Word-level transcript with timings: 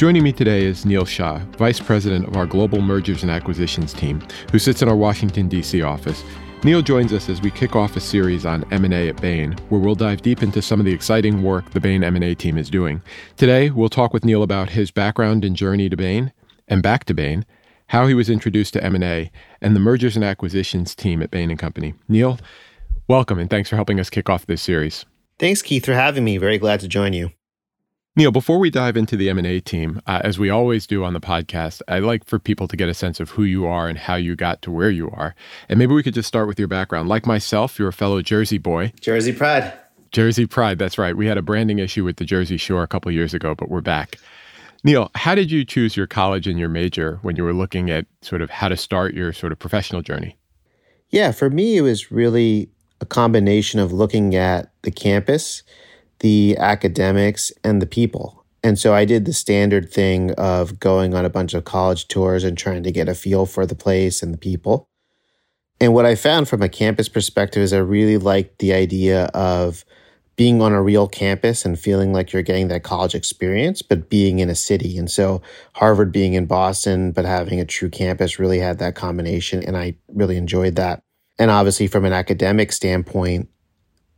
Joining 0.00 0.22
me 0.22 0.32
today 0.32 0.64
is 0.64 0.86
Neil 0.86 1.04
Shah, 1.04 1.40
Vice 1.58 1.78
President 1.78 2.26
of 2.26 2.34
our 2.34 2.46
Global 2.46 2.80
Mergers 2.80 3.20
and 3.20 3.30
Acquisitions 3.30 3.92
team, 3.92 4.26
who 4.50 4.58
sits 4.58 4.80
in 4.80 4.88
our 4.88 4.96
Washington, 4.96 5.46
D.C. 5.46 5.82
office. 5.82 6.24
Neil 6.64 6.80
joins 6.80 7.12
us 7.12 7.28
as 7.28 7.42
we 7.42 7.50
kick 7.50 7.76
off 7.76 7.96
a 7.96 8.00
series 8.00 8.46
on 8.46 8.64
M&A 8.72 9.10
at 9.10 9.20
Bain, 9.20 9.52
where 9.68 9.78
we'll 9.78 9.94
dive 9.94 10.22
deep 10.22 10.42
into 10.42 10.62
some 10.62 10.80
of 10.80 10.86
the 10.86 10.92
exciting 10.94 11.42
work 11.42 11.68
the 11.72 11.80
Bain 11.80 12.02
M&A 12.02 12.34
team 12.34 12.56
is 12.56 12.70
doing. 12.70 13.02
Today, 13.36 13.68
we'll 13.68 13.90
talk 13.90 14.14
with 14.14 14.24
Neil 14.24 14.42
about 14.42 14.70
his 14.70 14.90
background 14.90 15.44
and 15.44 15.54
journey 15.54 15.90
to 15.90 15.98
Bain 15.98 16.32
and 16.66 16.82
back 16.82 17.04
to 17.04 17.12
Bain, 17.12 17.44
how 17.88 18.06
he 18.06 18.14
was 18.14 18.30
introduced 18.30 18.72
to 18.72 18.82
M&A, 18.82 19.30
and 19.60 19.76
the 19.76 19.80
mergers 19.80 20.16
and 20.16 20.24
acquisitions 20.24 20.94
team 20.94 21.20
at 21.20 21.30
Bain 21.30 21.54
& 21.56 21.58
Company. 21.58 21.92
Neil, 22.08 22.38
welcome 23.06 23.38
and 23.38 23.50
thanks 23.50 23.68
for 23.68 23.76
helping 23.76 24.00
us 24.00 24.08
kick 24.08 24.30
off 24.30 24.46
this 24.46 24.62
series. 24.62 25.04
Thanks, 25.38 25.60
Keith, 25.60 25.84
for 25.84 25.92
having 25.92 26.24
me. 26.24 26.38
Very 26.38 26.56
glad 26.56 26.80
to 26.80 26.88
join 26.88 27.12
you. 27.12 27.32
Neil, 28.20 28.30
before 28.30 28.58
we 28.58 28.68
dive 28.68 28.98
into 28.98 29.16
the 29.16 29.30
M&A 29.30 29.60
team, 29.60 30.02
uh, 30.06 30.20
as 30.22 30.38
we 30.38 30.50
always 30.50 30.86
do 30.86 31.04
on 31.04 31.14
the 31.14 31.22
podcast, 31.22 31.80
I 31.88 32.00
like 32.00 32.26
for 32.26 32.38
people 32.38 32.68
to 32.68 32.76
get 32.76 32.86
a 32.86 32.92
sense 32.92 33.18
of 33.18 33.30
who 33.30 33.44
you 33.44 33.64
are 33.64 33.88
and 33.88 33.96
how 33.96 34.16
you 34.16 34.36
got 34.36 34.60
to 34.60 34.70
where 34.70 34.90
you 34.90 35.10
are. 35.12 35.34
And 35.70 35.78
maybe 35.78 35.94
we 35.94 36.02
could 36.02 36.12
just 36.12 36.28
start 36.28 36.46
with 36.46 36.58
your 36.58 36.68
background. 36.68 37.08
Like 37.08 37.24
myself, 37.24 37.78
you're 37.78 37.88
a 37.88 37.94
fellow 37.94 38.20
Jersey 38.20 38.58
boy. 38.58 38.92
Jersey 39.00 39.32
pride. 39.32 39.72
Jersey 40.12 40.44
pride, 40.44 40.78
that's 40.78 40.98
right. 40.98 41.16
We 41.16 41.28
had 41.28 41.38
a 41.38 41.42
branding 41.42 41.78
issue 41.78 42.04
with 42.04 42.16
the 42.16 42.26
Jersey 42.26 42.58
Shore 42.58 42.82
a 42.82 42.86
couple 42.86 43.10
years 43.10 43.32
ago, 43.32 43.54
but 43.54 43.70
we're 43.70 43.80
back. 43.80 44.16
Neil, 44.84 45.10
how 45.14 45.34
did 45.34 45.50
you 45.50 45.64
choose 45.64 45.96
your 45.96 46.06
college 46.06 46.46
and 46.46 46.58
your 46.58 46.68
major 46.68 47.20
when 47.22 47.36
you 47.36 47.44
were 47.44 47.54
looking 47.54 47.88
at 47.88 48.04
sort 48.20 48.42
of 48.42 48.50
how 48.50 48.68
to 48.68 48.76
start 48.76 49.14
your 49.14 49.32
sort 49.32 49.50
of 49.50 49.58
professional 49.58 50.02
journey? 50.02 50.36
Yeah, 51.08 51.32
for 51.32 51.48
me, 51.48 51.78
it 51.78 51.82
was 51.82 52.12
really 52.12 52.68
a 53.00 53.06
combination 53.06 53.80
of 53.80 53.94
looking 53.94 54.34
at 54.34 54.70
the 54.82 54.90
campus 54.90 55.62
the 56.20 56.56
academics, 56.58 57.52
and 57.64 57.82
the 57.82 57.86
people. 57.86 58.44
And 58.62 58.78
so 58.78 58.94
I 58.94 59.04
did 59.04 59.24
the 59.24 59.32
standard 59.32 59.90
thing 59.90 60.32
of 60.32 60.78
going 60.78 61.14
on 61.14 61.24
a 61.24 61.30
bunch 61.30 61.54
of 61.54 61.64
college 61.64 62.08
tours 62.08 62.44
and 62.44 62.56
trying 62.56 62.82
to 62.82 62.92
get 62.92 63.08
a 63.08 63.14
feel 63.14 63.46
for 63.46 63.66
the 63.66 63.74
place 63.74 64.22
and 64.22 64.32
the 64.34 64.38
people. 64.38 64.86
And 65.80 65.94
what 65.94 66.04
I 66.04 66.14
found 66.14 66.46
from 66.46 66.60
a 66.60 66.68
campus 66.68 67.08
perspective 67.08 67.62
is 67.62 67.72
I 67.72 67.78
really 67.78 68.18
liked 68.18 68.58
the 68.58 68.74
idea 68.74 69.24
of 69.26 69.84
being 70.36 70.60
on 70.62 70.72
a 70.72 70.82
real 70.82 71.08
campus 71.08 71.64
and 71.64 71.78
feeling 71.78 72.12
like 72.12 72.32
you're 72.32 72.42
getting 72.42 72.68
that 72.68 72.82
college 72.82 73.14
experience, 73.14 73.82
but 73.82 74.08
being 74.10 74.38
in 74.38 74.50
a 74.50 74.54
city. 74.54 74.96
And 74.98 75.10
so 75.10 75.42
Harvard 75.74 76.12
being 76.12 76.34
in 76.34 76.46
Boston, 76.46 77.12
but 77.12 77.24
having 77.24 77.60
a 77.60 77.64
true 77.64 77.90
campus 77.90 78.38
really 78.38 78.58
had 78.58 78.78
that 78.78 78.94
combination. 78.94 79.62
And 79.62 79.76
I 79.76 79.96
really 80.08 80.36
enjoyed 80.36 80.76
that. 80.76 81.02
And 81.38 81.50
obviously, 81.50 81.86
from 81.86 82.04
an 82.04 82.12
academic 82.12 82.72
standpoint, 82.72 83.48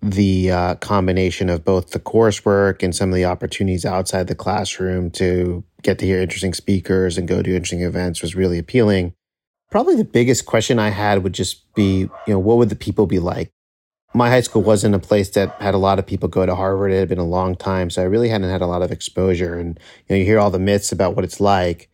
the 0.03 0.51
uh, 0.51 0.75
combination 0.77 1.49
of 1.49 1.65
both 1.65 1.91
the 1.91 2.01
coursework 2.01 2.83
and 2.83 2.95
some 2.95 3.11
of 3.11 3.15
the 3.15 3.25
opportunities 3.25 3.85
outside 3.85 4.27
the 4.27 4.35
classroom 4.35 5.11
to 5.13 5.63
get 5.83 5.99
to 6.01 6.07
hear 6.07 6.21
interesting 6.21 6.53
speakers 6.53 7.17
and 7.17 7.29
go 7.29 7.41
to 7.41 7.55
interesting 7.55 7.83
events 7.83 8.21
was 8.21 8.35
really 8.35 8.59
appealing. 8.59 9.15
Probably 9.71 9.95
the 9.95 10.05
biggest 10.05 10.45
question 10.45 10.79
I 10.79 10.91
had 10.91 11.23
would 11.23 11.33
just 11.33 11.73
be, 11.75 12.01
you 12.01 12.11
know, 12.27 12.39
what 12.39 12.59
would 12.59 12.69
the 12.69 12.77
people 12.77 13.07
be 13.07 13.21
like? 13.21 13.51
My 14.13 14.29
high 14.29 14.43
school 14.43 14.61
wasn't 14.61 14.95
a 14.95 14.99
place 14.99 15.31
that 15.31 15.55
had 15.63 15.73
a 15.73 15.79
lot 15.79 15.99
of 15.99 16.07
people 16.07 16.29
go 16.29 16.45
to 16.45 16.55
Harvard. 16.55 16.93
It 16.93 16.99
had 16.99 17.09
been 17.09 17.19
a 17.19 17.25
long 17.25 17.55
time, 17.55 17.89
so 17.89 18.03
I 18.03 18.07
really 18.07 18.29
hadn't 18.29 18.51
had 18.51 18.61
a 18.61 18.67
lot 18.67 18.83
of 18.83 18.93
exposure. 18.93 19.59
And 19.59 19.79
you 20.09 20.15
know, 20.15 20.19
you 20.19 20.25
hear 20.27 20.39
all 20.39 20.51
the 20.51 20.59
myths 20.59 20.93
about 20.93 21.17
what 21.17 21.25
it's 21.25 21.41
like, 21.41 21.89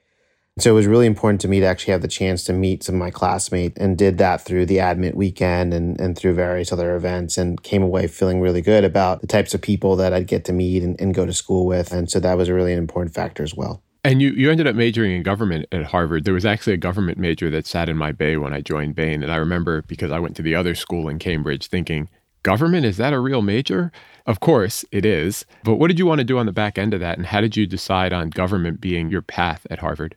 so 0.63 0.71
it 0.71 0.75
was 0.75 0.87
really 0.87 1.07
important 1.07 1.41
to 1.43 1.49
me 1.49 1.61
to 1.61 1.67
actually 1.67 1.93
have 1.93 2.03
the 2.03 2.09
chance 2.09 2.45
to 2.45 2.53
meet 2.53 2.83
some 2.83 2.95
of 2.95 2.99
my 2.99 3.11
classmates 3.11 3.79
and 3.79 3.99
did 3.99 4.19
that 4.19 4.41
through 4.41 4.67
the 4.67 4.79
admit 4.79 5.15
weekend 5.17 5.75
and, 5.75 6.01
and 6.01 6.17
through 6.17 6.35
various 6.35 6.73
other 6.73 6.97
events 6.97 7.37
and 7.37 7.63
came 7.63 7.83
away 7.83 8.07
feeling 8.07 8.41
really 8.41 8.63
good 8.63 8.85
about 8.85 9.21
the 9.21 9.27
types 9.27 9.55
of 9.55 9.61
people 9.61 9.97
that 9.97 10.13
I'd 10.13 10.27
get 10.27 10.45
to 10.47 10.53
meet 10.53 10.83
and, 10.83 10.99
and 11.01 11.15
go 11.15 11.27
to 11.27 11.33
school 11.33 11.67
with. 11.67 11.93
And 11.93 12.11
so 12.11 12.21
that 12.21 12.37
was 12.37 12.49
a 12.49 12.55
really 12.55 12.73
an 12.73 12.79
important 12.79 13.15
factor 13.15 13.43
as 13.43 13.55
well. 13.55 13.83
And 14.05 14.23
you, 14.23 14.31
you 14.31 14.51
ended 14.51 14.67
up 14.67 14.77
majoring 14.77 15.13
in 15.13 15.23
government 15.23 15.67
at 15.73 15.85
Harvard. 15.87 16.25
There 16.25 16.35
was 16.35 16.47
actually 16.47 16.73
a 16.73 16.79
government 16.79 17.19
major 17.19 17.51
that 17.51 17.67
sat 17.67 17.89
in 17.89 17.97
my 17.97 18.13
bay 18.13 18.37
when 18.37 18.55
I 18.55 18.61
joined 18.61 18.95
Bain. 18.95 19.23
And 19.23 19.33
I 19.33 19.37
remember 19.37 19.83
because 19.83 20.13
I 20.13 20.19
went 20.19 20.37
to 20.37 20.43
the 20.43 20.55
other 20.55 20.75
school 20.75 21.09
in 21.09 21.19
Cambridge 21.19 21.67
thinking, 21.67 22.09
government, 22.43 22.87
is 22.87 22.97
that 22.97 23.13
a 23.13 23.21
real 23.21 23.43
major? 23.43 23.93
Of 24.25 24.41
course 24.41 24.85
it 24.93 25.05
is. 25.05 25.45
But 25.65 25.75
what 25.75 25.89
did 25.89 25.99
you 25.99 26.07
want 26.07 26.21
to 26.21 26.25
do 26.25 26.39
on 26.39 26.47
the 26.47 26.53
back 26.53 26.79
end 26.79 26.95
of 26.95 27.01
that? 27.01 27.19
And 27.19 27.27
how 27.27 27.41
did 27.41 27.57
you 27.57 27.67
decide 27.67 28.13
on 28.13 28.31
government 28.31 28.81
being 28.81 29.11
your 29.11 29.23
path 29.23 29.67
at 29.69 29.81
Harvard? 29.81 30.15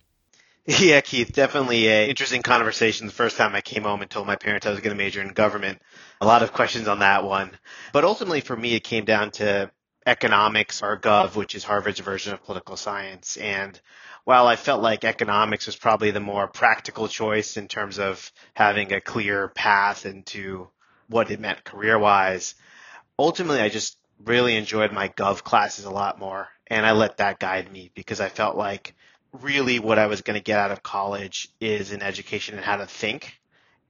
Yeah, 0.80 1.02
Keith, 1.02 1.34
definitely 1.34 1.88
a 1.88 2.08
interesting 2.10 2.44
conversation. 2.44 3.08
The 3.08 3.14
first 3.14 3.36
time 3.36 3.56
I 3.56 3.62
came 3.62 3.84
home 3.84 4.02
and 4.02 4.10
told 4.10 4.26
my 4.26 4.38
parents 4.38 4.66
I 4.66 4.70
was 4.70 4.80
going 4.80 4.96
to 4.96 5.04
major 5.04 5.22
in 5.22 5.30
government, 5.34 5.82
a 6.22 6.26
lot 6.26 6.44
of 6.44 6.54
questions 6.54 6.88
on 6.88 7.00
that 7.00 7.24
one. 7.26 7.52
But 7.92 8.06
ultimately, 8.06 8.42
for 8.42 8.56
me, 8.56 8.76
it 8.76 8.84
came 8.84 9.04
down 9.04 9.32
to 9.32 9.70
economics 10.06 10.82
or 10.82 10.98
gov, 10.98 11.36
which 11.36 11.56
is 11.56 11.64
Harvard's 11.64 12.00
version 12.00 12.34
of 12.34 12.44
political 12.44 12.78
science. 12.78 13.36
And 13.38 13.80
while 14.24 14.48
I 14.48 14.56
felt 14.56 14.82
like 14.82 15.04
economics 15.04 15.66
was 15.66 15.76
probably 15.76 16.12
the 16.12 16.20
more 16.22 16.48
practical 16.48 17.08
choice 17.10 17.58
in 17.58 17.68
terms 17.68 18.00
of 18.00 18.32
having 18.54 18.94
a 18.94 19.02
clear 19.02 19.50
path 19.50 20.06
into 20.06 20.70
what 21.08 21.32
it 21.32 21.40
meant 21.40 21.66
career 21.66 22.00
wise, 22.00 22.56
ultimately, 23.20 23.62
I 23.62 23.70
just 23.70 23.98
really 24.24 24.56
enjoyed 24.56 24.94
my 24.94 25.10
gov 25.10 25.44
classes 25.44 25.86
a 25.86 25.92
lot 25.92 26.18
more. 26.18 26.48
And 26.68 26.86
I 26.86 26.94
let 26.94 27.18
that 27.18 27.40
guide 27.40 27.70
me 27.72 27.92
because 27.94 28.22
I 28.22 28.30
felt 28.30 28.56
like 28.56 28.96
really 29.34 29.80
what 29.80 30.00
I 30.00 30.08
was 30.08 30.22
going 30.22 30.38
to 30.38 30.44
get 30.44 30.60
out 30.60 30.72
of 30.72 30.84
college 30.84 31.50
is 31.60 31.92
an 31.92 32.02
education 32.02 32.58
in 32.58 32.64
how 32.64 32.78
to 32.78 32.86
think. 32.86 33.38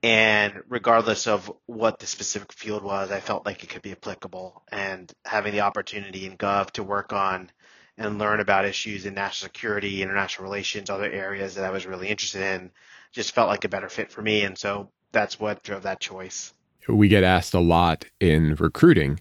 And 0.04 0.64
regardless 0.68 1.28
of 1.28 1.52
what 1.68 2.00
the 2.00 2.08
specific 2.08 2.54
field 2.54 2.84
was, 2.84 3.12
I 3.12 3.20
felt 3.20 3.46
like 3.46 3.64
it 3.64 3.70
could 3.70 3.84
be 3.84 3.92
applicable. 3.92 4.64
And 4.72 5.12
having 5.26 5.54
the 5.54 5.62
opportunity 5.62 6.26
in 6.26 6.38
Gov 6.38 6.72
to 6.72 6.84
work 6.84 7.14
on 7.14 7.52
and 7.98 8.18
learn 8.18 8.40
about 8.40 8.66
issues 8.66 9.06
in 9.06 9.14
national 9.14 9.50
security, 9.50 10.02
international 10.02 10.46
relations, 10.46 10.90
other 10.90 11.12
areas 11.12 11.56
that 11.56 11.66
I 11.66 11.70
was 11.70 11.86
really 11.86 12.08
interested 12.08 12.42
in, 12.42 12.72
just 13.12 13.36
felt 13.36 13.50
like 13.50 13.64
a 13.64 13.70
better 13.70 13.90
fit 13.90 14.12
for 14.12 14.22
me. 14.22 14.44
And 14.44 14.58
so 14.58 14.90
that's 15.12 15.40
what 15.40 15.62
drove 15.62 15.84
that 15.84 16.00
choice. 16.00 16.54
We 16.88 17.08
get 17.08 17.24
asked 17.24 17.54
a 17.54 17.60
lot 17.60 18.06
in 18.20 18.56
recruiting 18.56 19.20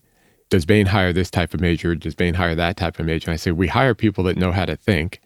Does 0.49 0.65
Bain 0.65 0.87
hire 0.87 1.13
this 1.13 1.31
type 1.31 1.53
of 1.53 1.61
major? 1.61 1.95
Does 1.95 2.15
Bain 2.15 2.35
hire 2.35 2.55
that 2.55 2.79
type 2.79 2.99
of 2.99 3.05
major? 3.05 3.31
And 3.31 3.35
I 3.35 3.37
say, 3.37 3.51
we 3.51 3.67
hire 3.69 3.95
people 3.95 4.25
that 4.25 4.39
know 4.39 4.51
how 4.51 4.65
to 4.65 4.77
think 4.77 5.21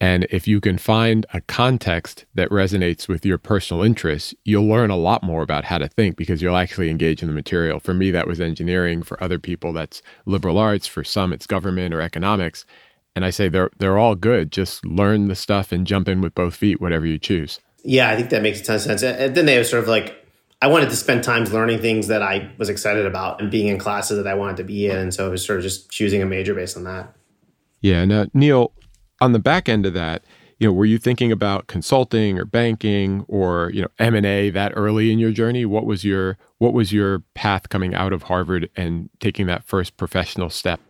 and 0.00 0.26
if 0.30 0.46
you 0.46 0.60
can 0.60 0.78
find 0.78 1.26
a 1.34 1.40
context 1.40 2.24
that 2.34 2.50
resonates 2.50 3.08
with 3.08 3.26
your 3.26 3.38
personal 3.38 3.82
interests, 3.82 4.32
you'll 4.44 4.68
learn 4.68 4.90
a 4.90 4.96
lot 4.96 5.24
more 5.24 5.42
about 5.42 5.64
how 5.64 5.78
to 5.78 5.88
think 5.88 6.16
because 6.16 6.40
you'll 6.40 6.56
actually 6.56 6.88
engage 6.88 7.20
in 7.20 7.28
the 7.28 7.34
material. 7.34 7.80
For 7.80 7.94
me, 7.94 8.12
that 8.12 8.28
was 8.28 8.40
engineering. 8.40 9.02
For 9.02 9.22
other 9.22 9.40
people, 9.40 9.72
that's 9.72 10.00
liberal 10.24 10.56
arts. 10.56 10.86
For 10.86 11.02
some, 11.02 11.32
it's 11.32 11.48
government 11.48 11.92
or 11.92 12.00
economics. 12.00 12.64
And 13.16 13.24
I 13.24 13.30
say 13.30 13.48
they're 13.48 13.70
they're 13.78 13.98
all 13.98 14.14
good. 14.14 14.52
Just 14.52 14.84
learn 14.86 15.26
the 15.26 15.34
stuff 15.34 15.72
and 15.72 15.84
jump 15.84 16.08
in 16.08 16.20
with 16.20 16.34
both 16.34 16.54
feet, 16.54 16.80
whatever 16.80 17.04
you 17.04 17.18
choose. 17.18 17.58
Yeah, 17.82 18.10
I 18.10 18.16
think 18.16 18.30
that 18.30 18.42
makes 18.42 18.60
a 18.60 18.64
ton 18.64 18.76
of 18.76 18.82
sense. 18.82 19.02
And 19.02 19.34
then 19.34 19.46
they 19.46 19.58
were 19.58 19.64
sort 19.64 19.82
of 19.82 19.88
like, 19.88 20.14
I 20.62 20.68
wanted 20.68 20.90
to 20.90 20.96
spend 20.96 21.24
times 21.24 21.52
learning 21.52 21.80
things 21.80 22.06
that 22.08 22.22
I 22.22 22.52
was 22.58 22.68
excited 22.68 23.06
about 23.06 23.40
and 23.40 23.50
being 23.50 23.66
in 23.66 23.78
classes 23.78 24.16
that 24.16 24.26
I 24.28 24.34
wanted 24.34 24.58
to 24.58 24.64
be 24.64 24.86
in. 24.86 24.96
And 24.96 25.14
so 25.14 25.26
it 25.26 25.30
was 25.30 25.44
sort 25.44 25.58
of 25.58 25.64
just 25.64 25.90
choosing 25.90 26.22
a 26.22 26.26
major 26.26 26.54
based 26.54 26.76
on 26.76 26.84
that. 26.84 27.12
Yeah. 27.80 28.04
Now, 28.04 28.22
uh, 28.22 28.26
Neil, 28.34 28.72
on 29.20 29.32
the 29.32 29.38
back 29.38 29.68
end 29.68 29.86
of 29.86 29.94
that, 29.94 30.22
you 30.58 30.66
know, 30.66 30.72
were 30.72 30.84
you 30.84 30.98
thinking 30.98 31.30
about 31.30 31.68
consulting 31.68 32.38
or 32.38 32.44
banking 32.44 33.24
or 33.28 33.70
you 33.72 33.82
know 33.82 33.88
M 33.98 34.14
and 34.14 34.26
A 34.26 34.50
that 34.50 34.72
early 34.74 35.12
in 35.12 35.18
your 35.18 35.30
journey? 35.30 35.64
What 35.64 35.86
was 35.86 36.04
your 36.04 36.36
what 36.58 36.72
was 36.72 36.92
your 36.92 37.20
path 37.34 37.68
coming 37.68 37.94
out 37.94 38.12
of 38.12 38.24
Harvard 38.24 38.68
and 38.76 39.08
taking 39.20 39.46
that 39.46 39.64
first 39.64 39.96
professional 39.96 40.50
step? 40.50 40.80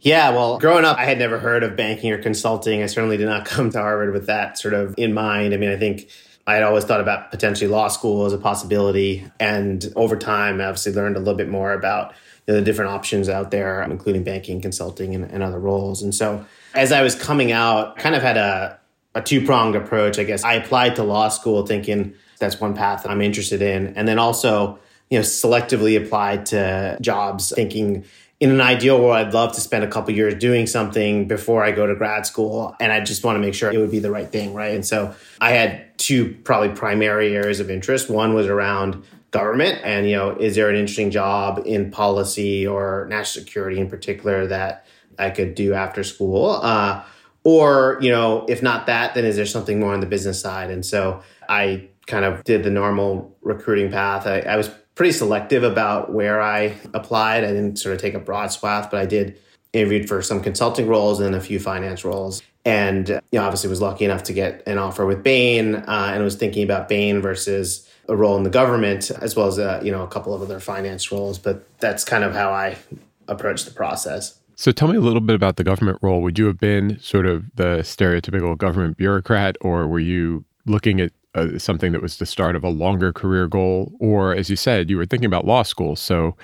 Yeah, 0.00 0.30
well, 0.30 0.58
growing 0.58 0.84
up, 0.84 0.96
I 0.96 1.04
had 1.04 1.18
never 1.18 1.40
heard 1.40 1.64
of 1.64 1.74
banking 1.74 2.12
or 2.12 2.22
consulting. 2.22 2.84
I 2.84 2.86
certainly 2.86 3.16
did 3.16 3.26
not 3.26 3.44
come 3.46 3.70
to 3.70 3.78
Harvard 3.78 4.12
with 4.12 4.26
that 4.26 4.56
sort 4.56 4.74
of 4.74 4.94
in 4.96 5.12
mind. 5.12 5.52
I 5.52 5.56
mean, 5.56 5.70
I 5.70 5.76
think 5.76 6.08
I 6.46 6.54
had 6.54 6.62
always 6.62 6.84
thought 6.84 7.00
about 7.00 7.32
potentially 7.32 7.68
law 7.68 7.88
school 7.88 8.24
as 8.24 8.32
a 8.32 8.38
possibility, 8.38 9.26
and 9.40 9.92
over 9.96 10.16
time, 10.16 10.60
I 10.60 10.66
obviously 10.66 10.92
learned 10.92 11.16
a 11.16 11.18
little 11.18 11.34
bit 11.34 11.48
more 11.48 11.72
about 11.72 12.14
you 12.46 12.54
know, 12.54 12.60
the 12.60 12.64
different 12.64 12.92
options 12.92 13.28
out 13.28 13.50
there, 13.50 13.82
including 13.82 14.22
banking, 14.22 14.60
consulting, 14.60 15.16
and, 15.16 15.24
and 15.24 15.42
other 15.42 15.58
roles. 15.58 16.02
And 16.02 16.14
so 16.14 16.46
as 16.74 16.92
I 16.92 17.02
was 17.02 17.14
coming 17.14 17.52
out, 17.52 17.96
kind 17.96 18.14
of 18.14 18.22
had 18.22 18.36
a, 18.36 18.78
a 19.14 19.22
two 19.22 19.44
pronged 19.44 19.76
approach, 19.76 20.18
I 20.18 20.24
guess. 20.24 20.44
I 20.44 20.54
applied 20.54 20.96
to 20.96 21.02
law 21.02 21.28
school 21.28 21.66
thinking 21.66 22.14
that's 22.38 22.60
one 22.60 22.74
path 22.74 23.02
that 23.02 23.10
I'm 23.10 23.22
interested 23.22 23.62
in. 23.62 23.94
And 23.96 24.06
then 24.06 24.18
also, 24.18 24.78
you 25.10 25.18
know, 25.18 25.24
selectively 25.24 26.02
applied 26.02 26.46
to 26.46 26.98
jobs 27.00 27.52
thinking 27.54 28.04
in 28.40 28.50
an 28.50 28.60
ideal 28.60 29.00
world, 29.00 29.14
I'd 29.14 29.34
love 29.34 29.52
to 29.54 29.60
spend 29.60 29.82
a 29.82 29.88
couple 29.88 30.14
years 30.14 30.34
doing 30.34 30.68
something 30.68 31.26
before 31.26 31.64
I 31.64 31.72
go 31.72 31.86
to 31.86 31.96
grad 31.96 32.24
school. 32.24 32.76
And 32.78 32.92
I 32.92 33.00
just 33.00 33.24
want 33.24 33.34
to 33.34 33.40
make 33.40 33.54
sure 33.54 33.72
it 33.72 33.78
would 33.78 33.90
be 33.90 33.98
the 33.98 34.12
right 34.12 34.30
thing. 34.30 34.54
Right. 34.54 34.74
And 34.74 34.86
so 34.86 35.14
I 35.40 35.50
had 35.50 35.98
two 35.98 36.36
probably 36.44 36.68
primary 36.68 37.34
areas 37.34 37.58
of 37.58 37.68
interest. 37.70 38.08
One 38.08 38.34
was 38.34 38.46
around 38.46 39.02
government 39.30 39.80
and, 39.84 40.08
you 40.08 40.16
know, 40.16 40.30
is 40.30 40.54
there 40.54 40.70
an 40.70 40.76
interesting 40.76 41.10
job 41.10 41.62
in 41.66 41.90
policy 41.90 42.66
or 42.66 43.06
national 43.10 43.44
security 43.44 43.78
in 43.80 43.90
particular 43.90 44.46
that 44.46 44.86
I 45.18 45.30
could 45.30 45.54
do 45.54 45.74
after 45.74 46.04
school. 46.04 46.60
Uh, 46.62 47.02
or, 47.44 47.98
you 48.00 48.10
know, 48.10 48.44
if 48.48 48.62
not 48.62 48.86
that, 48.86 49.14
then 49.14 49.24
is 49.24 49.36
there 49.36 49.46
something 49.46 49.80
more 49.80 49.92
on 49.92 50.00
the 50.00 50.06
business 50.06 50.40
side? 50.40 50.70
And 50.70 50.84
so 50.84 51.22
I 51.48 51.88
kind 52.06 52.24
of 52.24 52.44
did 52.44 52.62
the 52.62 52.70
normal 52.70 53.36
recruiting 53.42 53.90
path. 53.90 54.26
I, 54.26 54.40
I 54.40 54.56
was 54.56 54.70
pretty 54.94 55.12
selective 55.12 55.62
about 55.62 56.12
where 56.12 56.40
I 56.40 56.76
applied. 56.92 57.44
I 57.44 57.48
didn't 57.48 57.76
sort 57.76 57.94
of 57.94 58.00
take 58.00 58.14
a 58.14 58.18
broad 58.18 58.48
swath, 58.48 58.90
but 58.90 59.00
I 59.00 59.06
did 59.06 59.38
interviewed 59.72 60.08
for 60.08 60.22
some 60.22 60.42
consulting 60.42 60.88
roles 60.88 61.20
and 61.20 61.34
a 61.34 61.40
few 61.40 61.60
finance 61.60 62.04
roles. 62.04 62.42
And 62.64 63.08
you 63.08 63.20
know, 63.32 63.42
obviously 63.42 63.70
was 63.70 63.80
lucky 63.80 64.04
enough 64.04 64.24
to 64.24 64.32
get 64.32 64.62
an 64.66 64.78
offer 64.78 65.06
with 65.06 65.22
Bain 65.22 65.76
uh, 65.76 66.10
and 66.12 66.22
was 66.22 66.36
thinking 66.36 66.64
about 66.64 66.88
Bain 66.88 67.20
versus 67.20 67.88
a 68.08 68.16
role 68.16 68.36
in 68.36 68.42
the 68.42 68.50
government 68.50 69.10
as 69.10 69.36
well 69.36 69.46
as 69.46 69.58
uh, 69.58 69.80
you 69.82 69.92
know 69.92 70.02
a 70.02 70.08
couple 70.08 70.34
of 70.34 70.42
other 70.42 70.60
finance 70.60 71.12
roles. 71.12 71.38
But 71.38 71.64
that's 71.78 72.04
kind 72.04 72.24
of 72.24 72.34
how 72.34 72.50
I 72.50 72.76
approached 73.28 73.66
the 73.66 73.72
process. 73.72 74.38
So 74.58 74.72
tell 74.72 74.88
me 74.88 74.96
a 74.96 75.00
little 75.00 75.20
bit 75.20 75.36
about 75.36 75.54
the 75.54 75.62
government 75.62 76.00
role. 76.02 76.20
Would 76.20 76.36
you 76.36 76.46
have 76.46 76.58
been 76.58 76.98
sort 76.98 77.26
of 77.26 77.44
the 77.54 77.78
stereotypical 77.82 78.58
government 78.58 78.96
bureaucrat, 78.96 79.56
or 79.60 79.86
were 79.86 80.00
you 80.00 80.44
looking 80.66 81.00
at 81.00 81.12
uh, 81.36 81.58
something 81.58 81.92
that 81.92 82.02
was 82.02 82.16
the 82.16 82.26
start 82.26 82.56
of 82.56 82.64
a 82.64 82.68
longer 82.68 83.12
career 83.12 83.46
goal? 83.46 83.92
Or, 84.00 84.34
as 84.34 84.50
you 84.50 84.56
said, 84.56 84.90
you 84.90 84.96
were 84.96 85.06
thinking 85.06 85.26
about 85.26 85.46
law 85.46 85.62
school. 85.62 85.94
So, 85.94 86.36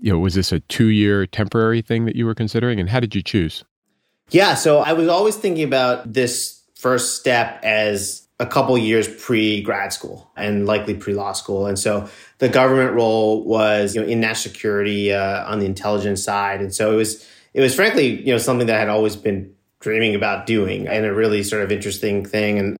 you 0.00 0.10
know, 0.10 0.18
was 0.18 0.32
this 0.32 0.50
a 0.50 0.60
two 0.60 0.86
year 0.86 1.26
temporary 1.26 1.82
thing 1.82 2.06
that 2.06 2.16
you 2.16 2.24
were 2.24 2.34
considering? 2.34 2.80
And 2.80 2.88
how 2.88 3.00
did 3.00 3.14
you 3.14 3.20
choose? 3.20 3.64
Yeah. 4.30 4.54
So 4.54 4.78
I 4.78 4.94
was 4.94 5.06
always 5.06 5.36
thinking 5.36 5.64
about 5.64 6.10
this 6.10 6.62
first 6.74 7.20
step 7.20 7.60
as 7.62 8.26
a 8.40 8.46
couple 8.46 8.78
years 8.78 9.06
pre 9.22 9.60
grad 9.60 9.92
school 9.92 10.30
and 10.38 10.64
likely 10.64 10.94
pre 10.94 11.12
law 11.12 11.32
school. 11.32 11.66
And 11.66 11.78
so 11.78 12.08
the 12.38 12.48
government 12.48 12.94
role 12.94 13.44
was, 13.44 13.94
you 13.94 14.00
know, 14.00 14.06
in 14.06 14.20
national 14.20 14.54
security 14.54 15.12
uh, 15.12 15.44
on 15.44 15.58
the 15.58 15.66
intelligence 15.66 16.24
side. 16.24 16.62
And 16.62 16.74
so 16.74 16.94
it 16.94 16.96
was, 16.96 17.28
it 17.54 17.60
was 17.60 17.74
frankly, 17.74 18.20
you 18.20 18.32
know, 18.32 18.38
something 18.38 18.66
that 18.66 18.76
I 18.76 18.80
had 18.80 18.88
always 18.88 19.16
been 19.16 19.54
dreaming 19.80 20.14
about 20.14 20.46
doing 20.46 20.88
and 20.88 21.06
a 21.06 21.14
really 21.14 21.42
sort 21.42 21.62
of 21.62 21.70
interesting 21.70 22.24
thing. 22.24 22.58
And 22.58 22.76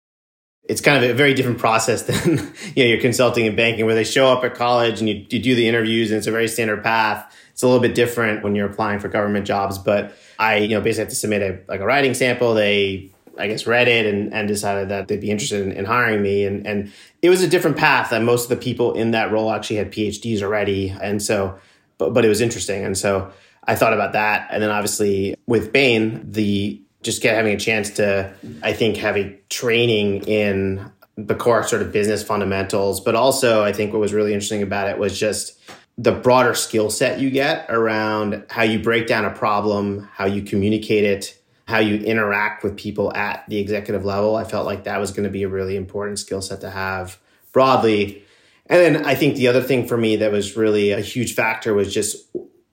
it's 0.68 0.80
kind 0.80 1.02
of 1.02 1.10
a 1.10 1.14
very 1.14 1.34
different 1.34 1.58
process 1.58 2.02
than 2.04 2.52
you 2.74 2.84
know 2.84 2.90
you're 2.90 3.00
consulting 3.00 3.46
and 3.46 3.56
banking 3.56 3.86
where 3.86 3.94
they 3.94 4.04
show 4.04 4.26
up 4.28 4.44
at 4.44 4.54
college 4.54 5.00
and 5.00 5.08
you, 5.08 5.26
you 5.30 5.38
do 5.38 5.54
the 5.54 5.68
interviews 5.68 6.10
and 6.10 6.18
it's 6.18 6.26
a 6.26 6.32
very 6.32 6.48
standard 6.48 6.82
path. 6.82 7.34
It's 7.52 7.62
a 7.62 7.66
little 7.66 7.82
bit 7.82 7.94
different 7.94 8.44
when 8.44 8.54
you're 8.54 8.70
applying 8.70 9.00
for 9.00 9.08
government 9.08 9.44
jobs 9.44 9.78
but 9.78 10.14
i 10.38 10.56
you 10.58 10.68
know 10.68 10.80
basically 10.80 11.02
have 11.02 11.08
to 11.08 11.16
submit 11.16 11.42
a 11.42 11.60
like 11.68 11.80
a 11.80 11.86
writing 11.86 12.14
sample. 12.14 12.54
They 12.54 13.10
i 13.36 13.46
guess 13.46 13.66
read 13.66 13.88
it 13.88 14.06
and, 14.06 14.32
and 14.32 14.46
decided 14.46 14.90
that 14.90 15.08
they'd 15.08 15.20
be 15.20 15.30
interested 15.30 15.64
in, 15.64 15.72
in 15.72 15.84
hiring 15.84 16.22
me. 16.22 16.44
And 16.44 16.66
and 16.66 16.92
it 17.22 17.30
was 17.30 17.42
a 17.42 17.48
different 17.48 17.76
path 17.76 18.12
and 18.12 18.24
most 18.24 18.44
of 18.44 18.50
the 18.50 18.62
people 18.62 18.94
in 18.94 19.12
that 19.12 19.32
role 19.32 19.50
actually 19.50 19.76
had 19.76 19.90
phds 19.90 20.42
already. 20.42 20.90
And 20.90 21.22
so 21.22 21.58
but, 21.96 22.14
but 22.14 22.24
it 22.24 22.28
was 22.28 22.40
interesting. 22.40 22.84
And 22.84 22.96
so 22.96 23.32
i 23.68 23.76
thought 23.76 23.92
about 23.92 24.14
that 24.14 24.48
and 24.50 24.60
then 24.60 24.70
obviously 24.70 25.36
with 25.46 25.72
bain 25.72 26.20
the 26.32 26.82
just 27.02 27.22
get 27.22 27.34
having 27.34 27.54
a 27.54 27.58
chance 27.58 27.90
to, 27.90 28.32
I 28.62 28.72
think, 28.72 28.96
have 28.98 29.16
a 29.16 29.38
training 29.48 30.24
in 30.24 30.90
the 31.16 31.34
core 31.34 31.62
sort 31.62 31.82
of 31.82 31.92
business 31.92 32.22
fundamentals. 32.22 33.00
But 33.00 33.14
also, 33.14 33.64
I 33.64 33.72
think 33.72 33.92
what 33.92 34.00
was 34.00 34.12
really 34.12 34.32
interesting 34.32 34.62
about 34.62 34.88
it 34.88 34.98
was 34.98 35.18
just 35.18 35.58
the 35.96 36.12
broader 36.12 36.54
skill 36.54 36.90
set 36.90 37.18
you 37.18 37.30
get 37.30 37.66
around 37.68 38.44
how 38.50 38.62
you 38.62 38.78
break 38.78 39.06
down 39.06 39.24
a 39.24 39.30
problem, 39.30 40.08
how 40.12 40.26
you 40.26 40.42
communicate 40.42 41.04
it, 41.04 41.36
how 41.66 41.78
you 41.78 41.96
interact 41.96 42.62
with 42.62 42.76
people 42.76 43.12
at 43.14 43.44
the 43.48 43.58
executive 43.58 44.04
level. 44.04 44.36
I 44.36 44.44
felt 44.44 44.64
like 44.64 44.84
that 44.84 45.00
was 45.00 45.10
going 45.10 45.24
to 45.24 45.30
be 45.30 45.42
a 45.42 45.48
really 45.48 45.76
important 45.76 46.18
skill 46.18 46.40
set 46.40 46.60
to 46.60 46.70
have 46.70 47.18
broadly. 47.52 48.22
And 48.66 48.80
then 48.80 49.06
I 49.06 49.14
think 49.14 49.36
the 49.36 49.48
other 49.48 49.62
thing 49.62 49.88
for 49.88 49.96
me 49.96 50.16
that 50.16 50.30
was 50.30 50.56
really 50.56 50.92
a 50.92 51.00
huge 51.00 51.34
factor 51.34 51.74
was 51.74 51.92
just 51.92 52.16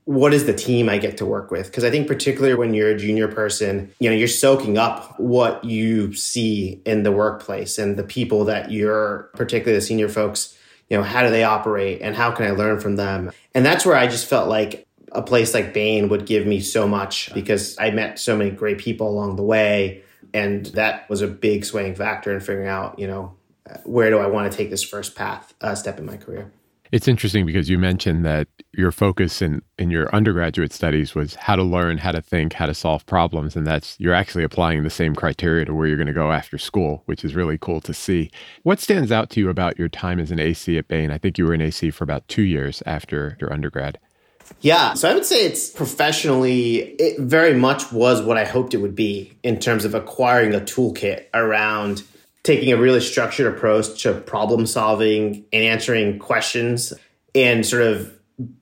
what 0.06 0.34
is 0.34 0.46
the 0.46 0.54
team 0.54 0.88
I 0.88 1.00
get 1.00 1.18
to 1.18 1.26
work 1.26 1.50
with? 1.50 1.66
Because 1.66 1.84
I 1.84 1.90
think 1.90 2.08
particularly 2.08 2.56
when 2.56 2.74
you're 2.74 2.92
a 2.92 2.98
junior 2.98 3.28
person, 3.28 3.92
you 4.00 4.10
know, 4.10 4.16
you're 4.16 4.28
soaking 4.28 4.78
up 4.78 5.20
what 5.20 5.64
you 5.64 6.14
see 6.14 6.82
in 6.86 7.04
the 7.04 7.12
workplace 7.12 7.80
and 7.80 7.98
the 7.98 8.04
people 8.04 8.46
that 8.46 8.72
you're, 8.72 9.32
particularly 9.34 9.78
the 9.78 9.86
senior 9.86 10.08
folks, 10.08 10.56
you 10.90 10.98
know, 10.98 11.04
how 11.04 11.24
do 11.24 11.32
they 11.32 11.44
operate 11.44 12.02
and 12.04 12.16
how 12.16 12.32
can 12.32 12.46
I 12.46 12.52
learn 12.52 12.80
from 12.80 12.98
them? 12.98 13.32
And 13.56 13.66
that's 13.66 13.84
where 13.84 13.96
I 13.96 14.06
just 14.06 14.28
felt 14.28 14.48
like 14.48 14.88
a 15.12 15.24
place 15.24 15.56
like 15.56 15.74
Bain 15.74 16.10
would 16.10 16.28
give 16.28 16.46
me 16.46 16.60
so 16.60 16.88
much 16.88 17.34
because 17.34 17.76
I 17.80 17.90
met 17.90 18.20
so 18.20 18.38
many 18.38 18.52
great 18.52 18.78
people 18.78 19.10
along 19.10 19.38
the 19.38 19.44
way. 19.44 20.04
And 20.36 20.68
that 20.68 21.10
was 21.10 21.22
a 21.22 21.28
big 21.28 21.66
swaying 21.66 21.96
factor 21.96 22.32
in 22.32 22.42
figuring 22.42 22.68
out, 22.68 23.00
you 23.00 23.08
know, 23.08 23.36
where 23.86 24.12
do 24.12 24.20
I 24.20 24.28
want 24.28 24.52
to 24.52 24.56
take 24.56 24.70
this 24.70 24.84
first 24.84 25.16
path, 25.16 25.56
uh, 25.62 25.74
step 25.74 25.98
in 25.98 26.06
my 26.06 26.18
career. 26.18 26.52
It's 26.92 27.08
interesting 27.08 27.46
because 27.46 27.70
you 27.70 27.78
mentioned 27.78 28.26
that 28.26 28.48
your 28.74 28.92
focus 28.92 29.42
in, 29.42 29.62
in 29.78 29.90
your 29.90 30.14
undergraduate 30.14 30.72
studies 30.72 31.16
was 31.16 31.36
how 31.36 31.56
to 31.56 31.64
learn, 31.64 31.98
how 31.98 32.12
to 32.12 32.22
think, 32.22 32.54
how 32.54 32.66
to 32.66 32.74
solve 32.74 33.06
problems. 33.06 33.56
And 33.56 33.66
that's 33.66 33.96
you're 34.00 34.14
actually 34.14 34.44
applying 34.44 34.84
the 34.84 34.90
same 34.90 35.16
criteria 35.16 35.66
to 35.66 35.74
where 35.74 35.88
you're 35.88 35.98
going 35.98 36.08
to 36.08 36.14
go 36.14 36.32
after 36.32 36.58
school, 36.58 37.04
which 37.06 37.26
is 37.26 37.36
really 37.36 37.58
cool 37.58 37.82
to 37.82 37.94
see. 37.94 38.30
What 38.64 38.80
stands 38.80 39.12
out 39.12 39.30
to 39.32 39.40
you 39.40 39.50
about 39.50 39.80
your 39.80 39.90
time 39.90 40.20
as 40.20 40.32
an 40.32 40.40
AC 40.40 40.78
at 40.78 40.88
Bain? 40.88 41.12
I 41.12 41.18
think 41.18 41.38
you 41.38 41.46
were 41.46 41.54
an 41.54 41.62
AC 41.62 41.92
for 41.92 42.04
about 42.04 42.28
two 42.28 42.44
years 42.44 42.84
after 42.86 43.38
your 43.40 43.52
undergrad. 43.52 44.00
Yeah, 44.62 44.94
so 44.94 45.10
I 45.10 45.14
would 45.14 45.26
say 45.26 45.46
it's 45.46 45.70
professionally, 45.70 46.78
it 46.78 47.20
very 47.20 47.56
much 47.56 47.92
was 47.92 48.22
what 48.22 48.38
I 48.38 48.46
hoped 48.46 48.74
it 48.74 48.78
would 48.78 48.96
be 48.96 49.38
in 49.44 49.60
terms 49.60 49.86
of 49.86 49.96
acquiring 49.96 50.54
a 50.54 50.60
toolkit 50.60 51.26
around 51.34 52.04
taking 52.46 52.72
a 52.72 52.78
really 52.78 53.02
structured 53.02 53.52
approach 53.52 54.04
to 54.04 54.14
problem 54.14 54.68
solving 54.68 55.46
and 55.52 55.64
answering 55.64 56.20
questions 56.20 56.94
and 57.34 57.66
sort 57.66 57.82
of 57.82 58.14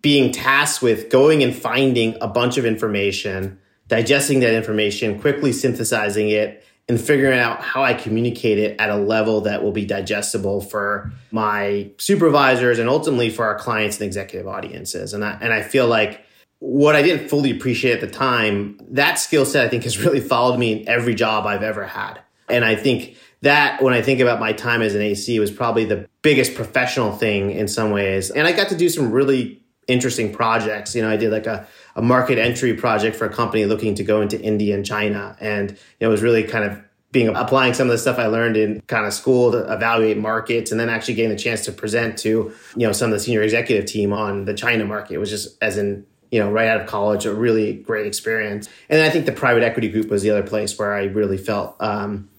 being 0.02 0.32
tasked 0.32 0.82
with 0.82 1.10
going 1.10 1.44
and 1.44 1.54
finding 1.54 2.16
a 2.22 2.28
bunch 2.28 2.58
of 2.58 2.66
information, 2.66 3.60
digesting 3.88 4.40
that 4.40 4.54
information, 4.54 5.20
quickly 5.20 5.52
synthesizing 5.52 6.30
it, 6.30 6.66
and 6.88 7.00
figuring 7.00 7.40
out 7.40 7.62
how 7.62 7.84
I 7.84 7.94
communicate 7.94 8.58
it 8.58 8.80
at 8.80 8.90
a 8.90 8.96
level 8.96 9.42
that 9.42 9.64
will 9.64 9.72
be 9.72 9.86
digestible 9.86 10.62
for 10.62 11.12
my 11.32 11.92
supervisors 11.98 12.80
and 12.80 12.88
ultimately 12.90 13.30
for 13.30 13.46
our 13.46 13.56
clients 13.56 13.98
and 13.98 14.06
executive 14.06 14.48
audiences. 14.48 15.14
And 15.14 15.26
I, 15.26 15.38
and 15.42 15.52
I 15.52 15.62
feel 15.62 15.88
like 15.88 16.26
what 16.60 16.96
I 16.96 17.02
didn't 17.02 17.28
fully 17.28 17.52
appreciate 17.52 17.96
at 17.96 18.02
the 18.02 18.16
time, 18.16 18.80
that 18.92 19.16
skill 19.16 19.46
set 19.46 19.66
I 19.66 19.70
think 19.70 19.84
has 19.84 19.98
really 19.98 20.22
followed 20.22 20.58
me 20.58 20.72
in 20.72 20.90
every 20.90 21.16
job 21.16 21.46
I've 21.46 21.64
ever 21.64 21.86
had. 21.86 22.22
And 22.48 22.64
I 22.64 22.76
think 22.76 23.18
that 23.44 23.82
when 23.82 23.94
I 23.94 24.02
think 24.02 24.22
about 24.22 24.40
my 24.40 24.54
time 24.54 24.82
as 24.82 24.96
an 24.96 25.02
AC 25.02 25.38
was 25.38 25.52
probably 25.52 25.84
the 25.84 26.08
biggest 26.22 26.56
professional 26.56 27.12
thing 27.12 27.52
in 27.52 27.68
some 27.68 27.92
ways. 27.92 28.32
And 28.32 28.48
I 28.48 28.54
got 28.54 28.70
to 28.70 28.78
do 28.78 28.88
some 28.88 29.12
really 29.12 29.62
interesting 29.86 30.32
projects. 30.32 30.96
You 30.96 31.02
know, 31.02 31.10
I 31.10 31.18
did 31.18 31.30
like 31.30 31.46
a, 31.46 31.68
a 31.98 32.02
market 32.02 32.38
entry 32.38 32.74
project 32.74 33.18
for 33.18 33.26
a 33.26 33.30
company 33.30 33.66
looking 33.66 33.96
to 33.96 34.04
go 34.04 34.22
into 34.22 34.40
India 34.42 34.74
and 34.74 34.86
China. 34.86 35.36
And 35.42 35.78
it 36.00 36.08
was 36.08 36.22
really 36.22 36.44
kind 36.44 36.64
of 36.64 36.82
being 37.12 37.28
applying 37.28 37.74
some 37.74 37.88
of 37.88 37.92
the 37.92 37.98
stuff 37.98 38.18
I 38.18 38.28
learned 38.28 38.56
in 38.56 38.80
kind 38.88 39.06
of 39.06 39.14
school 39.14 39.52
to 39.52 39.72
evaluate 39.72 40.18
markets 40.18 40.72
and 40.72 40.80
then 40.80 40.88
actually 40.88 41.16
getting 41.16 41.30
the 41.30 41.38
chance 41.38 41.66
to 41.66 41.74
present 41.74 42.18
to, 42.20 42.54
you 42.78 42.88
know, 42.88 42.94
some 42.94 43.12
of 43.12 43.14
the 43.14 43.20
senior 43.20 43.42
executive 43.42 43.86
team 43.86 44.14
on 44.14 44.46
the 44.46 44.54
China 44.54 44.86
market. 44.86 45.16
It 45.16 45.18
was 45.18 45.30
just 45.30 45.62
as 45.62 45.78
in, 45.78 46.06
you 46.32 46.40
know, 46.40 46.50
right 46.50 46.70
out 46.70 46.80
of 46.80 46.88
college, 46.88 47.26
a 47.26 47.34
really 47.34 47.74
great 47.74 48.08
experience. 48.08 48.70
And 48.90 49.02
I 49.02 49.10
think 49.10 49.26
the 49.26 49.34
private 49.34 49.64
equity 49.64 49.90
group 49.90 50.10
was 50.10 50.24
the 50.24 50.30
other 50.30 50.48
place 50.48 50.80
where 50.80 50.94
I 50.94 51.04
really 51.04 51.38
felt 51.38 51.76
um, 51.82 52.30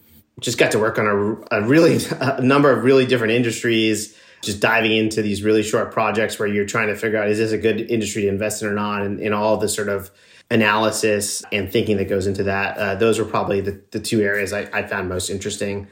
just 0.41 0.59
got 0.59 0.73
to 0.73 0.79
work 0.79 0.99
on 0.99 1.07
a, 1.07 1.61
a 1.61 1.67
really 1.67 1.99
a 2.21 2.43
number 2.43 2.71
of 2.71 2.85
really 2.85 3.07
different 3.07 3.33
industries 3.33 4.17
just 4.43 4.61
diving 4.61 4.93
into 4.93 5.23
these 5.23 5.43
really 5.43 5.63
short 5.63 5.91
projects 5.91 6.39
where 6.39 6.47
you're 6.47 6.67
trying 6.67 6.89
to 6.89 6.97
figure 6.97 7.19
out 7.19 7.29
is 7.29 7.39
this 7.39 7.53
a 7.53 7.59
good 7.59 7.81
industry 7.81 8.23
to 8.23 8.29
invest 8.29 8.63
in 8.63 8.69
or 8.69 8.75
not? 8.75 9.03
And, 9.03 9.19
and 9.21 9.35
all 9.35 9.57
the 9.57 9.69
sort 9.69 9.89
of 9.89 10.11
analysis 10.51 11.43
and 11.51 11.73
thinking 11.73 11.97
that 11.97 12.09
goes 12.09 12.27
into 12.27 12.43
that 12.43 12.77
uh, 12.77 12.95
those 12.97 13.19
were 13.19 13.25
probably 13.25 13.63
the, 13.63 13.81
the 13.93 13.99
two 13.99 14.21
areas 14.21 14.53
I, 14.53 14.69
I, 14.73 14.87
found 14.87 15.09
most 15.09 15.31
interesting. 15.31 15.89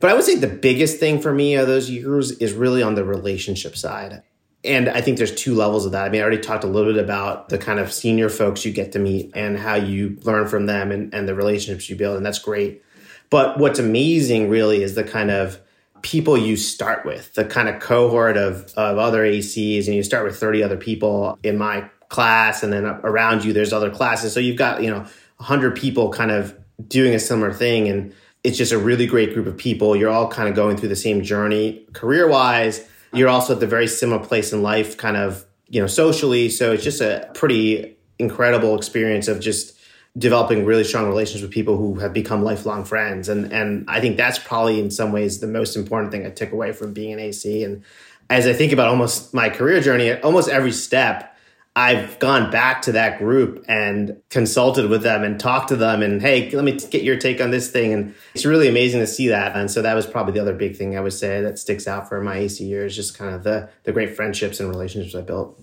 But 0.00 0.10
i 0.10 0.14
would 0.14 0.24
say 0.24 0.34
the 0.34 0.48
biggest 0.48 0.98
thing 0.98 1.20
for 1.20 1.32
me 1.32 1.54
of 1.54 1.68
those 1.68 1.88
years 1.88 2.32
is 2.32 2.52
really 2.52 2.82
on 2.82 2.96
the 2.96 3.04
relationship 3.04 3.76
side. 3.76 4.22
And 4.64 4.88
i 4.88 5.00
think 5.00 5.16
there's 5.16 5.34
two 5.34 5.54
levels 5.54 5.86
of 5.86 5.92
that. 5.92 6.06
I 6.06 6.08
mean 6.08 6.20
i 6.20 6.24
already 6.24 6.42
talked 6.42 6.64
a 6.64 6.66
little 6.66 6.92
bit 6.92 7.02
about 7.02 7.50
the 7.50 7.58
kind 7.58 7.78
of 7.78 7.92
senior 7.92 8.28
folks 8.28 8.64
you 8.64 8.72
get 8.72 8.90
to 8.92 8.98
meet 8.98 9.30
and 9.34 9.56
how 9.56 9.76
you 9.76 10.18
learn 10.22 10.48
from 10.48 10.66
them 10.66 10.90
and, 10.90 11.14
and 11.14 11.28
the 11.28 11.34
relationships 11.34 11.88
you 11.88 11.94
build 11.94 12.16
and 12.16 12.26
that's 12.26 12.40
great 12.40 12.82
but 13.30 13.58
what's 13.58 13.78
amazing 13.78 14.48
really 14.48 14.82
is 14.82 14.94
the 14.94 15.04
kind 15.04 15.30
of 15.30 15.58
people 16.02 16.36
you 16.36 16.56
start 16.56 17.04
with, 17.06 17.32
the 17.34 17.44
kind 17.44 17.68
of 17.68 17.80
cohort 17.80 18.36
of, 18.36 18.72
of 18.76 18.98
other 18.98 19.22
ACs, 19.24 19.86
and 19.86 19.96
you 19.96 20.02
start 20.02 20.24
with 20.24 20.38
30 20.38 20.62
other 20.62 20.76
people 20.76 21.38
in 21.42 21.56
my 21.56 21.88
class, 22.08 22.62
and 22.62 22.72
then 22.72 22.84
around 22.84 23.44
you, 23.44 23.52
there's 23.52 23.72
other 23.72 23.90
classes. 23.90 24.32
So 24.32 24.38
you've 24.38 24.58
got, 24.58 24.82
you 24.82 24.90
know, 24.90 25.06
100 25.38 25.76
people 25.76 26.10
kind 26.10 26.30
of 26.30 26.56
doing 26.86 27.14
a 27.14 27.18
similar 27.18 27.52
thing. 27.52 27.88
And 27.88 28.14
it's 28.44 28.58
just 28.58 28.72
a 28.72 28.78
really 28.78 29.06
great 29.06 29.34
group 29.34 29.46
of 29.46 29.56
people. 29.56 29.96
You're 29.96 30.10
all 30.10 30.28
kind 30.28 30.48
of 30.48 30.54
going 30.54 30.76
through 30.76 30.90
the 30.90 30.96
same 30.96 31.22
journey 31.22 31.86
career 31.92 32.28
wise. 32.28 32.86
You're 33.12 33.28
also 33.28 33.54
at 33.54 33.60
the 33.60 33.66
very 33.66 33.86
similar 33.86 34.24
place 34.24 34.52
in 34.52 34.62
life, 34.62 34.96
kind 34.96 35.16
of, 35.16 35.44
you 35.68 35.80
know, 35.80 35.86
socially. 35.86 36.50
So 36.50 36.72
it's 36.72 36.84
just 36.84 37.00
a 37.00 37.30
pretty 37.34 37.96
incredible 38.18 38.76
experience 38.76 39.26
of 39.28 39.40
just 39.40 39.73
developing 40.16 40.64
really 40.64 40.84
strong 40.84 41.06
relations 41.08 41.42
with 41.42 41.50
people 41.50 41.76
who 41.76 41.98
have 41.98 42.12
become 42.12 42.42
lifelong 42.42 42.84
friends. 42.84 43.28
And 43.28 43.52
and 43.52 43.84
I 43.88 44.00
think 44.00 44.16
that's 44.16 44.38
probably 44.38 44.78
in 44.80 44.90
some 44.90 45.12
ways 45.12 45.40
the 45.40 45.46
most 45.46 45.76
important 45.76 46.12
thing 46.12 46.24
I 46.24 46.30
took 46.30 46.52
away 46.52 46.72
from 46.72 46.92
being 46.92 47.12
an 47.12 47.18
AC. 47.18 47.64
And 47.64 47.82
as 48.30 48.46
I 48.46 48.52
think 48.52 48.72
about 48.72 48.88
almost 48.88 49.34
my 49.34 49.48
career 49.48 49.80
journey, 49.80 50.08
at 50.08 50.22
almost 50.22 50.48
every 50.48 50.72
step, 50.72 51.34
I've 51.76 52.20
gone 52.20 52.52
back 52.52 52.82
to 52.82 52.92
that 52.92 53.18
group 53.18 53.64
and 53.66 54.22
consulted 54.30 54.88
with 54.88 55.02
them 55.02 55.24
and 55.24 55.40
talked 55.40 55.68
to 55.70 55.76
them 55.76 56.02
and 56.02 56.22
hey, 56.22 56.48
let 56.50 56.64
me 56.64 56.78
get 56.78 57.02
your 57.02 57.16
take 57.16 57.40
on 57.40 57.50
this 57.50 57.68
thing. 57.68 57.92
And 57.92 58.14
it's 58.32 58.44
really 58.44 58.68
amazing 58.68 59.00
to 59.00 59.08
see 59.08 59.26
that. 59.28 59.56
And 59.56 59.68
so 59.68 59.82
that 59.82 59.94
was 59.94 60.06
probably 60.06 60.34
the 60.34 60.40
other 60.40 60.54
big 60.54 60.76
thing 60.76 60.96
I 60.96 61.00
would 61.00 61.12
say 61.12 61.40
that 61.40 61.58
sticks 61.58 61.88
out 61.88 62.08
for 62.08 62.20
my 62.20 62.36
AC 62.36 62.64
years, 62.64 62.94
just 62.94 63.18
kind 63.18 63.34
of 63.34 63.42
the 63.42 63.68
the 63.82 63.90
great 63.90 64.14
friendships 64.14 64.60
and 64.60 64.68
relationships 64.68 65.16
I 65.16 65.22
built. 65.22 65.60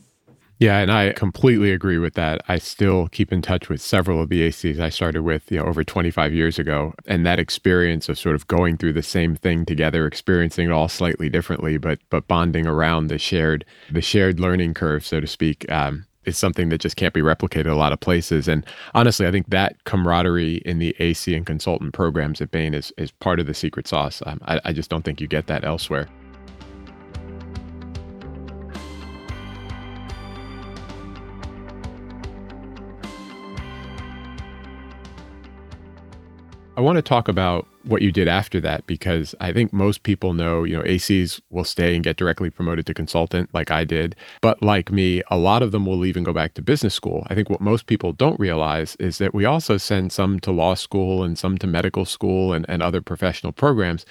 Yeah, 0.62 0.78
and 0.78 0.92
I 0.92 1.14
completely 1.14 1.72
agree 1.72 1.98
with 1.98 2.14
that. 2.14 2.44
I 2.48 2.60
still 2.60 3.08
keep 3.08 3.34
in 3.34 3.42
touch 3.42 3.68
with 3.68 3.82
several 3.82 4.22
of 4.22 4.30
the 4.30 4.48
ACs 4.48 4.80
I 4.80 4.90
started 4.90 5.24
with, 5.24 5.52
you 5.52 5.58
know, 5.58 5.66
over 5.66 5.84
25 5.84 6.36
years 6.36 6.60
ago, 6.60 6.94
and 7.08 7.26
that 7.26 7.40
experience 7.40 8.08
of 8.10 8.20
sort 8.20 8.36
of 8.36 8.46
going 8.46 8.78
through 8.78 8.94
the 8.94 9.02
same 9.02 9.36
thing 9.36 9.66
together, 9.66 10.06
experiencing 10.06 10.68
it 10.68 10.72
all 10.72 10.88
slightly 10.88 11.30
differently, 11.32 11.80
but 11.80 11.98
but 12.12 12.28
bonding 12.28 12.68
around 12.68 13.08
the 13.08 13.18
shared 13.18 13.66
the 13.90 14.02
shared 14.04 14.40
learning 14.40 14.76
curve, 14.76 15.04
so 15.04 15.20
to 15.20 15.26
speak, 15.26 15.68
um, 15.72 16.06
is 16.26 16.38
something 16.38 16.70
that 16.70 16.78
just 16.80 16.96
can't 16.96 17.16
be 17.16 17.22
replicated 17.22 17.72
a 17.72 17.74
lot 17.74 17.92
of 17.92 18.00
places. 18.00 18.48
And 18.48 18.64
honestly, 18.94 19.26
I 19.26 19.32
think 19.32 19.50
that 19.50 19.84
camaraderie 19.86 20.58
in 20.58 20.78
the 20.78 20.96
AC 21.00 21.34
and 21.34 21.44
consultant 21.44 21.96
programs 21.96 22.40
at 22.40 22.52
Bain 22.52 22.76
is 22.76 22.94
is 23.00 23.10
part 23.10 23.40
of 23.40 23.48
the 23.48 23.56
secret 23.56 23.88
sauce. 23.88 24.22
Um, 24.28 24.40
I, 24.46 24.62
I 24.64 24.74
just 24.74 24.92
don't 24.92 25.02
think 25.02 25.22
you 25.22 25.28
get 25.28 25.48
that 25.48 25.64
elsewhere. 25.64 26.08
I 36.82 36.84
want 36.84 36.96
to 36.96 37.04
talk 37.04 37.28
about 37.28 37.68
what 37.84 38.02
you 38.02 38.12
did 38.12 38.28
after 38.28 38.60
that 38.62 38.88
because 38.88 39.36
I 39.40 39.54
think 39.54 39.72
most 39.72 40.02
people 40.02 40.34
know, 40.34 40.64
you 40.64 40.76
know, 40.76 40.82
ACs 40.82 41.40
will 41.52 41.64
stay 41.64 41.94
and 41.94 42.04
get 42.04 42.18
directly 42.18 42.50
promoted 42.50 42.88
to 42.88 42.96
consultant 42.96 43.52
like 43.54 43.70
I 43.70 43.84
did. 43.84 44.16
But 44.42 44.64
like 44.64 44.92
me, 44.92 45.22
a 45.30 45.38
lot 45.38 45.62
of 45.62 45.72
them 45.72 45.86
will 45.86 46.08
even 46.08 46.24
go 46.24 46.34
back 46.34 46.56
to 46.56 46.62
business 46.64 46.96
school. 46.96 47.28
I 47.30 47.36
think 47.36 47.52
what 47.52 47.62
most 47.62 47.86
people 47.86 48.14
don't 48.14 48.40
realize 48.40 48.96
is 48.96 49.20
that 49.20 49.36
we 49.36 49.46
also 49.46 49.78
send 49.78 50.12
some 50.12 50.40
to 50.40 50.52
law 50.52 50.74
school 50.74 51.24
and 51.24 51.38
some 51.38 51.60
to 51.60 51.68
medical 51.68 52.04
school 52.04 52.52
and, 52.52 52.66
and 52.68 52.82
other 52.82 53.00
professional 53.00 53.52
programs. 53.52 54.04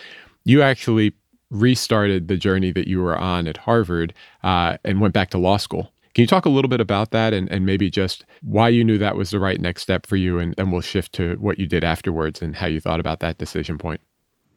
You 0.45 0.63
actually 0.63 1.13
restarted 1.51 2.29
the 2.29 2.37
journey 2.37 2.71
that 2.71 2.87
you 2.87 3.03
were 3.03 3.19
on 3.19 3.49
at 3.49 3.57
Harvard 3.57 4.15
uh, 4.45 4.77
and 4.85 5.01
went 5.01 5.13
back 5.13 5.31
to 5.31 5.39
law 5.39 5.57
school. 5.57 5.93
Can 6.15 6.23
you 6.23 6.27
talk 6.27 6.45
a 6.45 6.49
little 6.49 6.69
bit 6.69 6.81
about 6.81 7.13
that 7.13 7.33
and, 7.33 7.51
and 7.51 7.65
maybe 7.65 7.89
just 7.89 8.25
why 8.43 8.69
you 8.69 8.83
knew 8.83 8.99
that 8.99 9.17
was 9.17 9.31
the 9.31 9.39
right 9.39 9.61
next 9.61 9.83
step 9.83 10.07
for 10.07 10.17
you? 10.17 10.39
And 10.39 10.55
then 10.57 10.71
we'll 10.71 10.81
shift 10.81 11.13
to 11.15 11.37
what 11.37 11.59
you 11.59 11.67
did 11.67 11.85
afterwards 11.85 12.43
and 12.43 12.57
how 12.57 12.67
you 12.67 12.81
thought 12.81 13.01
about 13.01 13.21
that 13.21 13.39
decision 13.39 13.79
point. 13.79 14.01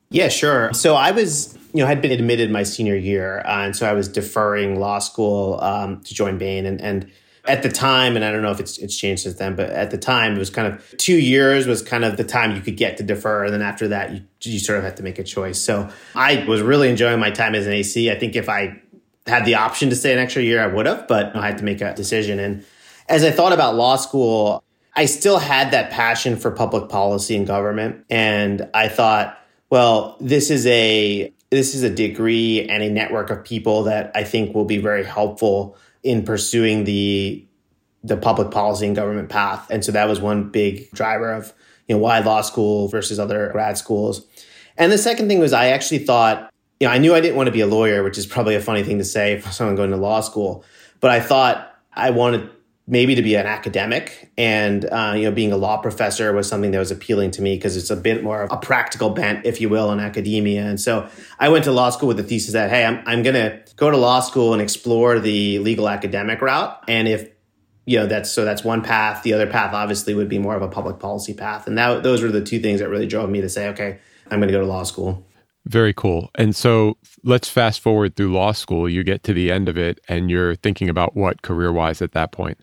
Yeah, 0.09 0.29
sure. 0.29 0.71
So 0.73 0.95
I 0.95 1.11
was, 1.11 1.57
you 1.73 1.81
know, 1.81 1.87
had 1.87 2.01
been 2.01 2.11
admitted 2.11 2.51
my 2.51 2.63
senior 2.63 2.95
year, 2.95 3.39
uh, 3.39 3.65
and 3.65 3.75
so 3.75 3.89
I 3.89 3.93
was 3.93 4.07
deferring 4.07 4.79
law 4.79 4.99
school 4.99 5.59
um, 5.61 6.01
to 6.01 6.13
join 6.13 6.37
Bain. 6.37 6.67
And, 6.67 6.79
and 6.81 7.11
at 7.45 7.63
the 7.63 7.69
time, 7.69 8.15
and 8.15 8.23
I 8.23 8.31
don't 8.31 8.41
know 8.41 8.51
if 8.51 8.59
it's 8.59 8.77
it's 8.77 8.95
changed 8.95 9.23
since 9.23 9.35
then, 9.35 9.55
but 9.55 9.69
at 9.71 9.91
the 9.91 9.97
time 9.97 10.35
it 10.35 10.39
was 10.39 10.49
kind 10.49 10.71
of 10.71 10.95
two 10.97 11.17
years 11.17 11.67
was 11.67 11.81
kind 11.81 12.05
of 12.05 12.15
the 12.15 12.23
time 12.23 12.55
you 12.55 12.61
could 12.61 12.77
get 12.77 12.97
to 12.97 13.03
defer, 13.03 13.43
and 13.45 13.53
then 13.53 13.61
after 13.61 13.87
that 13.89 14.11
you 14.11 14.21
you 14.41 14.59
sort 14.59 14.77
of 14.77 14.83
had 14.85 14.97
to 14.97 15.03
make 15.03 15.19
a 15.19 15.23
choice. 15.23 15.59
So 15.59 15.89
I 16.15 16.45
was 16.47 16.61
really 16.61 16.89
enjoying 16.89 17.19
my 17.19 17.31
time 17.31 17.55
as 17.55 17.67
an 17.67 17.73
AC. 17.73 18.09
I 18.11 18.15
think 18.17 18.35
if 18.35 18.47
I 18.47 18.81
had 19.25 19.45
the 19.45 19.55
option 19.55 19.89
to 19.89 19.95
stay 19.95 20.13
an 20.13 20.19
extra 20.19 20.41
year, 20.41 20.61
I 20.61 20.67
would 20.67 20.85
have, 20.85 21.07
but 21.07 21.35
I 21.35 21.47
had 21.47 21.57
to 21.59 21.63
make 21.63 21.81
a 21.81 21.93
decision. 21.93 22.39
And 22.39 22.65
as 23.07 23.23
I 23.23 23.31
thought 23.31 23.53
about 23.53 23.75
law 23.75 23.95
school, 23.95 24.63
I 24.95 25.05
still 25.05 25.39
had 25.39 25.71
that 25.71 25.91
passion 25.91 26.37
for 26.37 26.51
public 26.51 26.89
policy 26.89 27.35
and 27.35 27.47
government. 27.47 28.05
And 28.09 28.69
I 28.73 28.89
thought, 28.89 29.39
well, 29.69 30.17
this 30.19 30.51
is 30.51 30.67
a 30.67 31.33
this 31.49 31.75
is 31.75 31.83
a 31.83 31.89
degree 31.89 32.67
and 32.67 32.81
a 32.81 32.89
network 32.89 33.29
of 33.29 33.43
people 33.43 33.83
that 33.83 34.11
I 34.15 34.23
think 34.23 34.55
will 34.55 34.65
be 34.65 34.79
very 34.79 35.03
helpful 35.03 35.77
in 36.01 36.23
pursuing 36.23 36.83
the 36.83 37.45
the 38.03 38.17
public 38.17 38.51
policy 38.51 38.85
and 38.85 38.95
government 38.95 39.29
path. 39.29 39.69
And 39.69 39.83
so 39.83 39.91
that 39.93 40.07
was 40.07 40.19
one 40.19 40.49
big 40.49 40.91
driver 40.91 41.31
of 41.31 41.53
you 41.87 41.95
know 41.95 41.99
why 42.01 42.19
law 42.19 42.41
school 42.41 42.87
versus 42.87 43.19
other 43.19 43.49
grad 43.51 43.77
schools. 43.77 44.25
And 44.77 44.91
the 44.91 44.97
second 44.97 45.27
thing 45.27 45.39
was 45.39 45.53
I 45.53 45.67
actually 45.67 45.99
thought 45.99 46.52
you 46.83 46.89
know, 46.89 46.95
I 46.95 46.97
knew 46.97 47.15
I 47.15 47.21
didn't 47.21 47.37
want 47.37 47.47
to 47.47 47.53
be 47.53 47.61
a 47.61 47.65
lawyer, 47.65 48.03
which 48.03 48.17
is 48.17 48.25
probably 48.25 48.55
a 48.55 48.59
funny 48.59 48.83
thing 48.83 48.97
to 48.97 49.05
say 49.05 49.39
for 49.39 49.51
someone 49.51 49.77
going 49.77 49.91
to 49.91 49.95
law 49.95 50.19
school. 50.19 50.65
But 50.99 51.11
I 51.11 51.21
thought 51.21 51.73
I 51.93 52.09
wanted 52.09 52.49
maybe 52.87 53.15
to 53.15 53.21
be 53.21 53.35
an 53.35 53.45
academic, 53.45 54.33
and 54.37 54.83
uh, 54.83 55.13
you 55.15 55.23
know, 55.23 55.31
being 55.31 55.53
a 55.53 55.55
law 55.55 55.77
professor 55.77 56.33
was 56.33 56.49
something 56.49 56.71
that 56.71 56.79
was 56.79 56.91
appealing 56.91 57.31
to 57.31 57.41
me 57.41 57.55
because 57.55 57.77
it's 57.77 57.89
a 57.89 57.95
bit 57.95 58.21
more 58.21 58.41
of 58.41 58.51
a 58.51 58.57
practical 58.57 59.11
bent, 59.11 59.45
if 59.45 59.61
you 59.61 59.69
will, 59.69 59.93
in 59.93 60.01
academia. 60.01 60.65
And 60.65 60.77
so 60.77 61.07
I 61.39 61.47
went 61.47 61.63
to 61.63 61.71
law 61.71 61.89
school 61.89 62.09
with 62.09 62.17
the 62.17 62.23
thesis 62.23 62.51
that 62.51 62.69
hey, 62.69 62.83
I'm 62.83 63.01
I'm 63.05 63.23
going 63.23 63.35
to 63.35 63.63
go 63.77 63.89
to 63.89 63.95
law 63.95 64.19
school 64.19 64.51
and 64.51 64.61
explore 64.61 65.21
the 65.21 65.59
legal 65.59 65.87
academic 65.87 66.41
route, 66.41 66.77
and 66.89 67.07
if 67.07 67.29
you 67.85 67.97
know 67.97 68.07
that's 68.07 68.29
so 68.29 68.43
that's 68.43 68.65
one 68.65 68.81
path. 68.81 69.23
The 69.23 69.31
other 69.31 69.47
path 69.47 69.73
obviously 69.73 70.15
would 70.15 70.27
be 70.27 70.37
more 70.37 70.57
of 70.57 70.61
a 70.61 70.67
public 70.67 70.99
policy 70.99 71.33
path, 71.33 71.65
and 71.65 71.77
that 71.77 72.03
those 72.03 72.21
were 72.21 72.29
the 72.29 72.43
two 72.43 72.59
things 72.59 72.81
that 72.81 72.89
really 72.89 73.07
drove 73.07 73.29
me 73.29 73.39
to 73.39 73.47
say, 73.47 73.69
okay, 73.69 73.99
I'm 74.29 74.39
going 74.39 74.49
to 74.49 74.53
go 74.53 74.59
to 74.59 74.67
law 74.67 74.83
school. 74.83 75.25
Very 75.65 75.93
cool. 75.93 76.29
And 76.35 76.55
so 76.55 76.97
let's 77.23 77.47
fast 77.47 77.79
forward 77.79 78.15
through 78.15 78.33
law 78.33 78.51
school. 78.51 78.89
You 78.89 79.03
get 79.03 79.23
to 79.23 79.33
the 79.33 79.51
end 79.51 79.69
of 79.69 79.77
it 79.77 79.99
and 80.09 80.29
you're 80.29 80.55
thinking 80.55 80.89
about 80.89 81.15
what 81.15 81.41
career 81.41 81.71
wise 81.71 82.01
at 82.01 82.11
that 82.11 82.31
point? 82.31 82.57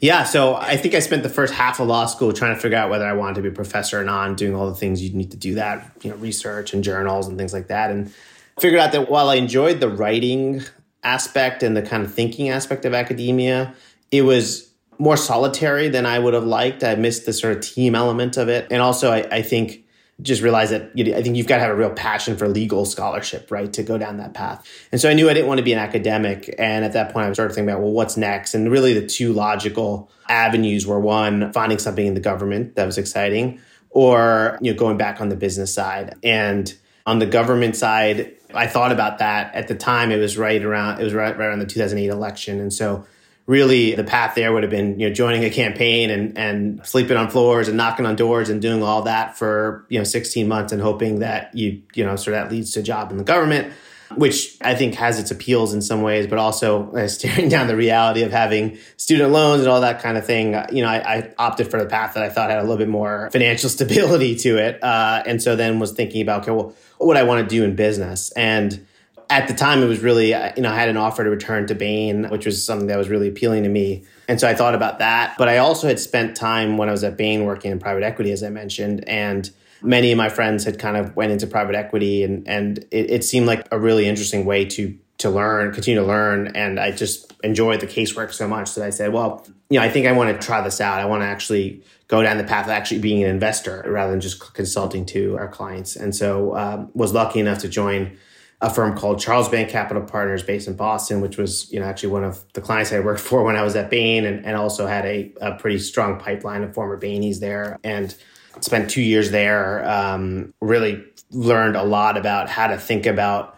Yeah, 0.00 0.22
so 0.22 0.54
I 0.54 0.76
think 0.76 0.94
I 0.94 1.00
spent 1.00 1.24
the 1.24 1.28
first 1.28 1.52
half 1.52 1.80
of 1.80 1.88
law 1.88 2.06
school 2.06 2.32
trying 2.32 2.54
to 2.54 2.60
figure 2.60 2.78
out 2.78 2.88
whether 2.88 3.04
I 3.04 3.14
wanted 3.14 3.36
to 3.36 3.42
be 3.42 3.48
a 3.48 3.52
professor 3.52 4.00
or 4.00 4.04
not, 4.04 4.36
doing 4.36 4.54
all 4.54 4.68
the 4.68 4.76
things 4.76 5.02
you 5.02 5.12
need 5.12 5.32
to 5.32 5.36
do 5.36 5.56
that, 5.56 5.90
you 6.02 6.10
know, 6.10 6.16
research 6.16 6.72
and 6.72 6.84
journals 6.84 7.26
and 7.26 7.36
things 7.36 7.52
like 7.52 7.66
that. 7.66 7.90
And 7.90 8.12
figured 8.60 8.80
out 8.80 8.92
that 8.92 9.10
while 9.10 9.28
I 9.28 9.34
enjoyed 9.36 9.80
the 9.80 9.88
writing 9.88 10.62
aspect 11.02 11.64
and 11.64 11.76
the 11.76 11.82
kind 11.82 12.04
of 12.04 12.14
thinking 12.14 12.48
aspect 12.48 12.84
of 12.84 12.94
academia, 12.94 13.74
it 14.12 14.22
was 14.22 14.70
more 14.98 15.16
solitary 15.16 15.88
than 15.88 16.06
I 16.06 16.20
would 16.20 16.34
have 16.34 16.44
liked. 16.44 16.84
I 16.84 16.94
missed 16.94 17.26
the 17.26 17.32
sort 17.32 17.56
of 17.56 17.62
team 17.62 17.96
element 17.96 18.36
of 18.36 18.48
it. 18.48 18.68
And 18.70 18.80
also, 18.80 19.10
I, 19.10 19.26
I 19.32 19.42
think 19.42 19.84
just 20.20 20.42
realize 20.42 20.70
that 20.70 20.90
you 20.94 21.04
know, 21.04 21.16
I 21.16 21.22
think 21.22 21.36
you've 21.36 21.46
got 21.46 21.56
to 21.56 21.62
have 21.62 21.70
a 21.70 21.76
real 21.76 21.90
passion 21.90 22.36
for 22.36 22.48
legal 22.48 22.84
scholarship, 22.84 23.50
right, 23.50 23.72
to 23.72 23.82
go 23.82 23.98
down 23.98 24.16
that 24.16 24.34
path. 24.34 24.66
And 24.90 25.00
so 25.00 25.08
I 25.08 25.14
knew 25.14 25.30
I 25.30 25.34
didn't 25.34 25.46
want 25.46 25.58
to 25.58 25.64
be 25.64 25.72
an 25.72 25.78
academic. 25.78 26.52
And 26.58 26.84
at 26.84 26.92
that 26.94 27.12
point, 27.12 27.28
I 27.28 27.32
started 27.32 27.54
thinking 27.54 27.70
about, 27.70 27.82
well, 27.82 27.92
what's 27.92 28.16
next? 28.16 28.54
And 28.54 28.70
really, 28.70 28.98
the 28.98 29.06
two 29.06 29.32
logical 29.32 30.10
avenues 30.28 30.86
were 30.86 30.98
one, 30.98 31.52
finding 31.52 31.78
something 31.78 32.06
in 32.06 32.14
the 32.14 32.20
government 32.20 32.74
that 32.74 32.84
was 32.84 32.98
exciting, 32.98 33.60
or 33.90 34.58
you 34.60 34.72
know, 34.72 34.78
going 34.78 34.96
back 34.96 35.20
on 35.20 35.28
the 35.28 35.36
business 35.36 35.72
side. 35.72 36.16
And 36.24 36.74
on 37.06 37.20
the 37.20 37.26
government 37.26 37.76
side, 37.76 38.34
I 38.52 38.66
thought 38.66 38.92
about 38.92 39.18
that 39.18 39.54
at 39.54 39.68
the 39.68 39.74
time. 39.74 40.10
It 40.10 40.18
was 40.18 40.36
right 40.36 40.62
around 40.62 41.00
it 41.00 41.04
was 41.04 41.14
right, 41.14 41.36
right 41.36 41.46
around 41.46 41.60
the 41.60 41.66
2008 41.66 42.08
election, 42.08 42.60
and 42.60 42.72
so 42.72 43.06
really 43.48 43.94
the 43.94 44.04
path 44.04 44.34
there 44.34 44.52
would 44.52 44.62
have 44.62 44.70
been 44.70 45.00
you 45.00 45.08
know 45.08 45.14
joining 45.14 45.42
a 45.42 45.50
campaign 45.50 46.10
and 46.10 46.38
and 46.38 46.86
sleeping 46.86 47.16
on 47.16 47.28
floors 47.30 47.66
and 47.66 47.76
knocking 47.76 48.06
on 48.06 48.14
doors 48.14 48.50
and 48.50 48.62
doing 48.62 48.82
all 48.82 49.02
that 49.02 49.36
for 49.36 49.84
you 49.88 49.98
know 49.98 50.04
16 50.04 50.46
months 50.46 50.70
and 50.70 50.80
hoping 50.80 51.20
that 51.20 51.52
you 51.54 51.82
you 51.94 52.04
know 52.04 52.14
sort 52.14 52.36
of 52.36 52.44
that 52.44 52.52
leads 52.52 52.72
to 52.72 52.80
a 52.80 52.82
job 52.82 53.10
in 53.10 53.16
the 53.16 53.24
government 53.24 53.72
which 54.14 54.56
I 54.62 54.74
think 54.74 54.94
has 54.94 55.18
its 55.18 55.30
appeals 55.30 55.74
in 55.74 55.82
some 55.82 56.00
ways, 56.00 56.26
but 56.26 56.38
also 56.38 56.90
uh, 56.96 57.08
staring 57.08 57.50
down 57.50 57.66
the 57.66 57.76
reality 57.76 58.22
of 58.22 58.32
having 58.32 58.78
student 58.96 59.32
loans 59.32 59.60
and 59.60 59.68
all 59.68 59.82
that 59.82 60.00
kind 60.00 60.16
of 60.16 60.24
thing. 60.24 60.54
You 60.72 60.82
know, 60.82 60.88
I, 60.88 60.96
I, 60.96 61.34
opted 61.36 61.70
for 61.70 61.78
the 61.78 61.84
path 61.84 62.14
that 62.14 62.22
I 62.22 62.30
thought 62.30 62.48
had 62.48 62.58
a 62.58 62.62
little 62.62 62.78
bit 62.78 62.88
more 62.88 63.28
financial 63.30 63.68
stability 63.68 64.36
to 64.36 64.56
it, 64.56 64.82
uh, 64.82 65.22
and 65.26 65.42
so 65.42 65.56
then 65.56 65.78
was 65.78 65.92
thinking 65.92 66.22
about, 66.22 66.42
okay, 66.42 66.52
well, 66.52 66.74
what 66.96 67.08
would 67.08 67.16
I 67.18 67.24
want 67.24 67.46
to 67.46 67.54
do 67.54 67.64
in 67.64 67.76
business? 67.76 68.30
And 68.32 68.86
at 69.30 69.48
the 69.48 69.54
time, 69.54 69.82
it 69.82 69.86
was 69.86 70.00
really, 70.00 70.32
uh, 70.32 70.52
you 70.56 70.62
know, 70.62 70.70
I 70.70 70.76
had 70.76 70.88
an 70.88 70.96
offer 70.96 71.22
to 71.22 71.30
return 71.30 71.66
to 71.66 71.74
Bain, 71.74 72.28
which 72.30 72.46
was 72.46 72.64
something 72.64 72.86
that 72.88 72.96
was 72.96 73.08
really 73.08 73.28
appealing 73.28 73.62
to 73.64 73.68
me. 73.68 74.04
And 74.26 74.40
so 74.40 74.48
I 74.48 74.54
thought 74.54 74.74
about 74.74 74.98
that. 75.00 75.34
But 75.38 75.48
I 75.48 75.58
also 75.58 75.86
had 75.86 76.00
spent 76.00 76.36
time 76.36 76.76
when 76.76 76.88
I 76.88 76.92
was 76.92 77.04
at 77.04 77.16
Bain 77.16 77.44
working 77.44 77.70
in 77.70 77.78
private 77.78 78.02
equity, 78.02 78.32
as 78.32 78.42
I 78.42 78.50
mentioned. 78.50 79.06
And 79.08 79.50
many 79.82 80.12
of 80.12 80.18
my 80.18 80.28
friends 80.28 80.64
had 80.64 80.78
kind 80.78 80.96
of 80.96 81.14
went 81.16 81.32
into 81.32 81.46
private 81.46 81.74
equity 81.74 82.24
and, 82.24 82.46
and 82.48 82.78
it, 82.90 83.10
it 83.10 83.24
seemed 83.24 83.46
like 83.46 83.66
a 83.70 83.78
really 83.78 84.06
interesting 84.06 84.44
way 84.44 84.64
to 84.64 84.98
to 85.18 85.30
learn, 85.30 85.72
continue 85.72 86.00
to 86.00 86.06
learn. 86.06 86.46
And 86.54 86.78
I 86.78 86.92
just 86.92 87.32
enjoyed 87.42 87.80
the 87.80 87.88
casework 87.88 88.32
so 88.32 88.46
much 88.46 88.76
that 88.76 88.84
I 88.84 88.90
said, 88.90 89.12
well, 89.12 89.44
you 89.68 89.78
know, 89.78 89.84
I 89.84 89.90
think 89.90 90.06
I 90.06 90.12
want 90.12 90.40
to 90.40 90.46
try 90.46 90.60
this 90.60 90.80
out. 90.80 91.00
I 91.00 91.06
want 91.06 91.22
to 91.22 91.26
actually 91.26 91.82
go 92.06 92.22
down 92.22 92.38
the 92.38 92.44
path 92.44 92.66
of 92.66 92.70
actually 92.70 93.00
being 93.00 93.24
an 93.24 93.28
investor 93.28 93.84
rather 93.86 94.12
than 94.12 94.20
just 94.20 94.54
consulting 94.54 95.04
to 95.06 95.36
our 95.36 95.48
clients. 95.48 95.96
And 95.96 96.14
so 96.14 96.56
um, 96.56 96.90
was 96.94 97.12
lucky 97.12 97.40
enough 97.40 97.58
to 97.58 97.68
join 97.68 98.16
a 98.60 98.68
firm 98.68 98.96
called 98.96 99.18
Charlesbank 99.18 99.68
Capital 99.68 100.02
Partners 100.02 100.42
based 100.42 100.66
in 100.66 100.74
Boston, 100.74 101.20
which 101.20 101.36
was, 101.36 101.72
you 101.72 101.78
know, 101.78 101.86
actually 101.86 102.10
one 102.10 102.24
of 102.24 102.44
the 102.54 102.60
clients 102.60 102.92
I 102.92 103.00
worked 103.00 103.20
for 103.28 103.42
when 103.44 103.56
I 103.56 103.62
was 103.62 103.76
at 103.76 103.90
Bain 103.90 104.24
and, 104.24 104.44
and 104.44 104.56
also 104.56 104.86
had 104.86 105.04
a, 105.06 105.32
a 105.40 105.54
pretty 105.54 105.78
strong 105.78 106.18
pipeline 106.18 106.62
of 106.64 106.74
former 106.74 106.98
Bainies 106.98 107.38
there 107.38 107.78
and 107.84 108.14
spent 108.60 108.90
two 108.90 109.02
years 109.02 109.30
there. 109.30 109.88
Um, 109.88 110.52
really 110.60 111.04
learned 111.30 111.76
a 111.76 111.84
lot 111.84 112.16
about 112.16 112.48
how 112.48 112.66
to 112.66 112.78
think 112.78 113.06
about 113.06 113.56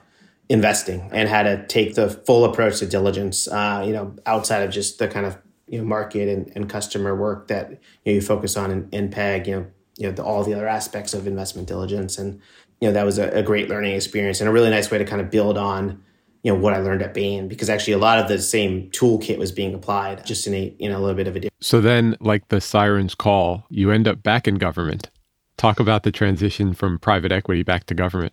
investing 0.48 1.08
and 1.12 1.28
how 1.28 1.44
to 1.44 1.64
take 1.68 1.94
the 1.94 2.10
full 2.10 2.44
approach 2.44 2.80
to 2.80 2.86
diligence, 2.86 3.46
uh, 3.48 3.82
you 3.86 3.92
know, 3.92 4.14
outside 4.26 4.62
of 4.62 4.70
just 4.70 4.98
the 4.98 5.06
kind 5.06 5.24
of, 5.24 5.38
you 5.68 5.78
know, 5.78 5.84
market 5.84 6.28
and, 6.28 6.50
and 6.56 6.68
customer 6.68 7.14
work 7.14 7.46
that 7.46 7.70
you, 7.70 7.76
know, 8.06 8.12
you 8.12 8.20
focus 8.20 8.56
on 8.56 8.70
in, 8.70 8.88
in 8.90 9.10
PEG, 9.10 9.46
you 9.46 9.56
know, 9.56 9.66
you 9.96 10.06
know, 10.08 10.12
the, 10.12 10.24
all 10.24 10.42
the 10.42 10.52
other 10.52 10.66
aspects 10.66 11.14
of 11.14 11.26
investment 11.26 11.68
diligence. 11.68 12.18
And 12.18 12.40
you 12.80 12.88
know 12.88 12.92
that 12.92 13.04
was 13.04 13.18
a, 13.18 13.28
a, 13.30 13.42
great 13.42 13.68
learning 13.68 13.94
experience 13.94 14.40
and 14.40 14.48
a 14.48 14.52
really 14.52 14.70
nice 14.70 14.90
way 14.90 14.98
to 14.98 15.04
kind 15.04 15.20
of 15.20 15.30
build 15.30 15.58
on 15.58 16.02
you 16.42 16.52
know 16.52 16.58
what 16.58 16.72
I 16.72 16.78
learned 16.78 17.02
at 17.02 17.12
Bain 17.12 17.48
because 17.48 17.68
actually 17.68 17.92
a 17.92 17.98
lot 17.98 18.18
of 18.18 18.28
the 18.28 18.38
same 18.38 18.90
toolkit 18.90 19.38
was 19.38 19.52
being 19.52 19.74
applied 19.74 20.24
just 20.24 20.46
in 20.46 20.54
a 20.54 20.74
you 20.78 20.88
know 20.88 20.98
a 20.98 21.00
little 21.00 21.16
bit 21.16 21.28
of 21.28 21.36
a 21.36 21.40
different. 21.40 21.64
So 21.64 21.80
then, 21.80 22.16
like 22.20 22.48
the 22.48 22.60
sirens 22.60 23.14
call, 23.14 23.66
you 23.68 23.90
end 23.90 24.08
up 24.08 24.22
back 24.22 24.48
in 24.48 24.56
government. 24.56 25.10
Talk 25.56 25.78
about 25.78 26.04
the 26.04 26.12
transition 26.12 26.72
from 26.72 26.98
private 26.98 27.32
equity 27.32 27.62
back 27.62 27.84
to 27.86 27.94
government. 27.94 28.32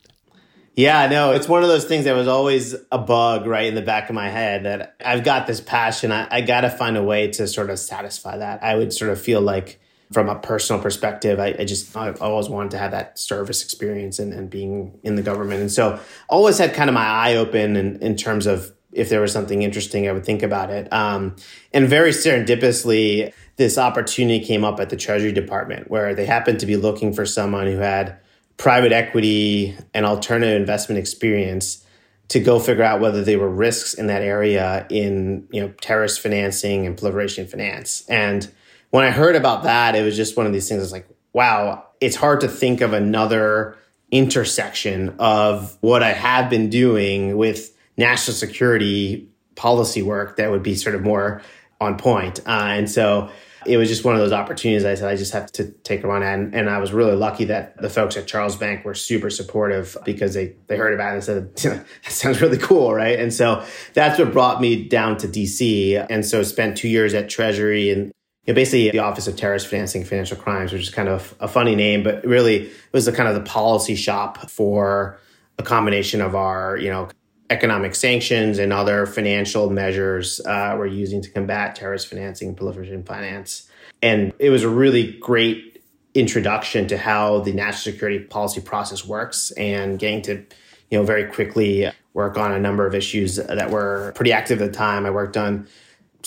Yeah, 0.77 1.07
no, 1.07 1.31
it's 1.31 1.49
one 1.49 1.63
of 1.63 1.69
those 1.69 1.85
things 1.85 2.05
that 2.05 2.15
was 2.15 2.27
always 2.27 2.75
a 2.91 2.99
bug 2.99 3.47
right 3.47 3.65
in 3.65 3.73
the 3.73 3.81
back 3.81 4.09
of 4.09 4.15
my 4.15 4.29
head 4.29 4.63
that 4.65 4.95
I've 5.03 5.23
got 5.23 5.47
this 5.47 5.59
passion. 5.59 6.11
I, 6.11 6.27
I 6.29 6.41
got 6.41 6.61
to 6.61 6.69
find 6.69 6.95
a 6.95 7.01
way 7.01 7.31
to 7.31 7.47
sort 7.47 7.71
of 7.71 7.79
satisfy 7.79 8.37
that. 8.37 8.63
I 8.63 8.75
would 8.75 8.93
sort 8.93 9.09
of 9.09 9.19
feel 9.19 9.41
like, 9.41 9.81
from 10.11 10.29
a 10.29 10.35
personal 10.35 10.81
perspective, 10.81 11.39
I, 11.39 11.55
I 11.59 11.65
just 11.65 11.95
I 11.95 12.11
always 12.13 12.49
wanted 12.49 12.71
to 12.71 12.77
have 12.77 12.91
that 12.91 13.19
service 13.19 13.63
experience 13.63 14.19
and, 14.19 14.33
and 14.33 14.49
being 14.49 14.99
in 15.03 15.15
the 15.15 15.21
government. 15.21 15.61
And 15.61 15.71
so 15.71 15.99
always 16.29 16.57
had 16.57 16.73
kind 16.73 16.89
of 16.89 16.93
my 16.93 17.05
eye 17.05 17.35
open 17.35 17.75
in, 17.75 18.01
in 18.01 18.15
terms 18.15 18.45
of 18.47 18.71
if 18.93 19.09
there 19.09 19.21
was 19.21 19.31
something 19.31 19.61
interesting, 19.61 20.07
I 20.07 20.11
would 20.11 20.25
think 20.25 20.43
about 20.43 20.69
it. 20.69 20.91
Um, 20.93 21.35
and 21.73 21.87
very 21.87 22.11
serendipitously, 22.11 23.33
this 23.57 23.77
opportunity 23.77 24.43
came 24.43 24.63
up 24.63 24.79
at 24.79 24.89
the 24.89 24.95
Treasury 24.95 25.33
Department 25.33 25.91
where 25.91 26.15
they 26.15 26.25
happened 26.25 26.59
to 26.61 26.65
be 26.65 26.77
looking 26.77 27.13
for 27.13 27.25
someone 27.25 27.67
who 27.67 27.77
had 27.77 28.17
private 28.55 28.91
equity 28.91 29.77
and 29.93 30.05
alternative 30.05 30.59
investment 30.59 30.99
experience 30.99 31.85
to 32.29 32.39
go 32.39 32.59
figure 32.59 32.83
out 32.83 32.99
whether 32.99 33.23
there 33.23 33.39
were 33.39 33.49
risks 33.49 33.93
in 33.93 34.07
that 34.07 34.21
area 34.21 34.85
in 34.89 35.47
you 35.51 35.61
know 35.61 35.69
terrorist 35.81 36.19
financing 36.19 36.85
and 36.85 36.97
proliferation 36.97 37.47
finance. 37.47 38.05
And 38.09 38.51
when 38.89 39.03
I 39.03 39.11
heard 39.11 39.35
about 39.35 39.63
that, 39.63 39.95
it 39.95 40.03
was 40.03 40.15
just 40.15 40.37
one 40.37 40.45
of 40.45 40.53
these 40.53 40.67
things. 40.67 40.83
It's 40.83 40.91
like, 40.91 41.07
wow, 41.33 41.85
it's 41.99 42.15
hard 42.15 42.41
to 42.41 42.47
think 42.47 42.81
of 42.81 42.93
another 42.93 43.77
intersection 44.11 45.15
of 45.19 45.77
what 45.81 46.01
I 46.01 46.13
have 46.13 46.49
been 46.49 46.69
doing 46.69 47.37
with 47.37 47.75
national 47.97 48.35
security 48.35 49.27
policy 49.55 50.01
work 50.01 50.37
that 50.37 50.51
would 50.51 50.63
be 50.63 50.75
sort 50.75 50.95
of 50.95 51.01
more 51.01 51.41
on 51.81 51.97
point. 51.97 52.39
Uh, 52.45 52.67
and 52.69 52.89
so 52.89 53.29
it 53.65 53.77
was 53.77 53.89
just 53.89 54.05
one 54.05 54.15
of 54.15 54.21
those 54.21 54.31
opportunities. 54.31 54.85
I 54.85 54.95
said, 54.95 55.09
I 55.09 55.15
just 55.15 55.33
have 55.33 55.51
to 55.53 55.65
take 55.65 56.03
run 56.03 56.23
at. 56.23 56.33
And, 56.33 56.55
and 56.55 56.69
I 56.69 56.77
was 56.77 56.93
really 56.93 57.15
lucky 57.15 57.45
that 57.45 57.79
the 57.81 57.89
folks 57.89 58.15
at 58.15 58.25
Charlesbank 58.25 58.85
were 58.85 58.93
super 58.93 59.29
supportive 59.29 59.97
because 60.05 60.33
they, 60.33 60.55
they 60.67 60.77
heard 60.77 60.93
about 60.93 61.11
it 61.11 61.15
and 61.15 61.23
said, 61.23 61.55
that 62.03 62.11
sounds 62.11 62.39
really 62.39 62.57
cool, 62.57 62.93
right? 62.93 63.19
And 63.19 63.33
so 63.33 63.65
that's 63.93 64.17
what 64.17 64.31
brought 64.31 64.61
me 64.61 64.87
down 64.87 65.17
to 65.17 65.27
DC. 65.27 66.05
And 66.09 66.25
so 66.25 66.43
spent 66.43 66.77
two 66.77 66.87
years 66.87 67.13
at 67.13 67.29
Treasury 67.29 67.91
and 67.91 68.11
you 68.47 68.53
know, 68.53 68.55
basically 68.55 68.89
the 68.91 68.99
Office 68.99 69.27
of 69.27 69.35
Terrorist 69.35 69.67
Financing 69.67 70.05
Financial 70.05 70.37
Crimes, 70.37 70.71
which 70.71 70.83
is 70.83 70.89
kind 70.89 71.09
of 71.09 71.35
a 71.41 71.49
funny 71.49 71.75
name, 71.75 72.01
but 72.01 72.23
really 72.25 72.67
it 72.67 72.93
was 72.93 73.05
the 73.05 73.11
kind 73.11 73.27
of 73.27 73.35
the 73.35 73.41
policy 73.41 73.95
shop 73.95 74.49
for 74.49 75.19
a 75.59 75.63
combination 75.63 76.21
of 76.21 76.33
our, 76.33 76.77
you 76.77 76.89
know, 76.89 77.09
economic 77.49 77.93
sanctions 77.93 78.57
and 78.57 78.71
other 78.71 79.05
financial 79.05 79.69
measures 79.69 80.39
uh, 80.45 80.75
we're 80.77 80.85
using 80.85 81.21
to 81.21 81.29
combat 81.29 81.75
terrorist 81.75 82.07
financing 82.07 82.49
and 82.49 82.57
proliferation 82.57 83.03
finance. 83.03 83.69
And 84.01 84.33
it 84.39 84.49
was 84.49 84.63
a 84.63 84.69
really 84.69 85.17
great 85.19 85.83
introduction 86.13 86.87
to 86.87 86.97
how 86.97 87.39
the 87.41 87.51
national 87.51 87.93
security 87.93 88.19
policy 88.19 88.61
process 88.61 89.05
works 89.05 89.51
and 89.51 89.99
getting 89.99 90.21
to, 90.23 90.45
you 90.89 90.97
know, 90.97 91.03
very 91.03 91.31
quickly 91.31 91.89
work 92.13 92.37
on 92.37 92.53
a 92.53 92.59
number 92.59 92.87
of 92.87 92.95
issues 92.95 93.35
that 93.35 93.69
were 93.69 94.13
pretty 94.15 94.31
active 94.31 94.61
at 94.61 94.71
the 94.71 94.77
time. 94.77 95.05
I 95.05 95.09
worked 95.09 95.37
on 95.37 95.67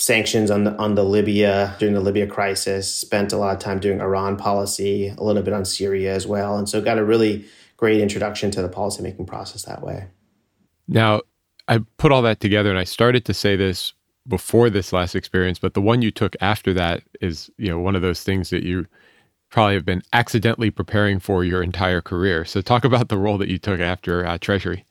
sanctions 0.01 0.49
on 0.49 0.63
the 0.63 0.75
on 0.77 0.95
the 0.95 1.03
Libya 1.03 1.75
during 1.79 1.93
the 1.93 2.01
Libya 2.01 2.25
crisis, 2.25 2.93
spent 2.93 3.31
a 3.31 3.37
lot 3.37 3.53
of 3.53 3.61
time 3.61 3.79
doing 3.79 4.01
Iran 4.01 4.35
policy, 4.35 5.09
a 5.09 5.23
little 5.23 5.43
bit 5.43 5.53
on 5.53 5.63
Syria 5.63 6.13
as 6.13 6.25
well. 6.25 6.57
And 6.57 6.67
so 6.67 6.81
got 6.81 6.97
a 6.97 7.05
really 7.05 7.45
great 7.77 8.01
introduction 8.01 8.51
to 8.51 8.61
the 8.61 8.69
policymaking 8.69 9.27
process 9.27 9.63
that 9.63 9.81
way. 9.81 10.07
Now, 10.87 11.21
I 11.67 11.79
put 11.97 12.11
all 12.11 12.21
that 12.23 12.39
together 12.39 12.69
and 12.69 12.79
I 12.79 12.83
started 12.83 13.25
to 13.25 13.33
say 13.33 13.55
this 13.55 13.93
before 14.27 14.69
this 14.69 14.91
last 14.91 15.15
experience, 15.15 15.59
but 15.59 15.73
the 15.73 15.81
one 15.81 16.01
you 16.01 16.11
took 16.11 16.35
after 16.41 16.73
that 16.73 17.03
is, 17.21 17.49
you 17.57 17.69
know, 17.69 17.79
one 17.79 17.95
of 17.95 18.01
those 18.01 18.23
things 18.23 18.49
that 18.49 18.63
you 18.63 18.85
probably 19.49 19.75
have 19.75 19.85
been 19.85 20.01
accidentally 20.13 20.71
preparing 20.71 21.19
for 21.19 21.43
your 21.43 21.61
entire 21.61 22.01
career. 22.01 22.45
So 22.45 22.61
talk 22.61 22.83
about 22.85 23.09
the 23.09 23.17
role 23.17 23.37
that 23.37 23.49
you 23.49 23.57
took 23.57 23.79
after 23.79 24.25
uh, 24.25 24.37
Treasury. 24.39 24.85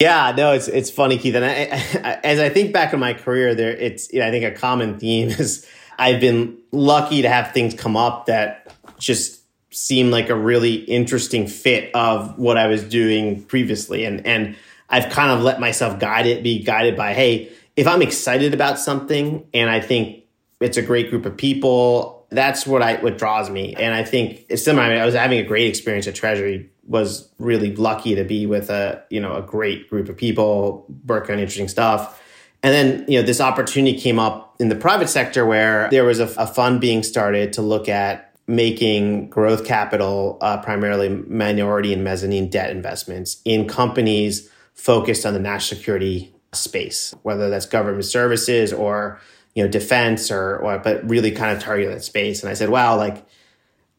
Yeah, 0.00 0.34
no, 0.36 0.52
it's 0.52 0.68
it's 0.68 0.90
funny, 0.90 1.16
Keith. 1.18 1.34
And 1.34 1.44
I, 1.44 1.50
I, 1.50 2.20
as 2.22 2.38
I 2.38 2.50
think 2.50 2.72
back 2.72 2.92
in 2.92 3.00
my 3.00 3.14
career, 3.14 3.54
there, 3.54 3.70
it's 3.70 4.12
you 4.12 4.20
know, 4.20 4.26
I 4.26 4.30
think 4.30 4.44
a 4.44 4.50
common 4.50 4.98
theme 4.98 5.28
is 5.28 5.66
I've 5.98 6.20
been 6.20 6.58
lucky 6.70 7.22
to 7.22 7.28
have 7.28 7.52
things 7.52 7.74
come 7.74 7.96
up 7.96 8.26
that 8.26 8.74
just 8.98 9.40
seem 9.70 10.10
like 10.10 10.28
a 10.28 10.34
really 10.34 10.74
interesting 10.74 11.46
fit 11.46 11.90
of 11.94 12.38
what 12.38 12.58
I 12.58 12.66
was 12.66 12.84
doing 12.84 13.42
previously, 13.44 14.04
and 14.04 14.26
and 14.26 14.56
I've 14.90 15.10
kind 15.10 15.32
of 15.32 15.40
let 15.42 15.60
myself 15.60 15.98
guide 15.98 16.26
it, 16.26 16.42
be 16.42 16.62
guided 16.62 16.96
by, 16.96 17.14
hey, 17.14 17.50
if 17.74 17.86
I'm 17.86 18.02
excited 18.02 18.54
about 18.54 18.78
something 18.78 19.46
and 19.52 19.68
I 19.68 19.80
think 19.80 20.24
it's 20.60 20.76
a 20.76 20.82
great 20.82 21.10
group 21.10 21.26
of 21.26 21.36
people, 21.36 22.15
that's 22.30 22.66
what 22.66 22.82
I 22.82 22.96
what 22.96 23.18
draws 23.18 23.50
me. 23.50 23.74
And 23.74 23.94
I 23.94 24.04
think 24.04 24.44
it's 24.48 24.64
similar. 24.64 24.84
I, 24.84 24.88
mean, 24.90 24.98
I 24.98 25.06
was 25.06 25.14
having 25.14 25.38
a 25.38 25.44
great 25.44 25.68
experience 25.68 26.06
at 26.06 26.14
Treasury. 26.14 26.70
Was 26.88 27.28
really 27.38 27.74
lucky 27.74 28.14
to 28.14 28.22
be 28.22 28.46
with 28.46 28.70
a 28.70 29.02
you 29.10 29.20
know 29.20 29.34
a 29.34 29.42
great 29.42 29.90
group 29.90 30.08
of 30.08 30.16
people, 30.16 30.86
working 31.06 31.34
on 31.34 31.40
interesting 31.40 31.68
stuff. 31.68 32.22
And 32.62 32.72
then 32.72 33.04
you 33.08 33.20
know 33.20 33.26
this 33.26 33.40
opportunity 33.40 33.98
came 33.98 34.18
up 34.18 34.54
in 34.60 34.68
the 34.68 34.76
private 34.76 35.08
sector 35.08 35.44
where 35.44 35.88
there 35.90 36.04
was 36.04 36.20
a, 36.20 36.32
a 36.38 36.46
fund 36.46 36.80
being 36.80 37.02
started 37.02 37.52
to 37.54 37.62
look 37.62 37.88
at 37.88 38.26
making 38.46 39.28
growth 39.28 39.64
capital, 39.64 40.38
uh, 40.40 40.58
primarily 40.58 41.08
minority 41.08 41.92
and 41.92 42.04
mezzanine 42.04 42.48
debt 42.48 42.70
investments 42.70 43.40
in 43.44 43.66
companies 43.66 44.48
focused 44.74 45.26
on 45.26 45.32
the 45.32 45.40
national 45.40 45.78
security 45.78 46.32
space, 46.52 47.14
whether 47.22 47.50
that's 47.50 47.66
government 47.66 48.04
services 48.04 48.72
or 48.72 49.20
you 49.56 49.64
know 49.64 49.68
defense 49.68 50.30
or, 50.30 50.58
or 50.58 50.78
but 50.78 51.08
really 51.08 51.32
kind 51.32 51.56
of 51.56 51.62
target 51.62 51.88
that 51.90 52.04
space. 52.04 52.42
And 52.42 52.50
I 52.50 52.54
said, 52.54 52.68
wow, 52.68 52.96
like 52.96 53.26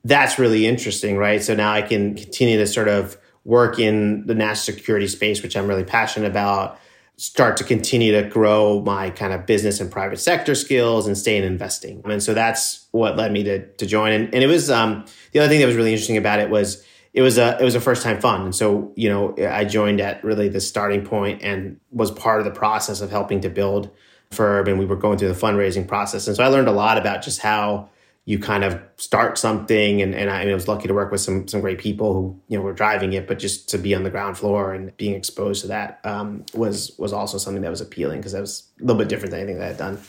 that's 0.06 0.40
really 0.40 0.68
interesting, 0.68 1.18
right? 1.18 1.44
So 1.44 1.56
now 1.56 1.74
I 1.74 1.82
can 1.82 2.16
continue 2.16 2.58
to 2.60 2.68
sort 2.68 2.88
of 2.88 3.18
work 3.44 3.80
in 3.80 4.26
the 4.28 4.36
national 4.36 4.78
security 4.78 5.08
space, 5.08 5.42
which 5.42 5.58
I'm 5.58 5.68
really 5.68 5.84
passionate 5.84 6.28
about. 6.28 6.80
Start 7.18 7.58
to 7.58 7.64
continue 7.64 8.12
to 8.22 8.30
grow 8.30 8.82
my 8.82 9.10
kind 9.10 9.34
of 9.34 9.48
business 9.48 9.80
and 9.80 9.92
private 9.92 10.20
sector 10.20 10.54
skills 10.54 11.08
and 11.08 11.18
stay 11.18 11.36
in 11.36 11.44
investing. 11.44 12.04
And 12.06 12.22
so 12.22 12.36
that's 12.36 12.86
what 12.92 13.18
led 13.18 13.32
me 13.32 13.44
to 13.44 13.66
to 13.68 13.86
join. 13.88 14.14
And, 14.14 14.34
and 14.36 14.44
it 14.44 14.48
was 14.48 14.70
um, 14.70 15.06
the 15.32 15.40
other 15.40 15.50
thing 15.50 15.60
that 15.60 15.66
was 15.66 15.76
really 15.76 15.92
interesting 15.92 16.18
about 16.18 16.40
it 16.40 16.52
was 16.52 16.86
it 17.14 17.24
was 17.24 17.40
a 17.40 17.58
it 17.60 17.64
was 17.64 17.74
a 17.74 17.82
first 17.82 18.04
time 18.04 18.22
fund, 18.22 18.44
and 18.44 18.56
so 18.56 18.94
you 18.96 19.10
know 19.10 19.34
I 19.40 19.66
joined 19.66 20.02
at 20.02 20.24
really 20.24 20.50
the 20.50 20.62
starting 20.62 21.04
point 21.04 21.42
and 21.42 21.80
was 21.90 22.12
part 22.12 22.38
of 22.38 22.46
the 22.46 22.52
process 22.52 23.02
of 23.02 23.10
helping 23.10 23.42
to 23.42 23.50
build 23.50 23.90
Firb, 24.32 24.68
and 24.68 24.78
we 24.80 24.86
were 24.86 24.96
going 24.96 25.18
through 25.18 25.30
the 25.30 25.40
fundraising 25.40 25.88
process, 25.88 26.28
and 26.28 26.36
so 26.36 26.44
I 26.44 26.48
learned 26.48 26.68
a 26.68 26.74
lot 26.74 26.98
about 26.98 27.22
just 27.22 27.42
how 27.42 27.90
you 28.26 28.38
kind 28.38 28.66
of 28.66 28.78
start 28.98 29.38
something, 29.38 30.02
and, 30.02 30.14
and 30.14 30.30
I, 30.30 30.50
I 30.50 30.54
was 30.54 30.68
lucky 30.68 30.88
to 30.90 30.94
work 30.94 31.12
with 31.12 31.22
some 31.22 31.48
some 31.48 31.62
great 31.62 31.80
people 31.80 32.14
who 32.14 32.42
you 32.50 32.58
know 32.58 32.64
were 32.64 32.74
driving 32.74 33.14
it, 33.14 33.28
but 33.28 33.40
just 33.40 33.70
to 33.70 33.78
be 33.78 33.96
on 33.96 34.04
the 34.04 34.10
ground 34.10 34.38
floor 34.38 34.74
and 34.74 34.96
being 34.98 35.16
exposed 35.16 35.62
to 35.62 35.68
that 35.68 36.02
um, 36.04 36.46
was 36.54 36.94
was 36.98 37.14
also 37.14 37.38
something 37.38 37.62
that 37.62 37.70
was 37.70 37.82
appealing 37.82 38.20
because 38.20 38.34
that 38.34 38.42
was 38.42 38.68
a 38.80 38.84
little 38.84 39.00
bit 39.00 39.08
different 39.08 39.32
than 39.32 39.40
anything 39.40 39.60
that 39.60 39.70
I'd 39.72 39.78
done. 39.78 40.00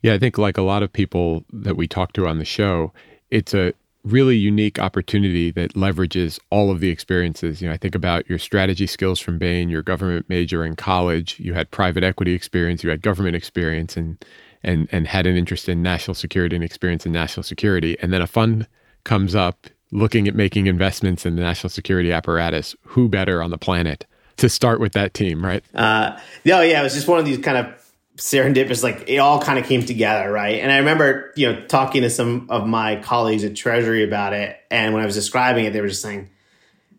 Yeah, 0.00 0.14
I 0.14 0.18
think 0.18 0.38
like 0.38 0.56
a 0.56 0.62
lot 0.62 0.82
of 0.82 0.92
people 0.92 1.44
that 1.52 1.76
we 1.76 1.86
talk 1.86 2.14
to 2.14 2.26
on 2.26 2.38
the 2.38 2.44
show, 2.44 2.92
it's 3.30 3.52
a 3.52 3.74
really 4.04 4.36
unique 4.36 4.78
opportunity 4.78 5.50
that 5.50 5.74
leverages 5.74 6.38
all 6.50 6.70
of 6.70 6.80
the 6.80 6.90
experiences. 6.90 7.60
You 7.60 7.68
know, 7.68 7.74
I 7.74 7.76
think 7.78 7.94
about 7.94 8.28
your 8.28 8.38
strategy 8.38 8.86
skills 8.86 9.18
from 9.18 9.38
Bain, 9.38 9.68
your 9.70 9.82
government 9.82 10.26
major 10.28 10.64
in 10.64 10.76
college, 10.76 11.40
you 11.40 11.54
had 11.54 11.70
private 11.70 12.04
equity 12.04 12.32
experience, 12.32 12.84
you 12.84 12.90
had 12.90 13.02
government 13.02 13.36
experience 13.36 13.96
and 13.96 14.22
and 14.62 14.88
and 14.92 15.06
had 15.06 15.26
an 15.26 15.36
interest 15.36 15.68
in 15.68 15.82
national 15.82 16.14
security 16.14 16.54
and 16.54 16.64
experience 16.64 17.06
in 17.06 17.12
national 17.12 17.42
security. 17.42 17.96
And 18.00 18.12
then 18.12 18.22
a 18.22 18.26
fund 18.26 18.66
comes 19.04 19.34
up 19.34 19.66
looking 19.90 20.28
at 20.28 20.34
making 20.34 20.66
investments 20.66 21.24
in 21.24 21.36
the 21.36 21.42
national 21.42 21.70
security 21.70 22.12
apparatus. 22.12 22.76
Who 22.82 23.08
better 23.08 23.42
on 23.42 23.50
the 23.50 23.58
planet 23.58 24.06
to 24.36 24.48
start 24.48 24.80
with 24.80 24.92
that 24.92 25.14
team, 25.14 25.44
right? 25.44 25.64
Uh, 25.74 26.18
no, 26.44 26.60
yeah, 26.60 26.80
it 26.80 26.82
was 26.82 26.94
just 26.94 27.08
one 27.08 27.18
of 27.18 27.24
these 27.24 27.38
kind 27.38 27.56
of 27.56 27.83
serendipitous 28.16 28.82
like 28.82 29.08
it 29.08 29.18
all 29.18 29.40
kind 29.40 29.58
of 29.58 29.66
came 29.66 29.84
together 29.84 30.30
right? 30.30 30.60
And 30.60 30.70
i 30.70 30.78
remember 30.78 31.32
you 31.36 31.52
know 31.52 31.66
talking 31.66 32.02
to 32.02 32.10
some 32.10 32.46
of 32.48 32.66
my 32.66 32.96
colleagues 32.96 33.42
at 33.44 33.56
treasury 33.56 34.04
about 34.04 34.32
it 34.32 34.56
and 34.70 34.94
when 34.94 35.02
i 35.02 35.06
was 35.06 35.16
describing 35.16 35.64
it 35.64 35.72
they 35.72 35.80
were 35.80 35.88
just 35.88 36.02
saying 36.02 36.30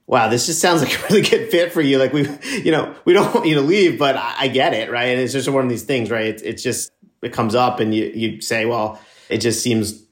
wow 0.08 0.28
this 0.28 0.46
just 0.46 0.62
sounds 0.62 0.82
like 0.84 1.00
a 1.00 1.04
really 1.04 1.22
good 1.22 1.50
fit 1.50 1.72
for 1.72 1.82
you. 1.82 1.98
Like 1.98 2.14
we 2.14 2.28
you 2.64 2.72
know 2.72 2.96
we 3.06 3.14
don't 3.14 3.34
want 3.34 3.48
you 3.48 3.56
to 3.56 3.62
leave 3.62 4.00
but 4.00 4.16
i, 4.16 4.36
I 4.40 4.48
get 4.48 4.74
it 4.74 4.92
right? 4.92 5.10
And 5.10 5.22
it's 5.22 5.34
just 5.34 5.50
one 5.50 5.64
of 5.64 5.70
these 5.70 5.84
things 5.84 6.10
right? 6.12 6.28
It's, 6.28 6.42
it's 6.42 6.64
just 6.64 6.92
it 7.22 7.34
comes 7.34 7.56
up 7.56 7.80
and 7.80 7.94
you 7.94 8.12
you 8.14 8.42
say 8.42 8.66
well 8.66 9.00
it 9.30 9.40
just 9.40 9.62
seems 9.62 10.04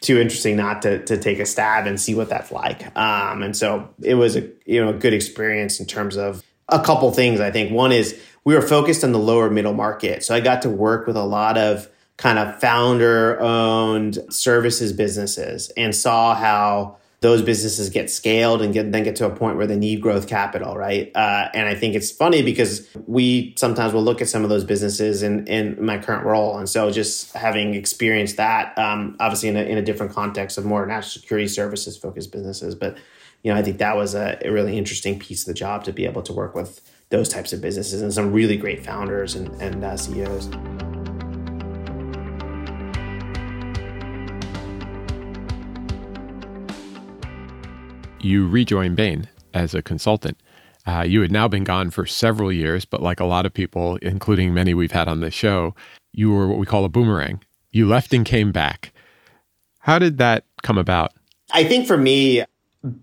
too 0.00 0.18
interesting 0.18 0.56
not 0.56 0.82
to 0.82 1.04
to 1.04 1.18
take 1.18 1.38
a 1.38 1.46
stab 1.46 1.86
and 1.86 2.00
see 2.00 2.14
what 2.14 2.28
that's 2.28 2.50
like. 2.50 2.96
Um 2.96 3.42
and 3.42 3.56
so 3.56 3.88
it 4.02 4.14
was 4.14 4.36
a 4.36 4.48
you 4.66 4.82
know 4.82 4.90
a 4.90 4.94
good 4.94 5.14
experience 5.14 5.80
in 5.80 5.86
terms 5.86 6.16
of 6.16 6.42
a 6.68 6.80
couple 6.80 7.10
things 7.12 7.40
i 7.40 7.50
think. 7.50 7.72
One 7.72 7.92
is 7.92 8.20
we 8.44 8.54
were 8.54 8.62
focused 8.62 9.04
on 9.04 9.12
the 9.12 9.18
lower 9.18 9.50
middle 9.50 9.74
market. 9.74 10.24
So 10.24 10.34
I 10.34 10.40
got 10.40 10.62
to 10.62 10.70
work 10.70 11.06
with 11.06 11.16
a 11.16 11.24
lot 11.24 11.58
of 11.58 11.88
kind 12.16 12.38
of 12.38 12.60
founder 12.60 13.40
owned 13.40 14.18
services 14.30 14.92
businesses 14.92 15.70
and 15.76 15.94
saw 15.94 16.34
how 16.34 16.98
those 17.20 17.42
businesses 17.42 17.90
get 17.90 18.10
scaled 18.10 18.62
and 18.62 18.72
get, 18.72 18.92
then 18.92 19.04
get 19.04 19.16
to 19.16 19.26
a 19.26 19.30
point 19.30 19.56
where 19.56 19.66
they 19.66 19.76
need 19.76 20.00
growth 20.00 20.26
capital, 20.26 20.74
right? 20.74 21.10
Uh, 21.14 21.48
and 21.52 21.68
I 21.68 21.74
think 21.74 21.94
it's 21.94 22.10
funny 22.10 22.42
because 22.42 22.88
we 23.06 23.54
sometimes 23.58 23.92
will 23.92 24.02
look 24.02 24.22
at 24.22 24.28
some 24.28 24.42
of 24.42 24.48
those 24.48 24.64
businesses 24.64 25.22
in, 25.22 25.46
in 25.46 25.84
my 25.84 25.98
current 25.98 26.24
role. 26.24 26.56
And 26.56 26.66
so 26.66 26.90
just 26.90 27.34
having 27.34 27.74
experienced 27.74 28.38
that, 28.38 28.76
um, 28.78 29.16
obviously 29.20 29.50
in 29.50 29.56
a, 29.56 29.62
in 29.62 29.76
a 29.76 29.82
different 29.82 30.12
context 30.12 30.56
of 30.56 30.64
more 30.64 30.86
national 30.86 31.20
security 31.20 31.48
services 31.48 31.96
focused 31.96 32.32
businesses, 32.32 32.74
but 32.74 32.96
you 33.42 33.52
know, 33.52 33.58
I 33.58 33.62
think 33.62 33.78
that 33.78 33.96
was 33.96 34.14
a, 34.14 34.38
a 34.42 34.50
really 34.50 34.76
interesting 34.76 35.18
piece 35.18 35.42
of 35.42 35.46
the 35.46 35.54
job 35.54 35.84
to 35.84 35.92
be 35.92 36.04
able 36.06 36.22
to 36.22 36.32
work 36.32 36.54
with 36.54 36.80
those 37.10 37.28
types 37.28 37.52
of 37.52 37.60
businesses 37.60 38.02
and 38.02 38.12
some 38.12 38.32
really 38.32 38.56
great 38.56 38.84
founders 38.84 39.34
and, 39.34 39.48
and 39.60 39.84
uh, 39.84 39.96
CEOs. 39.96 40.48
You 48.20 48.46
rejoined 48.46 48.96
Bain 48.96 49.28
as 49.52 49.74
a 49.74 49.82
consultant. 49.82 50.38
Uh, 50.86 51.04
you 51.06 51.20
had 51.20 51.32
now 51.32 51.48
been 51.48 51.64
gone 51.64 51.90
for 51.90 52.06
several 52.06 52.52
years, 52.52 52.84
but 52.84 53.02
like 53.02 53.18
a 53.18 53.24
lot 53.24 53.44
of 53.44 53.52
people, 53.52 53.96
including 53.96 54.54
many 54.54 54.72
we've 54.72 54.92
had 54.92 55.08
on 55.08 55.20
the 55.20 55.30
show, 55.30 55.74
you 56.12 56.30
were 56.30 56.46
what 56.46 56.58
we 56.58 56.66
call 56.66 56.84
a 56.84 56.88
boomerang. 56.88 57.42
You 57.72 57.88
left 57.88 58.14
and 58.14 58.24
came 58.24 58.52
back. 58.52 58.92
How 59.80 59.98
did 59.98 60.18
that 60.18 60.44
come 60.62 60.78
about? 60.78 61.12
I 61.52 61.64
think 61.64 61.86
for 61.86 61.96
me, 61.96 62.44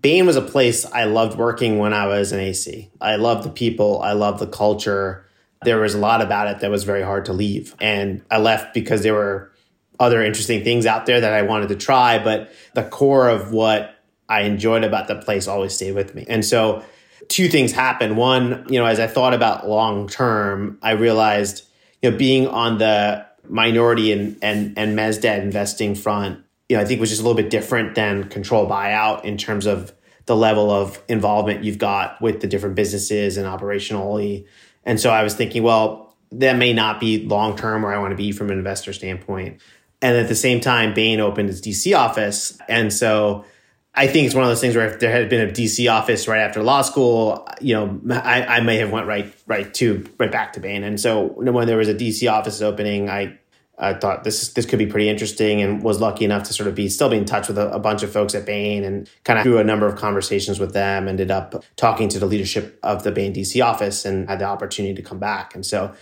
Bain 0.00 0.26
was 0.26 0.36
a 0.36 0.42
place 0.42 0.84
I 0.86 1.04
loved 1.04 1.38
working 1.38 1.78
when 1.78 1.92
I 1.92 2.06
was 2.06 2.32
an 2.32 2.40
AC. 2.40 2.90
I 3.00 3.16
loved 3.16 3.44
the 3.44 3.50
people, 3.50 4.00
I 4.02 4.12
loved 4.12 4.40
the 4.40 4.46
culture. 4.46 5.24
There 5.62 5.78
was 5.78 5.94
a 5.94 5.98
lot 5.98 6.20
about 6.20 6.48
it 6.48 6.60
that 6.60 6.70
was 6.70 6.84
very 6.84 7.02
hard 7.02 7.24
to 7.26 7.32
leave. 7.32 7.74
And 7.80 8.22
I 8.30 8.38
left 8.38 8.74
because 8.74 9.02
there 9.02 9.14
were 9.14 9.52
other 10.00 10.22
interesting 10.22 10.62
things 10.62 10.86
out 10.86 11.06
there 11.06 11.20
that 11.20 11.32
I 11.32 11.42
wanted 11.42 11.68
to 11.68 11.76
try, 11.76 12.22
but 12.22 12.52
the 12.74 12.84
core 12.84 13.28
of 13.28 13.52
what 13.52 13.96
I 14.28 14.42
enjoyed 14.42 14.84
about 14.84 15.08
the 15.08 15.16
place 15.16 15.48
always 15.48 15.74
stayed 15.74 15.94
with 15.94 16.14
me. 16.14 16.24
And 16.28 16.44
so 16.44 16.84
two 17.28 17.48
things 17.48 17.72
happened. 17.72 18.16
One, 18.16 18.66
you 18.68 18.78
know, 18.78 18.86
as 18.86 19.00
I 19.00 19.06
thought 19.06 19.34
about 19.34 19.68
long 19.68 20.08
term, 20.08 20.78
I 20.82 20.92
realized, 20.92 21.64
you 22.02 22.10
know, 22.10 22.16
being 22.16 22.46
on 22.46 22.78
the 22.78 23.26
minority 23.48 24.12
and 24.12 24.38
and 24.42 24.76
and 24.76 24.96
mez 24.96 25.24
investing 25.24 25.94
front, 25.94 26.44
you 26.68 26.76
know, 26.76 26.82
I 26.82 26.84
think 26.84 27.00
was 27.00 27.10
just 27.10 27.22
a 27.22 27.24
little 27.24 27.36
bit 27.36 27.50
different 27.50 27.94
than 27.94 28.28
control 28.28 28.68
buyout 28.68 29.24
in 29.24 29.36
terms 29.36 29.66
of 29.66 29.92
the 30.26 30.36
level 30.36 30.70
of 30.70 31.02
involvement 31.08 31.64
you've 31.64 31.78
got 31.78 32.20
with 32.20 32.40
the 32.40 32.46
different 32.46 32.74
businesses 32.74 33.38
and 33.38 33.46
operationally. 33.46 34.46
And 34.84 35.00
so 35.00 35.10
I 35.10 35.22
was 35.22 35.34
thinking, 35.34 35.62
well, 35.62 36.14
that 36.32 36.56
may 36.56 36.74
not 36.74 37.00
be 37.00 37.24
long 37.24 37.56
term 37.56 37.82
where 37.82 37.94
I 37.94 37.98
want 37.98 38.10
to 38.12 38.16
be 38.16 38.32
from 38.32 38.50
an 38.50 38.58
investor 38.58 38.92
standpoint. 38.92 39.60
And 40.02 40.16
at 40.16 40.28
the 40.28 40.34
same 40.34 40.60
time, 40.60 40.94
Bain 40.94 41.20
opened 41.20 41.48
its 41.48 41.60
DC 41.60 41.96
office. 41.96 42.58
And 42.68 42.92
so 42.92 43.46
I 43.94 44.06
think 44.06 44.26
it's 44.26 44.34
one 44.34 44.44
of 44.44 44.50
those 44.50 44.60
things 44.60 44.76
where 44.76 44.86
if 44.86 45.00
there 45.00 45.10
had 45.10 45.28
been 45.28 45.48
a 45.48 45.50
DC 45.50 45.90
office 45.90 46.28
right 46.28 46.40
after 46.40 46.62
law 46.62 46.82
school, 46.82 47.48
you 47.60 47.74
know, 47.74 48.00
I, 48.14 48.44
I 48.44 48.60
may 48.60 48.76
have 48.76 48.92
went 48.92 49.06
right 49.06 49.34
right 49.46 49.72
to 49.74 50.04
right 50.18 50.30
back 50.30 50.52
to 50.52 50.60
Bain. 50.60 50.84
And 50.84 51.00
so 51.00 51.24
when 51.26 51.66
there 51.66 51.78
was 51.78 51.88
a 51.88 51.94
DC 51.94 52.30
office 52.30 52.60
opening, 52.60 53.08
I 53.08 53.38
I 53.78 53.94
thought 53.94 54.24
this 54.24 54.52
this 54.54 54.66
could 54.66 54.78
be 54.78 54.86
pretty 54.86 55.08
interesting, 55.08 55.62
and 55.62 55.82
was 55.82 56.00
lucky 56.00 56.24
enough 56.24 56.42
to 56.44 56.52
sort 56.52 56.68
of 56.68 56.74
be 56.74 56.88
still 56.88 57.08
be 57.08 57.16
in 57.16 57.24
touch 57.24 57.48
with 57.48 57.58
a, 57.58 57.70
a 57.72 57.78
bunch 57.78 58.02
of 58.02 58.10
folks 58.12 58.34
at 58.34 58.44
Bain, 58.44 58.82
and 58.82 59.08
kind 59.24 59.38
of 59.38 59.44
through 59.44 59.58
a 59.58 59.64
number 59.64 59.86
of 59.86 59.96
conversations 59.96 60.58
with 60.58 60.72
them, 60.72 61.06
ended 61.06 61.30
up 61.30 61.64
talking 61.76 62.08
to 62.08 62.18
the 62.18 62.26
leadership 62.26 62.78
of 62.82 63.04
the 63.04 63.12
Bain 63.12 63.32
DC 63.32 63.64
office, 63.64 64.04
and 64.04 64.28
had 64.28 64.40
the 64.40 64.46
opportunity 64.46 64.94
to 64.94 65.02
come 65.02 65.18
back. 65.18 65.54
And 65.54 65.64
so, 65.64 65.94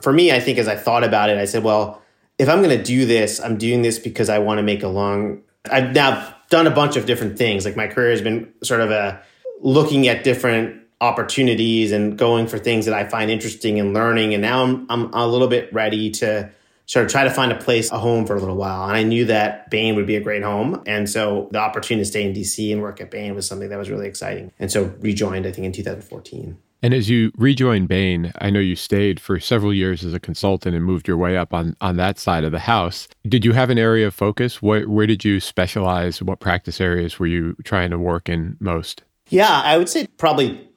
for 0.00 0.12
me, 0.12 0.30
I 0.30 0.38
think 0.38 0.58
as 0.58 0.68
I 0.68 0.76
thought 0.76 1.02
about 1.02 1.28
it, 1.28 1.36
I 1.38 1.44
said, 1.44 1.64
well, 1.64 2.02
if 2.38 2.48
I'm 2.48 2.62
going 2.62 2.76
to 2.76 2.82
do 2.82 3.04
this, 3.04 3.40
I'm 3.40 3.58
doing 3.58 3.82
this 3.82 3.98
because 3.98 4.28
I 4.28 4.38
want 4.38 4.58
to 4.58 4.62
make 4.62 4.82
a 4.82 4.88
long. 4.88 5.42
I've 5.70 5.92
now 5.92 6.34
done 6.50 6.66
a 6.66 6.70
bunch 6.70 6.96
of 6.96 7.06
different 7.06 7.36
things. 7.36 7.64
Like 7.64 7.76
my 7.76 7.88
career 7.88 8.10
has 8.10 8.22
been 8.22 8.52
sort 8.62 8.80
of 8.80 8.90
a 8.90 9.22
looking 9.60 10.06
at 10.06 10.22
different 10.22 10.82
opportunities 11.00 11.90
and 11.90 12.16
going 12.16 12.46
for 12.46 12.58
things 12.58 12.86
that 12.86 12.94
I 12.94 13.04
find 13.04 13.30
interesting 13.30 13.80
and 13.80 13.92
learning. 13.92 14.34
And 14.34 14.42
now 14.42 14.62
I'm, 14.62 14.86
I'm 14.88 15.12
a 15.12 15.26
little 15.26 15.48
bit 15.48 15.72
ready 15.72 16.10
to 16.12 16.50
sort 16.86 17.06
of 17.06 17.10
try 17.10 17.24
to 17.24 17.30
find 17.30 17.50
a 17.50 17.56
place, 17.56 17.90
a 17.90 17.98
home 17.98 18.26
for 18.26 18.36
a 18.36 18.40
little 18.40 18.56
while. 18.56 18.84
And 18.84 18.96
I 18.96 19.02
knew 19.02 19.24
that 19.26 19.70
Bain 19.70 19.96
would 19.96 20.06
be 20.06 20.16
a 20.16 20.20
great 20.20 20.42
home. 20.42 20.82
And 20.86 21.08
so 21.08 21.48
the 21.50 21.58
opportunity 21.58 22.04
to 22.04 22.10
stay 22.10 22.24
in 22.24 22.34
DC 22.34 22.72
and 22.72 22.82
work 22.82 23.00
at 23.00 23.10
Bain 23.10 23.34
was 23.34 23.46
something 23.46 23.68
that 23.68 23.78
was 23.78 23.90
really 23.90 24.06
exciting. 24.06 24.52
And 24.58 24.70
so 24.70 24.94
rejoined, 25.00 25.46
I 25.46 25.52
think, 25.52 25.64
in 25.64 25.72
2014. 25.72 26.58
And 26.82 26.92
as 26.92 27.08
you 27.08 27.32
rejoined 27.38 27.88
Bain, 27.88 28.30
I 28.42 28.50
know 28.50 28.60
you 28.60 28.76
stayed 28.76 29.18
for 29.18 29.40
several 29.40 29.72
years 29.72 30.04
as 30.04 30.12
a 30.12 30.20
consultant 30.20 30.76
and 30.76 30.84
moved 30.84 31.08
your 31.08 31.16
way 31.16 31.34
up 31.34 31.54
on, 31.54 31.74
on 31.80 31.96
that 31.96 32.18
side 32.18 32.44
of 32.44 32.52
the 32.52 32.58
house. 32.58 33.08
Did 33.26 33.42
you 33.42 33.52
have 33.52 33.70
an 33.70 33.78
area 33.78 34.06
of 34.06 34.14
focus? 34.14 34.60
Where, 34.60 34.86
where 34.86 35.06
did 35.06 35.24
you 35.24 35.40
specialize? 35.40 36.22
What 36.22 36.40
practice 36.40 36.82
areas 36.82 37.18
were 37.18 37.26
you 37.26 37.56
trying 37.64 37.90
to 37.90 37.98
work 37.98 38.28
in 38.28 38.58
most? 38.60 39.02
Yeah, 39.30 39.62
I 39.64 39.78
would 39.78 39.88
say 39.88 40.08
probably 40.18 40.68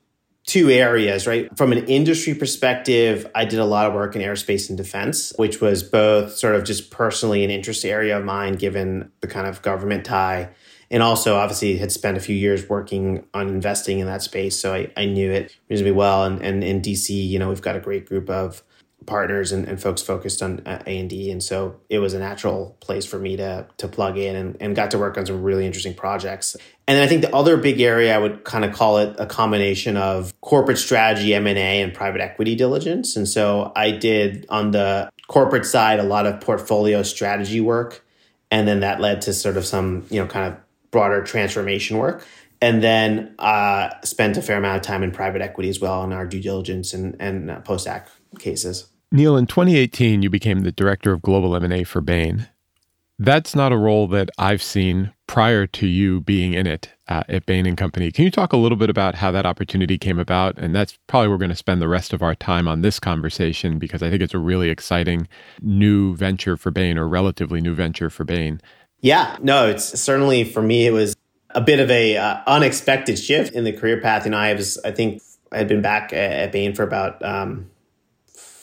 two 0.48 0.72
areas, 0.72 1.28
right? 1.28 1.56
From 1.56 1.72
an 1.72 1.86
industry 1.86 2.34
perspective, 2.34 3.30
I 3.36 3.46
did 3.46 3.60
a 3.60 3.66
lot 3.66 3.86
of 3.86 3.94
work 3.94 4.16
in 4.16 4.22
aerospace 4.22 4.70
and 4.70 4.78
defense, 4.78 5.32
which 5.36 5.62
was 5.62 5.84
both 5.84 6.36
sort 6.36 6.56
of 6.56 6.64
just 6.64 6.90
personally 6.90 7.44
an 7.44 7.52
interest 7.52 7.86
area 7.86 8.18
of 8.18 8.26
mine, 8.26 8.54
given 8.54 9.12
the 9.22 9.28
kind 9.28 9.46
of 9.46 9.62
government 9.62 10.06
tie 10.06 10.50
and 10.90 11.04
also 11.04 11.36
obviously 11.36 11.78
had 11.78 11.92
spent 11.92 12.18
a 12.18 12.20
few 12.20 12.36
years 12.36 12.70
working 12.70 13.26
on 13.34 13.50
investing 13.50 14.00
in 14.00 14.08
that 14.08 14.22
space 14.22 14.58
so 14.58 14.74
i, 14.74 14.92
I 14.96 15.06
knew 15.06 15.32
it 15.32 15.56
reasonably 15.70 15.92
well 15.92 16.24
and, 16.24 16.42
and 16.42 16.64
in 16.64 16.82
dc 16.82 17.10
you 17.10 17.40
know 17.40 17.50
we've 17.50 17.62
got 17.62 17.76
a 17.76 17.80
great 17.80 18.06
group 18.06 18.30
of 18.30 18.64
partners 19.08 19.52
and, 19.52 19.68
and 19.68 19.82
folks 19.82 20.02
focused 20.02 20.44
on 20.44 20.62
uh, 20.68 20.84
a&d 20.86 21.32
and 21.32 21.42
so 21.42 21.80
it 21.90 21.98
was 21.98 22.14
a 22.14 22.20
natural 22.20 22.78
place 22.80 23.06
for 23.06 23.18
me 23.18 23.36
to, 23.36 23.66
to 23.78 23.88
plug 23.88 24.18
in 24.18 24.36
and, 24.36 24.58
and 24.60 24.76
got 24.76 24.92
to 24.92 25.00
work 25.00 25.18
on 25.18 25.26
some 25.26 25.42
really 25.42 25.66
interesting 25.66 25.96
projects 25.96 26.56
and 26.88 26.98
then 26.98 27.04
i 27.04 27.08
think 27.08 27.22
the 27.22 27.36
other 27.36 27.58
big 27.58 27.82
area 27.82 28.14
i 28.16 28.20
would 28.20 28.44
kind 28.44 28.64
of 28.64 28.74
call 28.74 28.98
it 28.98 29.16
a 29.18 29.26
combination 29.26 29.98
of 29.98 30.32
corporate 30.42 30.78
strategy 30.78 31.34
m&a 31.34 31.82
and 31.82 31.94
private 31.94 32.22
equity 32.22 32.56
diligence 32.56 33.16
and 33.16 33.28
so 33.28 33.72
i 33.76 33.90
did 33.90 34.46
on 34.50 34.72
the 34.72 35.10
corporate 35.28 35.66
side 35.66 36.00
a 36.00 36.04
lot 36.04 36.28
of 36.28 36.40
portfolio 36.40 37.02
strategy 37.02 37.60
work 37.60 38.06
and 38.52 38.68
then 38.68 38.82
that 38.82 39.02
led 39.02 39.22
to 39.22 39.34
sort 39.34 39.58
of 39.58 39.66
some 39.66 40.06
you 40.10 40.22
know 40.22 40.28
kind 40.28 40.54
of 40.54 40.60
broader 40.92 41.24
transformation 41.24 41.98
work. 41.98 42.26
And 42.60 42.82
then 42.82 43.36
uh, 43.38 43.90
spent 44.04 44.36
a 44.38 44.42
fair 44.42 44.58
amount 44.58 44.78
of 44.78 44.82
time 44.82 45.04
in 45.04 45.12
private 45.12 45.42
equity 45.42 45.70
as 45.70 45.80
well 45.80 46.04
in 46.04 46.12
our 46.12 46.26
due 46.26 46.42
diligence 46.42 46.94
and, 46.94 47.16
and 47.20 47.52
uh, 47.52 47.60
post-act 47.62 48.10
cases. 48.40 48.88
Neil, 49.12 49.38
in 49.38 49.48
2018, 49.48 50.22
you 50.22 50.30
became 50.30 50.62
the 50.62 50.72
director 50.72 51.14
of 51.14 51.22
global 51.22 51.56
M&A 51.56 51.84
for 51.86 52.02
Bain. 52.02 52.50
That's 53.18 53.56
not 53.56 53.72
a 53.72 53.78
role 53.78 54.08
that 54.10 54.30
I've 54.38 54.62
seen 54.62 55.14
prior 55.28 55.66
to 55.66 55.88
you 55.88 56.22
being 56.22 56.54
in 56.54 56.68
it 56.68 56.94
uh, 57.08 57.24
at 57.28 57.46
Bain 57.46 57.66
and 57.66 57.78
Company. 57.78 58.12
Can 58.12 58.26
you 58.26 58.32
talk 58.32 58.54
a 58.54 58.58
little 58.58 58.78
bit 58.78 58.90
about 58.90 59.16
how 59.16 59.32
that 59.32 59.46
opportunity 59.46 59.98
came 59.98 60.20
about? 60.20 60.58
And 60.58 60.76
that's 60.76 61.00
probably 61.08 61.30
we're 61.30 61.38
going 61.38 61.50
to 61.50 61.56
spend 61.56 61.82
the 61.82 61.88
rest 61.88 62.14
of 62.14 62.22
our 62.22 62.36
time 62.36 62.68
on 62.68 62.82
this 62.82 63.00
conversation 63.00 63.80
because 63.80 64.04
I 64.04 64.10
think 64.10 64.22
it's 64.22 64.34
a 64.34 64.40
really 64.40 64.70
exciting 64.70 65.28
new 65.62 66.16
venture 66.16 66.58
for 66.58 66.70
Bain 66.70 66.98
or 66.98 67.08
relatively 67.08 67.62
new 67.62 67.74
venture 67.74 68.10
for 68.10 68.24
Bain. 68.24 68.62
Yeah, 69.00 69.38
no, 69.42 69.68
it's 69.68 70.00
certainly 70.00 70.44
for 70.44 70.62
me, 70.62 70.86
it 70.86 70.92
was 70.92 71.16
a 71.52 71.62
bit 71.62 71.80
of 71.80 71.90
a 71.90 72.18
uh, 72.18 72.42
unexpected 72.46 73.18
shift 73.18 73.54
in 73.54 73.64
the 73.64 73.72
career 73.72 74.02
path. 74.02 74.26
You 74.26 74.32
know, 74.32 74.38
I 74.38 74.54
was, 74.54 74.78
I 74.84 74.92
think 74.92 75.24
I 75.52 75.58
had 75.58 75.68
been 75.68 75.82
back 75.82 76.14
at, 76.14 76.32
at 76.32 76.52
Bain 76.52 76.76
for 76.76 76.84
about 76.84 77.24
um, 77.24 77.70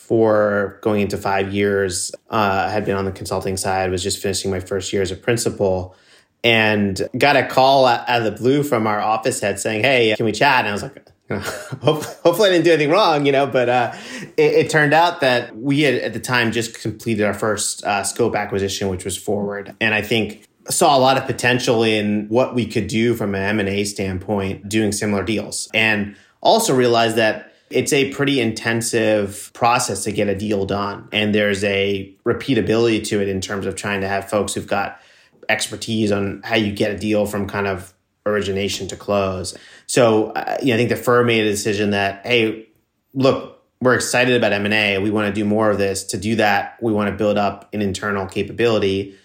four, 0.06 0.78
going 0.82 1.00
into 1.00 1.16
five 1.16 1.52
years. 1.52 2.12
Uh, 2.30 2.66
I 2.68 2.70
had 2.70 2.84
been 2.84 2.96
on 2.96 3.04
the 3.04 3.12
consulting 3.12 3.56
side, 3.56 3.90
was 3.90 4.02
just 4.02 4.22
finishing 4.22 4.50
my 4.50 4.60
first 4.60 4.92
year 4.92 5.02
as 5.02 5.10
a 5.10 5.16
principal 5.16 5.96
and 6.42 7.08
got 7.16 7.36
a 7.36 7.46
call 7.46 7.86
out 7.86 8.08
of 8.08 8.24
the 8.24 8.30
blue 8.30 8.62
from 8.62 8.86
our 8.86 9.00
office 9.00 9.40
head 9.40 9.58
saying, 9.58 9.82
Hey, 9.82 10.14
can 10.16 10.26
we 10.26 10.32
chat? 10.32 10.66
And 10.66 10.68
I 10.68 10.72
was 10.72 10.82
like, 10.82 11.08
hopefully 11.30 12.50
I 12.50 12.52
didn't 12.52 12.66
do 12.66 12.72
anything 12.72 12.90
wrong, 12.90 13.24
you 13.24 13.32
know, 13.32 13.46
but 13.46 13.70
uh, 13.70 13.92
it, 14.36 14.52
it, 14.52 14.70
turned 14.70 14.92
out 14.92 15.20
that 15.22 15.56
we 15.56 15.80
had 15.80 15.94
at 15.94 16.12
the 16.12 16.20
time 16.20 16.52
just 16.52 16.78
completed 16.82 17.24
our 17.24 17.32
first 17.32 17.82
uh, 17.84 18.04
scope 18.04 18.36
acquisition, 18.36 18.88
which 18.88 19.06
was 19.06 19.16
Forward. 19.16 19.74
And 19.80 19.94
I 19.94 20.02
think 20.02 20.46
saw 20.68 20.96
a 20.96 21.00
lot 21.00 21.16
of 21.16 21.24
potential 21.24 21.82
in 21.82 22.28
what 22.28 22.54
we 22.54 22.66
could 22.66 22.88
do 22.88 23.14
from 23.14 23.34
an 23.34 23.58
M&A 23.58 23.84
standpoint 23.84 24.68
doing 24.68 24.92
similar 24.92 25.24
deals. 25.24 25.70
And 25.72 26.14
also 26.42 26.74
realized 26.74 27.16
that 27.16 27.53
it's 27.74 27.92
a 27.92 28.10
pretty 28.12 28.40
intensive 28.40 29.50
process 29.52 30.04
to 30.04 30.12
get 30.12 30.28
a 30.28 30.34
deal 30.34 30.64
done. 30.64 31.08
And 31.12 31.34
there's 31.34 31.64
a 31.64 32.14
repeatability 32.24 33.04
to 33.08 33.20
it 33.20 33.28
in 33.28 33.40
terms 33.40 33.66
of 33.66 33.74
trying 33.74 34.02
to 34.02 34.08
have 34.08 34.30
folks 34.30 34.54
who've 34.54 34.66
got 34.66 35.00
expertise 35.48 36.12
on 36.12 36.40
how 36.44 36.54
you 36.54 36.72
get 36.72 36.92
a 36.92 36.96
deal 36.96 37.26
from 37.26 37.48
kind 37.48 37.66
of 37.66 37.92
origination 38.26 38.86
to 38.88 38.96
close. 38.96 39.56
So, 39.86 40.30
uh, 40.30 40.56
you 40.62 40.68
know, 40.68 40.74
I 40.74 40.76
think 40.76 40.88
the 40.88 40.96
firm 40.96 41.26
made 41.26 41.44
a 41.44 41.50
decision 41.50 41.90
that, 41.90 42.24
hey, 42.24 42.68
look, 43.12 43.60
we're 43.80 43.94
excited 43.94 44.36
about 44.36 44.52
M&A. 44.52 44.98
We 44.98 45.10
want 45.10 45.26
to 45.26 45.32
do 45.32 45.44
more 45.44 45.68
of 45.68 45.76
this. 45.76 46.04
To 46.04 46.16
do 46.16 46.36
that, 46.36 46.78
we 46.80 46.92
want 46.92 47.10
to 47.10 47.16
build 47.16 47.36
up 47.36 47.68
an 47.74 47.82
internal 47.82 48.26
capability. 48.26 49.16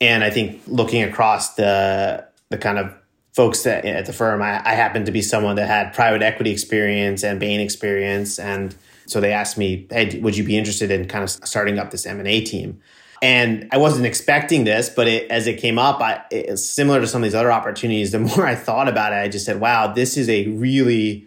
And 0.00 0.24
I 0.24 0.30
think 0.30 0.62
looking 0.66 1.02
across 1.02 1.54
the 1.54 2.26
the 2.50 2.56
kind 2.56 2.78
of 2.78 2.94
folks 3.32 3.62
that 3.62 3.84
at 3.84 4.06
the 4.06 4.12
firm, 4.12 4.42
I, 4.42 4.60
I 4.64 4.74
happened 4.74 5.06
to 5.06 5.12
be 5.12 5.22
someone 5.22 5.56
that 5.56 5.68
had 5.68 5.92
private 5.94 6.22
equity 6.22 6.50
experience 6.50 7.22
and 7.22 7.38
Bain 7.38 7.60
experience. 7.60 8.38
And 8.38 8.74
so 9.06 9.20
they 9.20 9.32
asked 9.32 9.56
me, 9.56 9.86
hey, 9.90 10.18
would 10.20 10.36
you 10.36 10.44
be 10.44 10.56
interested 10.56 10.90
in 10.90 11.06
kind 11.06 11.24
of 11.24 11.30
starting 11.30 11.78
up 11.78 11.90
this 11.90 12.06
M&A 12.06 12.40
team? 12.42 12.80
And 13.20 13.68
I 13.72 13.78
wasn't 13.78 14.06
expecting 14.06 14.64
this, 14.64 14.88
but 14.88 15.08
it, 15.08 15.30
as 15.30 15.46
it 15.46 15.58
came 15.58 15.78
up, 15.78 16.00
I, 16.00 16.22
it's 16.30 16.64
similar 16.64 17.00
to 17.00 17.06
some 17.06 17.22
of 17.22 17.24
these 17.24 17.34
other 17.34 17.50
opportunities. 17.50 18.12
The 18.12 18.18
more 18.36 18.46
I 18.46 18.54
thought 18.54 18.88
about 18.88 19.12
it, 19.12 19.16
I 19.16 19.28
just 19.28 19.44
said, 19.44 19.60
wow, 19.60 19.92
this 19.92 20.16
is 20.16 20.28
a 20.28 20.46
really, 20.48 21.26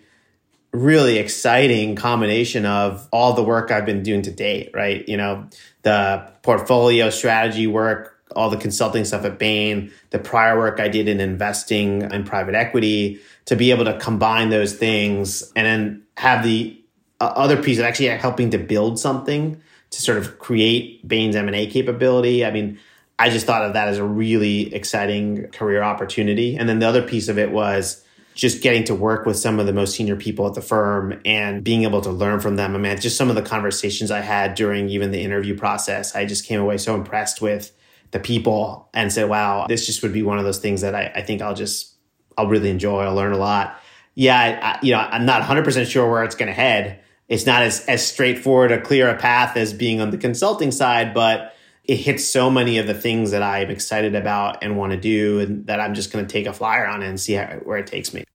really 0.72 1.18
exciting 1.18 1.96
combination 1.96 2.66
of 2.66 3.08
all 3.12 3.34
the 3.34 3.44
work 3.44 3.72
I've 3.72 3.86
been 3.86 4.04
doing 4.04 4.22
to 4.24 4.32
date, 4.32 4.72
right? 4.74 5.08
You 5.08 5.18
know, 5.18 5.48
the 5.82 6.32
portfolio 6.44 7.10
strategy 7.10 7.68
work, 7.68 8.21
all 8.36 8.50
the 8.50 8.58
consulting 8.58 9.06
stuff 9.06 9.26
at 9.26 9.38
Bain, 9.38 9.92
the 10.10 10.20
prior 10.20 10.58
work 10.58 10.80
I 10.80 10.88
did 10.88 11.08
in 11.08 11.20
investing 11.20 12.04
in 12.04 12.24
private 12.24 12.56
equity, 12.56 13.20
to 13.46 13.56
be 13.56 13.72
able 13.72 13.86
to 13.86 13.98
combine 14.00 14.50
those 14.50 14.74
things 14.74 15.52
and 15.56 15.66
then 15.66 16.04
have 16.18 16.44
the 16.44 16.82
uh, 17.20 17.26
other 17.36 17.62
piece 17.62 17.78
of 17.78 17.86
actually 17.86 18.08
helping 18.08 18.50
to 18.52 18.58
build 18.58 19.00
something 19.00 19.62
to 19.92 20.02
sort 20.02 20.18
of 20.18 20.40
create 20.40 21.08
Bain's 21.08 21.36
M&A 21.36 21.68
capability. 21.68 22.46
I 22.46 22.52
mean, 22.52 22.80
I 23.20 23.30
just 23.30 23.46
thought 23.46 23.64
of 23.64 23.74
that 23.74 23.88
as 23.88 23.98
a 23.98 24.04
really 24.04 24.74
exciting 24.74 25.48
career 25.50 25.84
opportunity. 25.84 26.56
And 26.56 26.68
then 26.68 26.80
the 26.80 26.88
other 26.88 27.04
piece 27.04 27.28
of 27.28 27.38
it 27.38 27.52
was 27.52 28.04
just 28.34 28.64
getting 28.64 28.84
to 28.86 28.96
work 28.96 29.26
with 29.26 29.38
some 29.38 29.60
of 29.60 29.66
the 29.66 29.74
most 29.74 29.96
senior 29.96 30.16
people 30.16 30.48
at 30.48 30.54
the 30.54 30.62
firm 30.62 31.20
and 31.26 31.64
being 31.64 31.84
able 31.84 32.02
to 32.02 32.10
learn 32.10 32.40
from 32.40 32.56
them. 32.56 32.76
I 32.76 32.80
mean, 32.80 33.00
just 33.00 33.18
some 33.18 33.30
of 33.30 33.36
the 33.36 33.42
conversations 33.42 34.10
I 34.10 34.22
had 34.22 34.56
during 34.56 34.90
even 34.90 35.12
the 35.12 35.22
interview 35.22 35.58
process, 35.58 36.16
I 36.16 36.26
just 36.26 36.46
came 36.46 36.60
away 36.60 36.78
so 36.78 36.96
impressed 36.96 37.42
with 37.42 37.72
the 38.12 38.20
people 38.20 38.90
and 38.94 39.12
said, 39.12 39.30
wow, 39.30 39.66
this 39.68 39.86
just 39.86 40.04
would 40.04 40.14
be 40.14 40.24
one 40.24 40.38
of 40.38 40.44
those 40.44 40.60
things 40.60 40.82
that 40.82 40.96
I, 40.96 41.12
I 41.16 41.22
think 41.22 41.42
I'll 41.42 41.56
just, 41.56 41.96
I'll 42.38 42.48
really 42.48 42.70
enjoy. 42.70 43.04
I'll 43.04 43.16
learn 43.16 43.34
a 43.34 43.38
lot. 43.38 43.80
Yeah, 44.16 44.78
I, 44.82 44.86
you 44.86 44.92
know, 44.92 45.00
I'm 45.00 45.26
not 45.26 45.42
100% 45.42 45.90
sure 45.90 46.10
where 46.10 46.24
it's 46.24 46.36
going 46.36 46.48
to 46.48 46.54
head. 46.54 47.00
It's 47.30 47.46
not 47.46 47.64
as, 47.64 47.86
as 47.86 48.06
straightforward, 48.06 48.74
a 48.74 48.82
clear 48.82 49.08
a 49.10 49.18
path 49.18 49.56
as 49.56 49.74
being 49.74 50.02
on 50.02 50.10
the 50.12 50.18
consulting 50.18 50.72
side, 50.72 51.14
but 51.14 51.56
it 51.86 51.96
hits 51.96 52.26
so 52.26 52.50
many 52.50 52.78
of 52.78 52.88
the 52.88 52.94
things 52.94 53.32
that 53.32 53.42
I'm 53.42 53.70
excited 53.70 54.16
about 54.16 54.64
and 54.64 54.78
want 54.78 54.92
to 54.92 55.00
do, 55.00 55.40
and 55.40 55.66
that 55.68 55.80
I'm 55.80 55.94
just 55.94 56.12
going 56.12 56.26
to 56.26 56.32
take 56.32 56.46
a 56.46 56.54
flyer 56.54 56.86
on 56.86 57.02
it 57.02 57.08
and 57.08 57.20
see 57.20 57.34
how, 57.34 57.46
where 57.64 57.78
it 57.78 57.88
takes 57.88 58.14
me. 58.14 58.26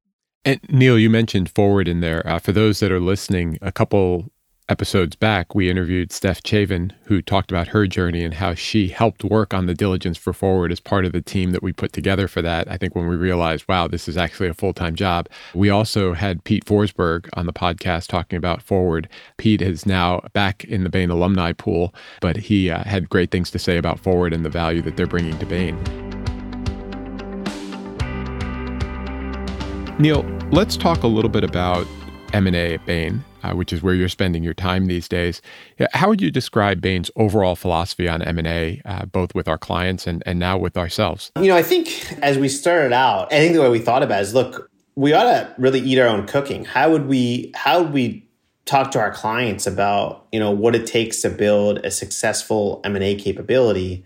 And 0.47 0.61
Neil, 0.71 0.99
you 0.99 1.11
mentioned 1.11 1.51
forward 1.51 1.89
in 1.89 2.01
there. 2.01 2.27
Uh, 2.27 2.39
for 2.39 2.53
those 2.53 2.81
that 2.81 2.91
are 2.91 3.01
listening, 3.01 3.59
a 3.61 3.71
couple 3.71 4.31
episodes 4.69 5.15
back, 5.15 5.55
we 5.55 5.71
interviewed 5.71 6.11
Steph 6.11 6.43
Chavin, 6.43 6.91
who 7.05 7.23
talked 7.23 7.53
about 7.53 7.69
her 7.69 7.87
journey 7.87 8.25
and 8.25 8.35
how 8.35 8.55
she 8.55 8.89
helped 8.89 9.23
work 9.23 9.55
on 9.55 9.67
the 9.67 9.75
diligence 9.75 10.19
for 10.19 10.33
Forward 10.33 10.73
as 10.73 10.81
part 10.81 11.05
of 11.05 11.13
the 11.13 11.23
team 11.23 11.53
that 11.53 11.63
we 11.63 11.73
put 11.73 11.93
together 11.93 12.27
for 12.27 12.43
that. 12.43 12.69
I 12.69 12.77
think 12.77 12.95
when 12.95 13.07
we 13.07 13.15
realized, 13.15 13.67
wow, 13.69 13.87
this 13.87 14.09
is 14.09 14.17
actually 14.17 14.49
a 14.49 14.55
full 14.55 14.73
time 14.73 14.97
job. 14.97 15.29
We 15.55 15.71
also 15.71 16.15
had 16.15 16.43
Pete 16.43 16.65
Forsberg 16.65 17.29
on 17.35 17.47
the 17.47 17.53
podcast 17.53 18.09
talking 18.09 18.37
about 18.37 18.61
Forward. 18.61 19.09
Pete 19.37 19.63
is 19.63 19.87
now 19.87 20.21
back 20.33 20.65
in 20.65 20.83
the 20.83 20.91
Bain 20.91 21.11
alumni 21.11 21.53
pool, 21.53 21.95
but 22.21 22.37
he 22.37 22.71
uh, 22.71 22.83
had 22.85 23.09
great 23.09 23.31
things 23.31 23.51
to 23.53 23.59
say 23.59 23.77
about 23.77 24.01
Forward 24.01 24.33
and 24.33 24.45
the 24.45 24.51
value 24.51 24.83
that 24.83 24.97
they're 24.97 25.07
bringing 25.07 25.39
to 25.39 25.47
Bain. 25.47 25.77
Neil, 29.99 30.23
let's 30.51 30.77
talk 30.77 31.05
a 31.05 31.09
little 31.09 31.31
bit 31.31 31.45
about 31.45 31.87
M&A 32.33 32.75
at 32.75 32.85
Bain 32.85 33.25
uh, 33.47 33.55
which 33.55 33.73
is 33.73 33.83
where 33.83 33.95
you're 33.95 34.09
spending 34.09 34.43
your 34.43 34.55
time 34.55 34.87
these 34.87 35.09
days. 35.09 35.41
How 35.93 36.09
would 36.09 36.21
you 36.21 36.31
describe 36.31 36.81
Bain's 36.81 37.11
overall 37.17 37.55
philosophy 37.55 38.09
on 38.09 38.23
M&A, 38.23 38.81
uh, 38.85 39.07
both 39.07 39.35
with 39.35 39.47
our 39.47 39.59
clients 39.59 40.07
and, 40.07 40.23
and 40.27 40.39
now 40.39 40.59
with 40.59 40.77
ourselves? 40.77 41.31
You 41.37 41.49
know, 41.49 41.57
I 41.57 41.63
think 41.63 42.13
as 42.23 42.39
we 42.39 42.49
started 42.49 42.93
out, 42.93 43.33
I 43.33 43.39
think 43.39 43.55
the 43.55 43.61
way 43.61 43.69
we 43.69 43.79
thought 43.79 44.03
about 44.03 44.19
it 44.19 44.23
is, 44.23 44.35
look, 44.35 44.71
we 44.97 45.13
ought 45.13 45.25
to 45.25 45.55
really 45.59 45.81
eat 45.81 45.99
our 45.99 46.09
own 46.09 46.27
cooking. 46.27 46.65
How 46.65 46.91
would 46.91 47.07
we, 47.07 47.53
how 47.55 47.83
would 47.83 47.93
we 47.93 48.27
talk 48.65 48.91
to 48.93 48.99
our 48.99 49.13
clients 49.13 49.67
about, 49.67 50.27
you 50.33 50.41
know, 50.41 50.51
what 50.51 50.75
it 50.75 50.87
takes 50.87 51.23
to 51.23 51.31
build 51.31 51.79
a 51.79 51.91
successful 51.91 52.81
M&A 52.85 53.15
capability? 53.15 54.05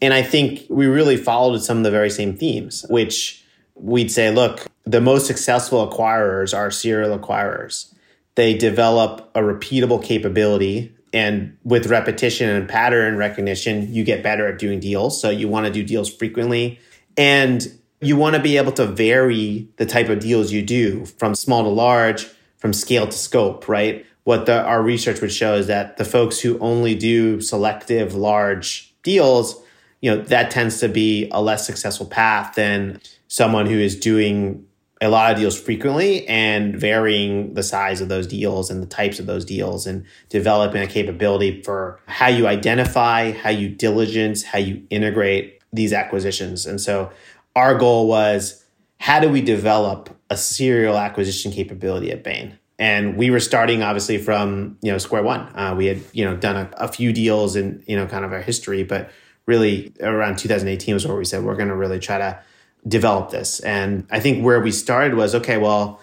And 0.00 0.14
I 0.14 0.22
think 0.22 0.66
we 0.68 0.86
really 0.86 1.16
followed 1.16 1.58
some 1.62 1.78
of 1.78 1.84
the 1.84 1.90
very 1.90 2.10
same 2.10 2.36
themes, 2.36 2.84
which 2.88 3.42
we'd 3.74 4.12
say, 4.12 4.30
look, 4.30 4.66
the 4.84 5.00
most 5.00 5.26
successful 5.26 5.88
acquirers 5.88 6.56
are 6.56 6.70
serial 6.70 7.18
acquirers 7.18 7.92
they 8.36 8.54
develop 8.54 9.30
a 9.34 9.40
repeatable 9.40 10.02
capability 10.02 10.94
and 11.12 11.56
with 11.64 11.86
repetition 11.86 12.48
and 12.48 12.68
pattern 12.68 13.16
recognition 13.16 13.92
you 13.92 14.04
get 14.04 14.22
better 14.22 14.46
at 14.46 14.58
doing 14.58 14.78
deals. 14.78 15.20
So 15.20 15.30
you 15.30 15.48
want 15.48 15.66
to 15.66 15.72
do 15.72 15.82
deals 15.82 16.14
frequently 16.14 16.78
and 17.16 17.66
you 18.00 18.16
want 18.16 18.36
to 18.36 18.42
be 18.42 18.58
able 18.58 18.72
to 18.72 18.86
vary 18.86 19.68
the 19.78 19.86
type 19.86 20.10
of 20.10 20.20
deals 20.20 20.52
you 20.52 20.62
do 20.62 21.06
from 21.06 21.34
small 21.34 21.64
to 21.64 21.70
large 21.70 22.26
from 22.58 22.72
scale 22.72 23.06
to 23.06 23.16
scope 23.16 23.68
right? 23.68 24.06
What 24.24 24.46
the, 24.46 24.62
our 24.62 24.82
research 24.82 25.20
would 25.20 25.32
show 25.32 25.54
is 25.54 25.68
that 25.68 25.96
the 25.96 26.04
folks 26.04 26.40
who 26.40 26.58
only 26.58 26.94
do 26.94 27.40
selective 27.40 28.14
large 28.14 28.94
deals 29.02 29.62
you 30.02 30.10
know 30.10 30.22
that 30.24 30.50
tends 30.50 30.80
to 30.80 30.88
be 30.88 31.30
a 31.30 31.40
less 31.40 31.66
successful 31.66 32.06
path 32.06 32.54
than 32.54 33.00
someone 33.28 33.64
who 33.66 33.78
is 33.78 33.98
doing 33.98 34.65
a 35.00 35.08
lot 35.08 35.30
of 35.30 35.38
deals 35.38 35.60
frequently 35.60 36.26
and 36.26 36.74
varying 36.74 37.52
the 37.54 37.62
size 37.62 38.00
of 38.00 38.08
those 38.08 38.26
deals 38.26 38.70
and 38.70 38.82
the 38.82 38.86
types 38.86 39.18
of 39.18 39.26
those 39.26 39.44
deals 39.44 39.86
and 39.86 40.06
developing 40.30 40.82
a 40.82 40.86
capability 40.86 41.62
for 41.62 42.00
how 42.06 42.28
you 42.28 42.46
identify, 42.46 43.32
how 43.32 43.50
you 43.50 43.68
diligence, 43.68 44.42
how 44.42 44.58
you 44.58 44.82
integrate 44.88 45.60
these 45.72 45.92
acquisitions. 45.92 46.64
And 46.64 46.80
so 46.80 47.10
our 47.54 47.76
goal 47.76 48.08
was 48.08 48.64
how 48.98 49.20
do 49.20 49.28
we 49.28 49.42
develop 49.42 50.16
a 50.30 50.36
serial 50.36 50.96
acquisition 50.96 51.52
capability 51.52 52.10
at 52.10 52.24
Bain? 52.24 52.58
And 52.78 53.16
we 53.16 53.30
were 53.30 53.40
starting 53.40 53.82
obviously 53.82 54.18
from 54.18 54.78
you 54.82 54.92
know 54.92 54.98
square 54.98 55.22
one. 55.22 55.40
Uh, 55.54 55.74
we 55.76 55.86
had 55.86 56.00
you 56.12 56.24
know 56.24 56.36
done 56.36 56.56
a, 56.56 56.70
a 56.76 56.88
few 56.88 57.12
deals 57.12 57.56
in 57.56 57.82
you 57.86 57.96
know 57.96 58.06
kind 58.06 58.24
of 58.24 58.32
our 58.32 58.42
history, 58.42 58.82
but 58.82 59.10
really 59.46 59.92
around 60.00 60.38
2018 60.38 60.94
was 60.94 61.06
where 61.06 61.16
we 61.16 61.24
said 61.24 61.42
we're 61.42 61.56
going 61.56 61.68
to 61.68 61.76
really 61.76 61.98
try 61.98 62.18
to 62.18 62.38
develop 62.86 63.30
this. 63.30 63.60
And 63.60 64.06
I 64.10 64.20
think 64.20 64.44
where 64.44 64.60
we 64.60 64.70
started 64.70 65.14
was 65.14 65.34
okay, 65.34 65.58
well, 65.58 66.00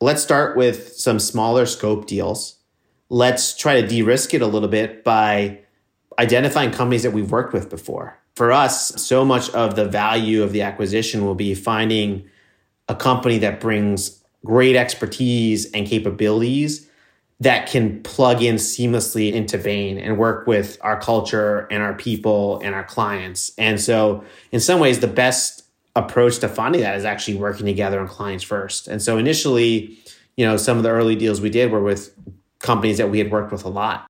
let's 0.00 0.22
start 0.22 0.56
with 0.56 0.94
some 0.94 1.18
smaller 1.18 1.66
scope 1.66 2.06
deals. 2.06 2.56
Let's 3.10 3.56
try 3.56 3.80
to 3.80 3.86
de 3.86 4.02
risk 4.02 4.34
it 4.34 4.42
a 4.42 4.46
little 4.46 4.68
bit 4.68 5.04
by 5.04 5.60
identifying 6.18 6.70
companies 6.70 7.02
that 7.02 7.10
we've 7.10 7.30
worked 7.30 7.52
with 7.52 7.68
before. 7.68 8.18
For 8.36 8.52
us, 8.52 9.00
so 9.00 9.24
much 9.24 9.50
of 9.50 9.76
the 9.76 9.84
value 9.84 10.42
of 10.42 10.52
the 10.52 10.62
acquisition 10.62 11.24
will 11.24 11.34
be 11.34 11.54
finding 11.54 12.28
a 12.88 12.94
company 12.94 13.38
that 13.38 13.60
brings 13.60 14.22
great 14.44 14.76
expertise 14.76 15.70
and 15.72 15.86
capabilities 15.86 16.88
that 17.40 17.68
can 17.68 18.02
plug 18.02 18.42
in 18.42 18.56
seamlessly 18.56 19.32
into 19.32 19.58
Bain 19.58 19.98
and 19.98 20.18
work 20.18 20.46
with 20.46 20.78
our 20.80 20.98
culture 20.98 21.66
and 21.70 21.82
our 21.82 21.94
people 21.94 22.60
and 22.62 22.74
our 22.74 22.84
clients. 22.84 23.52
And 23.58 23.80
so, 23.80 24.24
in 24.52 24.60
some 24.60 24.80
ways, 24.80 25.00
the 25.00 25.08
best 25.08 25.63
approach 25.96 26.38
to 26.38 26.48
finding 26.48 26.80
that 26.80 26.96
is 26.96 27.04
actually 27.04 27.36
working 27.36 27.66
together 27.66 28.00
on 28.00 28.08
clients 28.08 28.44
first. 28.44 28.88
And 28.88 29.00
so 29.00 29.16
initially, 29.18 29.96
you 30.36 30.44
know, 30.44 30.56
some 30.56 30.76
of 30.76 30.82
the 30.82 30.90
early 30.90 31.14
deals 31.14 31.40
we 31.40 31.50
did 31.50 31.70
were 31.70 31.82
with 31.82 32.12
companies 32.58 32.98
that 32.98 33.10
we 33.10 33.18
had 33.18 33.30
worked 33.30 33.52
with 33.52 33.64
a 33.64 33.68
lot. 33.68 34.06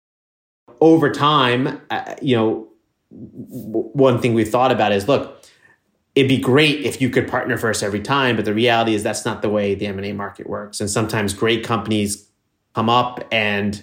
Over 0.81 1.11
time, 1.11 1.81
uh, 1.91 2.15
you 2.23 2.37
know, 2.37 2.69
w- 3.11 3.91
one 3.93 4.21
thing 4.21 4.35
we 4.35 4.45
thought 4.45 4.73
about 4.73 4.93
is 4.93 5.09
look, 5.09 5.45
it'd 6.15 6.29
be 6.29 6.39
great 6.39 6.81
if 6.85 7.01
you 7.01 7.11
could 7.11 7.29
partner 7.29 7.59
first 7.59 7.83
every 7.83 8.01
time, 8.01 8.37
but 8.37 8.45
the 8.45 8.55
reality 8.55 8.95
is 8.95 9.03
that's 9.03 9.25
not 9.25 9.43
the 9.43 9.51
way 9.51 9.75
the 9.75 9.87
M&A 9.87 10.13
market 10.13 10.49
works. 10.49 10.81
And 10.81 10.89
sometimes 10.89 11.35
great 11.35 11.65
companies 11.65 12.29
come 12.75 12.89
up 12.89 13.23
and 13.31 13.83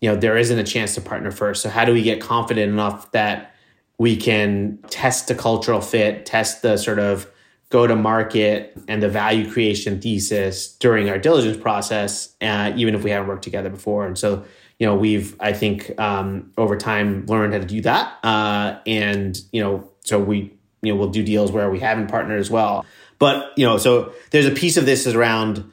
you 0.00 0.10
know, 0.10 0.16
there 0.16 0.36
isn't 0.36 0.58
a 0.58 0.64
chance 0.64 0.94
to 0.94 1.00
partner 1.00 1.30
first. 1.30 1.62
So 1.62 1.70
how 1.70 1.86
do 1.86 1.92
we 1.92 2.02
get 2.02 2.20
confident 2.20 2.70
enough 2.70 3.10
that 3.12 3.54
we 3.96 4.16
can 4.16 4.78
test 4.90 5.28
the 5.28 5.34
cultural 5.34 5.80
fit, 5.80 6.26
test 6.26 6.60
the 6.60 6.76
sort 6.76 6.98
of 6.98 7.30
go 7.70 7.86
to 7.86 7.96
market 7.96 8.76
and 8.88 9.02
the 9.02 9.08
value 9.08 9.50
creation 9.50 10.00
thesis 10.00 10.76
during 10.78 11.08
our 11.10 11.18
diligence 11.18 11.56
process, 11.56 12.34
uh, 12.40 12.72
even 12.76 12.94
if 12.94 13.02
we 13.02 13.10
haven't 13.10 13.28
worked 13.28 13.44
together 13.44 13.70
before. 13.70 14.06
And 14.06 14.16
so, 14.16 14.44
you 14.78 14.86
know, 14.86 14.94
we've, 14.94 15.36
I 15.40 15.52
think, 15.52 15.98
um, 15.98 16.52
over 16.56 16.76
time 16.76 17.26
learned 17.26 17.52
how 17.52 17.60
to 17.60 17.66
do 17.66 17.80
that. 17.82 18.18
Uh, 18.22 18.78
and, 18.86 19.36
you 19.52 19.62
know, 19.62 19.90
so 20.00 20.18
we, 20.18 20.52
you 20.82 20.92
know, 20.92 20.96
we'll 20.96 21.10
do 21.10 21.22
deals 21.22 21.50
where 21.50 21.70
we 21.70 21.80
haven't 21.80 22.08
partnered 22.08 22.40
as 22.40 22.50
well. 22.50 22.84
But, 23.18 23.56
you 23.56 23.64
know, 23.64 23.78
so 23.78 24.12
there's 24.30 24.46
a 24.46 24.50
piece 24.50 24.76
of 24.76 24.86
this 24.86 25.06
is 25.06 25.14
around, 25.14 25.70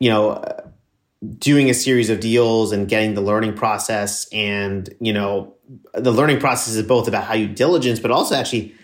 you 0.00 0.10
know, 0.10 0.42
doing 1.38 1.70
a 1.70 1.74
series 1.74 2.10
of 2.10 2.20
deals 2.20 2.72
and 2.72 2.88
getting 2.88 3.14
the 3.14 3.20
learning 3.20 3.54
process 3.54 4.26
and, 4.32 4.92
you 5.00 5.12
know, 5.12 5.54
the 5.94 6.12
learning 6.12 6.40
process 6.40 6.74
is 6.74 6.82
both 6.86 7.08
about 7.08 7.24
how 7.24 7.34
you 7.34 7.48
diligence, 7.48 7.98
but 7.98 8.10
also 8.10 8.34
actually 8.34 8.74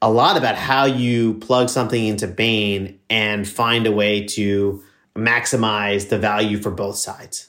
a 0.00 0.10
lot 0.10 0.36
about 0.36 0.56
how 0.56 0.84
you 0.84 1.34
plug 1.34 1.68
something 1.68 2.06
into 2.06 2.26
Bain 2.26 2.98
and 3.10 3.48
find 3.48 3.86
a 3.86 3.92
way 3.92 4.24
to 4.26 4.82
maximize 5.16 6.08
the 6.08 6.18
value 6.18 6.58
for 6.58 6.70
both 6.70 6.96
sides. 6.96 7.48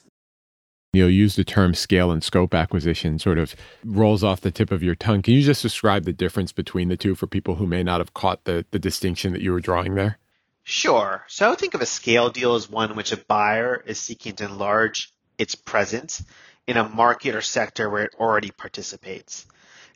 You 0.92 1.02
know, 1.02 1.08
use 1.08 1.36
the 1.36 1.44
term 1.44 1.74
scale 1.74 2.10
and 2.10 2.22
scope 2.22 2.52
acquisition 2.52 3.20
sort 3.20 3.38
of 3.38 3.54
rolls 3.84 4.24
off 4.24 4.40
the 4.40 4.50
tip 4.50 4.72
of 4.72 4.82
your 4.82 4.96
tongue. 4.96 5.22
Can 5.22 5.34
you 5.34 5.42
just 5.42 5.62
describe 5.62 6.04
the 6.04 6.12
difference 6.12 6.50
between 6.50 6.88
the 6.88 6.96
two 6.96 7.14
for 7.14 7.28
people 7.28 7.54
who 7.54 7.66
may 7.66 7.84
not 7.84 8.00
have 8.00 8.12
caught 8.12 8.42
the, 8.42 8.66
the 8.72 8.80
distinction 8.80 9.32
that 9.32 9.40
you 9.40 9.52
were 9.52 9.60
drawing 9.60 9.94
there? 9.94 10.18
Sure. 10.64 11.24
So 11.28 11.46
I 11.46 11.50
would 11.50 11.60
think 11.60 11.74
of 11.74 11.80
a 11.80 11.86
scale 11.86 12.28
deal 12.30 12.56
as 12.56 12.68
one 12.68 12.90
in 12.90 12.96
which 12.96 13.12
a 13.12 13.16
buyer 13.16 13.82
is 13.86 14.00
seeking 14.00 14.34
to 14.36 14.44
enlarge 14.44 15.12
its 15.38 15.54
presence 15.54 16.24
in 16.66 16.76
a 16.76 16.88
market 16.88 17.34
or 17.34 17.40
sector 17.40 17.88
where 17.90 18.04
it 18.04 18.14
already 18.18 18.50
participates. 18.50 19.46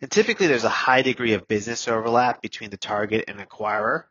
And 0.00 0.10
typically 0.10 0.46
there's 0.46 0.64
a 0.64 0.68
high 0.68 1.02
degree 1.02 1.34
of 1.34 1.48
business 1.48 1.88
overlap 1.88 2.42
between 2.42 2.70
the 2.70 2.76
target 2.76 3.24
and 3.28 3.38
acquirer, 3.38 4.04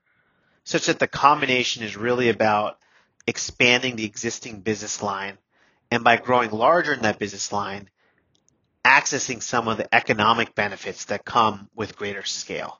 such 0.64 0.86
that 0.86 1.00
the 1.00 1.08
combination 1.08 1.84
is 1.84 1.98
really 1.98 2.30
about 2.30 2.78
expanding 3.28 3.96
the 3.96 4.06
existing 4.06 4.62
business 4.62 5.02
line 5.02 5.38
and 5.92 6.04
by 6.04 6.18
growing 6.18 6.52
larger 6.52 6.94
in 6.94 7.02
that 7.02 7.20
business 7.20 7.52
line, 7.52 7.90
accessing 8.86 9.42
some 9.42 9.68
of 9.68 9.78
the 9.78 9.94
economic 9.94 10.56
benefits 10.56 11.06
that 11.06 11.24
come 11.26 11.70
with 11.76 11.96
greater 11.96 12.24
scale. 12.24 12.80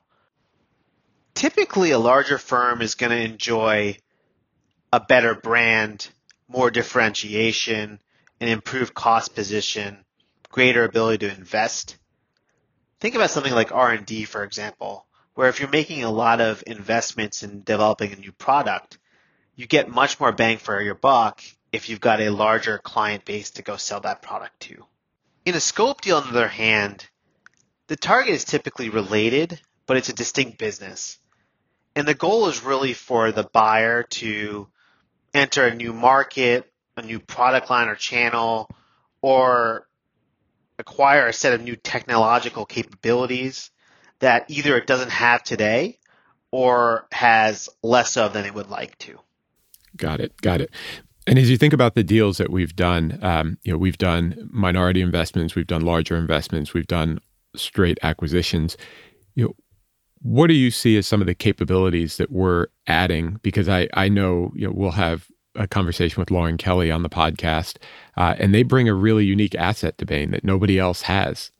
typically 1.34 1.90
a 1.90 1.98
larger 1.98 2.38
firm 2.38 2.80
is 2.80 2.94
going 2.94 3.10
to 3.10 3.20
enjoy 3.20 3.96
a 4.92 5.00
better 5.00 5.34
brand, 5.34 6.08
more 6.48 6.70
differentiation, 6.70 8.00
an 8.44 8.50
improved 8.50 8.92
cost 8.92 9.34
position, 9.34 10.04
greater 10.50 10.84
ability 10.84 11.26
to 11.26 11.34
invest. 11.34 11.96
Think 13.00 13.14
about 13.14 13.30
something 13.30 13.54
like 13.54 13.72
R&D, 13.72 14.26
for 14.26 14.44
example, 14.44 15.06
where 15.32 15.48
if 15.48 15.60
you're 15.60 15.70
making 15.70 16.04
a 16.04 16.10
lot 16.10 16.42
of 16.42 16.62
investments 16.66 17.42
in 17.42 17.62
developing 17.62 18.12
a 18.12 18.16
new 18.16 18.32
product, 18.32 18.98
you 19.56 19.66
get 19.66 19.88
much 19.88 20.20
more 20.20 20.30
bang 20.30 20.58
for 20.58 20.78
your 20.82 20.94
buck 20.94 21.42
if 21.72 21.88
you've 21.88 22.02
got 22.02 22.20
a 22.20 22.28
larger 22.28 22.76
client 22.76 23.24
base 23.24 23.52
to 23.52 23.62
go 23.62 23.78
sell 23.78 24.00
that 24.00 24.20
product 24.20 24.60
to. 24.60 24.84
In 25.46 25.54
a 25.54 25.60
scope 25.60 26.02
deal, 26.02 26.18
on 26.18 26.24
the 26.24 26.38
other 26.38 26.48
hand, 26.48 27.08
the 27.86 27.96
target 27.96 28.34
is 28.34 28.44
typically 28.44 28.90
related, 28.90 29.58
but 29.86 29.96
it's 29.96 30.10
a 30.10 30.14
distinct 30.14 30.58
business. 30.58 31.18
And 31.96 32.06
the 32.06 32.12
goal 32.12 32.48
is 32.48 32.62
really 32.62 32.92
for 32.92 33.32
the 33.32 33.44
buyer 33.44 34.02
to 34.02 34.68
enter 35.32 35.66
a 35.66 35.74
new 35.74 35.94
market, 35.94 36.70
a 36.96 37.02
new 37.02 37.18
product 37.18 37.70
line 37.70 37.88
or 37.88 37.94
channel, 37.94 38.68
or 39.22 39.86
acquire 40.78 41.26
a 41.26 41.32
set 41.32 41.52
of 41.52 41.62
new 41.62 41.76
technological 41.76 42.64
capabilities 42.66 43.70
that 44.20 44.50
either 44.50 44.76
it 44.76 44.86
doesn't 44.86 45.10
have 45.10 45.42
today 45.42 45.98
or 46.50 47.06
has 47.12 47.68
less 47.82 48.16
of 48.16 48.32
than 48.32 48.44
it 48.44 48.54
would 48.54 48.70
like 48.70 48.96
to. 48.98 49.18
Got 49.96 50.20
it. 50.20 50.40
Got 50.40 50.60
it. 50.60 50.70
And 51.26 51.38
as 51.38 51.48
you 51.48 51.56
think 51.56 51.72
about 51.72 51.94
the 51.94 52.04
deals 52.04 52.38
that 52.38 52.50
we've 52.50 52.76
done, 52.76 53.18
um, 53.22 53.58
you 53.62 53.72
know, 53.72 53.78
we've 53.78 53.98
done 53.98 54.48
minority 54.52 55.00
investments, 55.00 55.54
we've 55.54 55.66
done 55.66 55.82
larger 55.82 56.16
investments, 56.16 56.74
we've 56.74 56.86
done 56.86 57.18
straight 57.56 57.98
acquisitions. 58.02 58.76
You 59.34 59.44
know, 59.46 59.54
what 60.20 60.48
do 60.48 60.54
you 60.54 60.70
see 60.70 60.96
as 60.96 61.06
some 61.06 61.20
of 61.20 61.26
the 61.26 61.34
capabilities 61.34 62.18
that 62.18 62.30
we're 62.30 62.66
adding? 62.86 63.38
Because 63.42 63.68
I 63.68 63.88
I 63.94 64.08
know 64.08 64.52
you 64.54 64.66
know 64.66 64.72
we'll 64.74 64.92
have 64.92 65.28
a 65.54 65.66
conversation 65.66 66.20
with 66.20 66.30
Lauren 66.30 66.56
Kelly 66.56 66.90
on 66.90 67.02
the 67.02 67.08
podcast, 67.08 67.76
uh, 68.16 68.34
and 68.38 68.54
they 68.54 68.62
bring 68.62 68.88
a 68.88 68.94
really 68.94 69.24
unique 69.24 69.54
asset 69.54 69.98
to 69.98 70.06
Bain 70.06 70.30
that 70.32 70.44
nobody 70.44 70.78
else 70.78 71.02
has, 71.02 71.50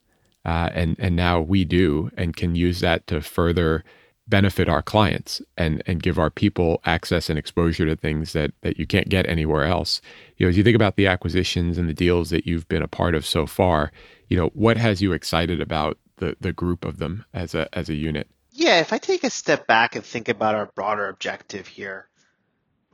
uh, 0.45 0.71
and 0.73 0.97
and 0.99 1.17
now 1.17 1.41
we 1.41 1.65
do, 1.65 2.11
and 2.17 2.37
can 2.37 2.55
use 2.55 2.81
that 2.81 3.07
to 3.07 3.21
further 3.21 3.85
benefit 4.27 4.69
our 4.69 4.83
clients 4.83 5.43
and 5.57 5.83
and 5.87 6.03
give 6.03 6.19
our 6.19 6.31
people 6.31 6.81
access 6.85 7.29
and 7.29 7.39
exposure 7.39 7.85
to 7.85 7.97
things 7.97 8.33
that 8.33 8.53
that 8.63 8.79
you 8.79 8.87
can't 8.87 9.09
get 9.09 9.29
anywhere 9.29 9.65
else. 9.65 10.01
You 10.37 10.47
know, 10.47 10.51
as 10.51 10.57
you 10.57 10.65
think 10.65 10.77
about 10.77 10.97
the 10.97 11.07
acquisitions 11.07 11.79
and 11.79 11.89
the 11.89 11.95
deals 11.95 12.31
that 12.31 12.47
you've 12.47 12.69
been 12.69 12.83
a 12.83 12.89
part 12.89 13.15
of 13.15 13.27
so 13.27 13.47
far, 13.47 13.93
you 14.29 14.37
know, 14.37 14.51
what 14.55 14.77
has 14.77 15.03
you 15.03 15.13
excited 15.13 15.61
about 15.61 15.99
the 16.17 16.37
the 16.41 16.53
group 16.53 16.85
of 16.85 16.99
them 16.99 17.25
as 17.35 17.55
a 17.55 17.69
as 17.77 17.89
a 17.89 17.95
unit? 17.95 18.29
Yeah, 18.57 18.81
if 18.81 18.93
I 18.93 18.99
take 18.99 19.25
a 19.25 19.31
step 19.31 19.67
back 19.67 19.97
and 19.97 20.05
think 20.05 20.29
about 20.29 20.55
our 20.55 20.67
broader 20.67 21.09
objective 21.09 21.67
here, 21.67 22.09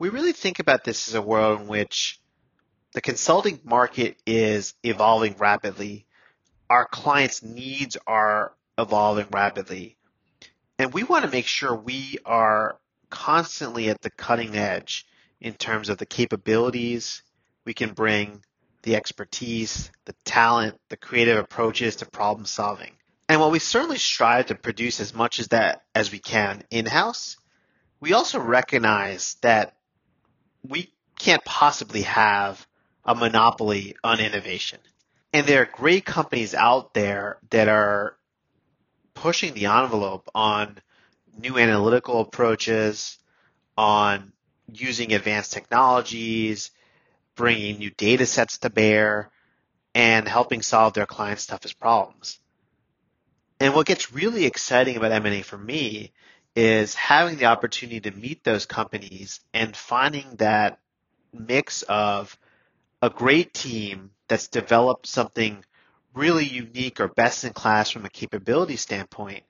we 0.01 0.09
really 0.09 0.31
think 0.31 0.57
about 0.57 0.83
this 0.83 1.07
as 1.07 1.13
a 1.13 1.21
world 1.21 1.61
in 1.61 1.67
which 1.67 2.19
the 2.93 3.01
consulting 3.01 3.59
market 3.63 4.17
is 4.25 4.73
evolving 4.81 5.35
rapidly. 5.37 6.07
Our 6.71 6.87
clients' 6.87 7.43
needs 7.43 7.97
are 8.07 8.55
evolving 8.79 9.27
rapidly. 9.31 9.97
And 10.79 10.91
we 10.91 11.03
want 11.03 11.25
to 11.25 11.29
make 11.29 11.45
sure 11.45 11.75
we 11.75 12.17
are 12.25 12.79
constantly 13.11 13.89
at 13.89 14.01
the 14.01 14.09
cutting 14.09 14.57
edge 14.57 15.05
in 15.39 15.53
terms 15.53 15.87
of 15.87 15.99
the 15.99 16.07
capabilities 16.07 17.21
we 17.63 17.75
can 17.75 17.93
bring, 17.93 18.43
the 18.81 18.95
expertise, 18.95 19.91
the 20.05 20.15
talent, 20.25 20.79
the 20.89 20.97
creative 20.97 21.37
approaches 21.37 21.97
to 21.97 22.07
problem 22.07 22.47
solving. 22.47 22.93
And 23.29 23.39
while 23.39 23.51
we 23.51 23.59
certainly 23.59 23.99
strive 23.99 24.47
to 24.47 24.55
produce 24.55 24.99
as 24.99 25.13
much 25.13 25.39
as 25.39 25.49
that 25.49 25.83
as 25.93 26.11
we 26.11 26.17
can 26.17 26.63
in-house, 26.71 27.37
we 27.99 28.13
also 28.13 28.39
recognize 28.39 29.35
that 29.43 29.75
we 30.67 30.91
can't 31.17 31.43
possibly 31.43 32.03
have 32.03 32.65
a 33.05 33.15
monopoly 33.15 33.95
on 34.03 34.19
innovation. 34.19 34.79
And 35.33 35.47
there 35.47 35.61
are 35.61 35.69
great 35.71 36.05
companies 36.05 36.53
out 36.53 36.93
there 36.93 37.37
that 37.51 37.67
are 37.67 38.15
pushing 39.13 39.53
the 39.53 39.67
envelope 39.67 40.29
on 40.35 40.77
new 41.37 41.57
analytical 41.57 42.21
approaches, 42.21 43.17
on 43.77 44.33
using 44.71 45.13
advanced 45.13 45.53
technologies, 45.53 46.71
bringing 47.35 47.77
new 47.77 47.91
data 47.91 48.25
sets 48.25 48.59
to 48.59 48.69
bear, 48.69 49.31
and 49.95 50.27
helping 50.27 50.61
solve 50.61 50.93
their 50.93 51.05
clients' 51.05 51.45
toughest 51.45 51.79
problems. 51.79 52.39
And 53.59 53.73
what 53.73 53.85
gets 53.85 54.11
really 54.11 54.45
exciting 54.45 54.97
about 54.97 55.11
M&A 55.11 55.41
for 55.43 55.57
me 55.57 56.11
is 56.55 56.95
having 56.95 57.37
the 57.37 57.45
opportunity 57.45 58.01
to 58.01 58.11
meet 58.11 58.43
those 58.43 58.65
companies 58.65 59.39
and 59.53 59.75
finding 59.75 60.35
that 60.37 60.79
mix 61.33 61.83
of 61.83 62.37
a 63.01 63.09
great 63.09 63.53
team 63.53 64.11
that's 64.27 64.47
developed 64.47 65.07
something 65.07 65.63
really 66.13 66.45
unique 66.45 66.99
or 66.99 67.07
best 67.07 67.43
in 67.43 67.53
class 67.53 67.89
from 67.89 68.05
a 68.05 68.09
capability 68.09 68.75
standpoint 68.75 69.43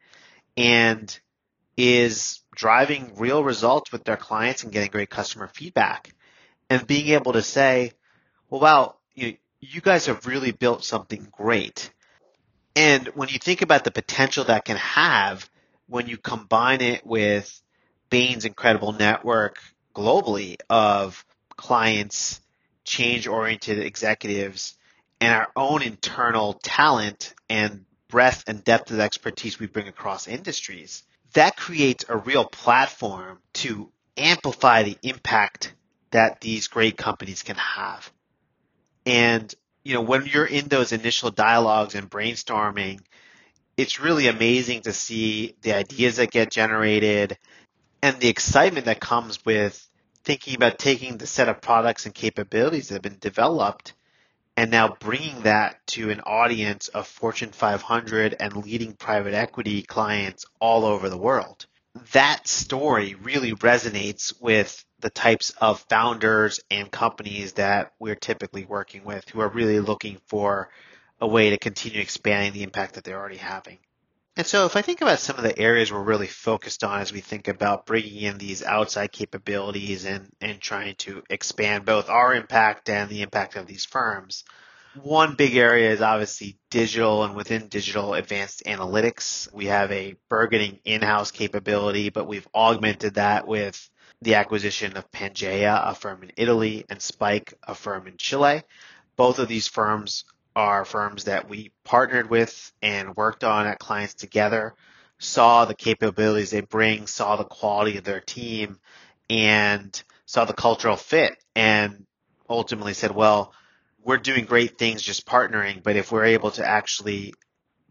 and 0.56 1.20
is 1.76 2.42
driving 2.54 3.14
real 3.16 3.44
results 3.44 3.92
with 3.92 4.04
their 4.04 4.18
clients 4.18 4.64
and 4.64 4.72
getting 4.72 4.92
great 4.92 5.10
customer 5.10 5.48
feedback. 5.48 6.14
And 6.70 6.86
being 6.86 7.10
able 7.10 7.34
to 7.34 7.42
say, 7.42 7.94
well, 8.50 8.62
wow, 8.62 8.96
you, 9.14 9.38
you 9.60 9.82
guys 9.82 10.06
have 10.06 10.26
really 10.26 10.52
built 10.52 10.84
something 10.84 11.28
great. 11.32 11.92
And 12.76 13.08
when 13.10 13.30
you 13.30 13.40
think 13.40 13.62
about 13.62 13.84
the 13.84 13.92
potential 13.92 14.46
that 14.46 14.66
can 14.66 14.78
have 14.78 15.50
when 15.92 16.08
you 16.08 16.16
combine 16.16 16.80
it 16.80 17.06
with 17.06 17.62
Bain's 18.10 18.46
incredible 18.46 18.94
network 18.94 19.60
globally 19.94 20.56
of 20.70 21.26
clients, 21.58 22.40
change 22.86 23.28
oriented 23.28 23.78
executives, 23.78 24.78
and 25.20 25.36
our 25.36 25.50
own 25.54 25.82
internal 25.82 26.54
talent 26.54 27.34
and 27.50 27.84
breadth 28.08 28.46
and 28.48 28.64
depth 28.64 28.90
of 28.92 29.02
expertise 29.02 29.60
we 29.60 29.68
bring 29.68 29.90
across 29.90 30.30
industries, 30.30 31.04
that 31.34 31.58
creates 31.58 32.06
a 32.08 32.16
real 32.16 32.46
platform 32.46 33.40
to 33.52 33.92
amplify 34.16 34.84
the 34.84 34.98
impact 35.04 35.74
that 36.12 36.40
these 36.40 36.70
great 36.70 36.96
companies 36.96 37.44
can 37.44 37.58
have. 37.58 38.10
And 39.06 39.54
you 39.84 39.94
know, 39.94 40.02
when 40.02 40.26
you're 40.26 40.46
in 40.46 40.70
those 40.70 40.94
initial 40.94 41.32
dialogues 41.32 41.96
and 41.96 42.10
brainstorming, 42.10 43.02
it's 43.78 44.00
really 44.00 44.28
amazing 44.28 44.82
to 44.82 44.94
see 44.94 45.56
the 45.62 45.74
ideas 45.74 46.18
that 46.18 46.32
get 46.32 46.52
generated 46.52 47.38
and 48.02 48.20
the 48.20 48.30
excitement 48.30 48.86
that 48.86 49.00
comes 49.00 49.44
with 49.46 49.88
thinking 50.24 50.56
about 50.56 50.78
taking 50.78 51.18
the 51.18 51.28
set 51.28 51.50
of 51.50 51.62
products 51.62 52.06
and 52.06 52.14
capabilities 52.14 52.90
that 52.90 52.96
have 52.96 53.02
been 53.02 53.18
developed 53.20 53.94
and 54.58 54.70
now 54.70 54.96
bringing 55.00 55.42
that 55.44 55.86
to 55.88 56.10
an 56.10 56.20
audience 56.22 56.90
of 56.90 57.08
Fortune 57.08 57.52
500 57.52 58.36
and 58.40 58.56
leading 58.56 58.94
private 58.94 59.34
equity 59.34 59.82
clients 59.82 60.46
all 60.60 60.86
over 60.86 61.10
the 61.10 61.18
world. 61.18 61.66
That 62.12 62.48
story 62.48 63.16
really 63.16 63.54
resonates 63.54 64.34
with 64.42 64.86
the 65.00 65.10
types 65.10 65.52
of 65.62 65.84
founders 65.90 66.60
and 66.70 66.92
companies 66.92 67.54
that 67.54 67.94
we're 68.00 68.16
typically 68.16 68.66
working 68.66 69.04
with 69.04 69.28
who 69.30 69.42
are 69.42 69.50
really 69.50 69.80
looking 69.80 70.20
for 70.28 70.70
a 71.22 71.28
way 71.28 71.52
to 71.52 71.58
continue 71.58 72.02
expanding 72.02 72.52
the 72.52 72.64
impact 72.64 72.96
that 72.96 73.04
they're 73.04 73.20
already 73.20 73.38
having. 73.38 73.78
And 74.36 74.48
so 74.48 74.66
if 74.66 74.76
I 74.76 74.82
think 74.82 75.02
about 75.02 75.20
some 75.20 75.38
of 75.38 75.44
the 75.44 75.58
areas 75.58 75.92
we're 75.92 76.02
really 76.02 76.28
focused 76.28 76.84
on 76.84 77.02
as 77.02 77.14
we 77.14 77.20
think 77.20 77.48
about 77.48 77.86
bringing 77.86 78.22
in 78.22 78.38
these 78.38 78.64
outside 78.64 79.12
capabilities 79.12 80.06
and, 80.06 80.30
and 80.40 80.60
trying 80.60 80.96
to 80.96 81.22
expand 81.30 81.86
both 81.86 82.10
our 82.10 82.34
impact 82.34 82.90
and 82.90 83.10
the 83.10 83.22
impact 83.22 83.56
of 83.56 83.68
these 83.68 83.86
firms, 83.86 84.46
one 84.96 85.36
big 85.36 85.56
area 85.56 85.92
is 85.92 86.02
obviously 86.02 86.58
digital 86.70 87.24
and 87.24 87.36
within 87.36 87.68
digital 87.68 88.14
advanced 88.14 88.64
analytics. 88.66 89.52
We 89.54 89.68
have 89.68 89.92
a 89.92 90.16
burgeoning 90.30 90.80
in-house 90.84 91.32
capability, 91.32 92.10
but 92.10 92.28
we've 92.28 92.48
augmented 92.54 93.16
that 93.16 93.48
with 93.48 93.90
the 94.22 94.36
acquisition 94.36 94.98
of 94.98 95.12
Pangea, 95.12 95.90
a 95.90 95.96
firm 95.96 96.24
in 96.24 96.32
Italy, 96.36 96.86
and 96.90 97.02
Spike, 97.02 97.54
a 97.64 97.76
firm 97.76 98.08
in 98.08 98.18
Chile. 98.18 98.64
Both 99.16 99.40
of 99.40 99.48
these 99.48 99.68
firms 99.68 100.26
are 100.56 100.86
firms 100.86 101.26
that 101.26 101.50
we 101.50 101.72
partnered 101.84 102.30
with 102.30 102.72
and 102.82 103.16
worked 103.16 103.44
on 103.44 103.68
at 103.68 103.80
clients 103.80 104.14
together, 104.14 104.74
saw 105.20 105.66
the 105.66 105.76
capabilities 105.76 106.52
they 106.52 106.62
bring, 106.62 107.08
saw 107.08 107.36
the 107.36 107.44
quality 107.44 107.98
of 107.98 108.04
their 108.04 108.20
team, 108.20 108.80
and 109.30 110.04
saw 110.26 110.46
the 110.46 110.54
cultural 110.54 110.98
fit, 110.98 111.36
and 111.56 112.06
ultimately 112.50 112.94
said, 112.94 113.12
well, 113.12 113.54
we're 114.04 114.18
doing 114.18 114.46
great 114.46 114.78
things 114.78 115.02
just 115.02 115.26
partnering, 115.26 115.84
but 115.84 115.96
if 115.96 116.12
we're 116.12 116.26
able 116.26 116.52
to 116.52 116.68
actually 116.68 117.34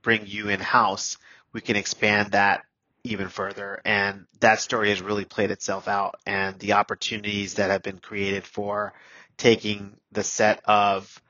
bring 0.03 0.27
you 0.27 0.49
in 0.49 0.61
house, 0.61 1.19
we 1.53 1.61
can 1.61 1.77
expand 1.77 2.33
that 2.33 2.63
even 3.05 3.29
further. 3.29 3.81
And 3.85 4.27
that 4.41 4.61
story 4.61 4.91
has 4.91 5.01
really 5.01 5.25
played 5.25 5.51
itself 5.51 5.89
out 5.89 6.17
and 6.27 6.59
the 6.59 6.75
opportunities 6.75 7.55
that 7.55 7.71
have 7.71 7.83
been 7.83 7.99
created 7.99 8.45
for 8.45 8.93
taking 9.37 9.97
the 10.13 10.25
set 10.25 10.61
of 10.67 11.21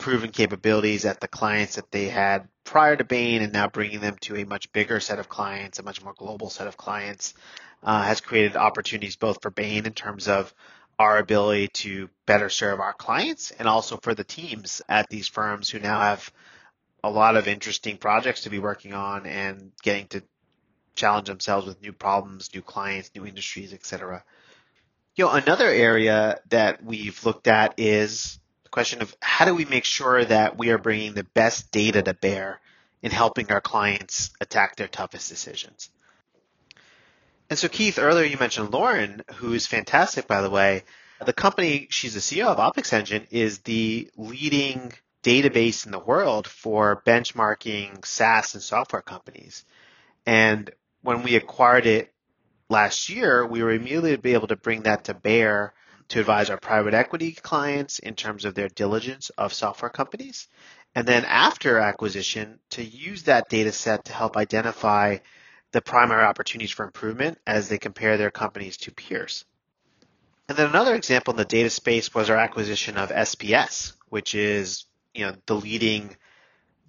proven 0.00 0.30
capabilities 0.30 1.04
at 1.04 1.20
the 1.20 1.28
clients 1.28 1.76
that 1.76 1.90
they 1.92 2.08
had 2.08 2.48
prior 2.64 2.96
to 2.96 3.04
Bain 3.04 3.42
and 3.42 3.52
now 3.52 3.68
bringing 3.68 4.00
them 4.00 4.16
to 4.22 4.36
a 4.36 4.44
much 4.44 4.72
bigger 4.72 4.98
set 4.98 5.18
of 5.18 5.28
clients, 5.28 5.78
a 5.78 5.82
much 5.82 6.02
more 6.02 6.14
global 6.16 6.50
set 6.50 6.66
of 6.66 6.76
clients, 6.76 7.34
uh, 7.82 8.02
has 8.02 8.20
created 8.20 8.56
opportunities 8.56 9.16
both 9.16 9.42
for 9.42 9.50
Bain 9.50 9.86
in 9.86 9.92
terms 9.92 10.26
of 10.26 10.52
our 10.98 11.18
ability 11.18 11.68
to 11.68 12.10
better 12.26 12.48
serve 12.48 12.80
our 12.80 12.92
clients 12.92 13.52
and 13.52 13.68
also 13.68 13.98
for 14.02 14.14
the 14.14 14.24
teams 14.24 14.82
at 14.88 15.08
these 15.08 15.28
firms 15.28 15.70
who 15.70 15.78
now 15.78 16.00
have 16.00 16.32
a 17.04 17.10
lot 17.10 17.36
of 17.36 17.46
interesting 17.46 17.96
projects 17.96 18.42
to 18.42 18.50
be 18.50 18.58
working 18.58 18.92
on 18.92 19.26
and 19.26 19.72
getting 19.82 20.06
to 20.08 20.22
challenge 20.94 21.28
themselves 21.28 21.66
with 21.66 21.80
new 21.80 21.92
problems, 21.92 22.50
new 22.54 22.62
clients, 22.62 23.10
new 23.14 23.24
industries, 23.24 23.72
etc. 23.72 24.24
You 25.14 25.26
know, 25.26 25.32
another 25.32 25.68
area 25.68 26.40
that 26.48 26.82
we've 26.82 27.24
looked 27.24 27.48
at 27.48 27.74
is 27.78 28.39
question 28.70 29.02
of 29.02 29.14
how 29.20 29.44
do 29.44 29.54
we 29.54 29.64
make 29.64 29.84
sure 29.84 30.24
that 30.24 30.58
we 30.58 30.70
are 30.70 30.78
bringing 30.78 31.14
the 31.14 31.24
best 31.24 31.70
data 31.70 32.02
to 32.02 32.14
bear 32.14 32.60
in 33.02 33.10
helping 33.10 33.50
our 33.50 33.60
clients 33.60 34.30
attack 34.40 34.76
their 34.76 34.88
toughest 34.88 35.28
decisions. 35.28 35.90
And 37.48 37.58
so, 37.58 37.68
Keith, 37.68 37.98
earlier 37.98 38.24
you 38.24 38.38
mentioned 38.38 38.72
Lauren, 38.72 39.22
who 39.34 39.52
is 39.54 39.66
fantastic, 39.66 40.28
by 40.28 40.40
the 40.40 40.50
way. 40.50 40.84
The 41.24 41.32
company 41.32 41.88
she's 41.90 42.14
the 42.14 42.20
CEO 42.20 42.46
of, 42.46 42.58
OPEXEngine, 42.58 43.26
is 43.30 43.58
the 43.58 44.10
leading 44.16 44.92
database 45.22 45.84
in 45.84 45.92
the 45.92 45.98
world 45.98 46.46
for 46.46 47.02
benchmarking 47.04 48.06
SaaS 48.06 48.54
and 48.54 48.62
software 48.62 49.02
companies. 49.02 49.64
And 50.24 50.70
when 51.02 51.22
we 51.22 51.36
acquired 51.36 51.86
it 51.86 52.12
last 52.68 53.08
year, 53.08 53.44
we 53.44 53.62
were 53.62 53.72
immediately 53.72 54.32
able 54.32 54.46
to 54.48 54.56
bring 54.56 54.82
that 54.82 55.04
to 55.04 55.14
bear 55.14 55.74
to 56.10 56.20
advise 56.20 56.50
our 56.50 56.58
private 56.58 56.94
equity 56.94 57.32
clients 57.32 57.98
in 57.98 58.14
terms 58.14 58.44
of 58.44 58.54
their 58.54 58.68
diligence 58.68 59.30
of 59.30 59.52
software 59.52 59.90
companies. 59.90 60.48
And 60.94 61.06
then 61.06 61.24
after 61.24 61.78
acquisition, 61.78 62.58
to 62.70 62.84
use 62.84 63.24
that 63.24 63.48
data 63.48 63.72
set 63.72 64.06
to 64.06 64.12
help 64.12 64.36
identify 64.36 65.18
the 65.72 65.80
primary 65.80 66.24
opportunities 66.24 66.72
for 66.72 66.84
improvement 66.84 67.38
as 67.46 67.68
they 67.68 67.78
compare 67.78 68.16
their 68.16 68.32
companies 68.32 68.76
to 68.78 68.90
peers. 68.90 69.44
And 70.48 70.58
then 70.58 70.68
another 70.68 70.96
example 70.96 71.32
in 71.32 71.38
the 71.38 71.44
data 71.44 71.70
space 71.70 72.12
was 72.12 72.28
our 72.28 72.36
acquisition 72.36 72.96
of 72.96 73.10
SPS, 73.10 73.92
which 74.08 74.34
is 74.34 74.86
you 75.14 75.26
know 75.26 75.36
the 75.46 75.54
leading 75.54 76.16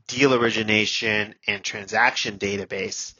deal 0.07 0.33
origination 0.33 1.35
and 1.45 1.63
transaction 1.63 2.39
database, 2.39 3.13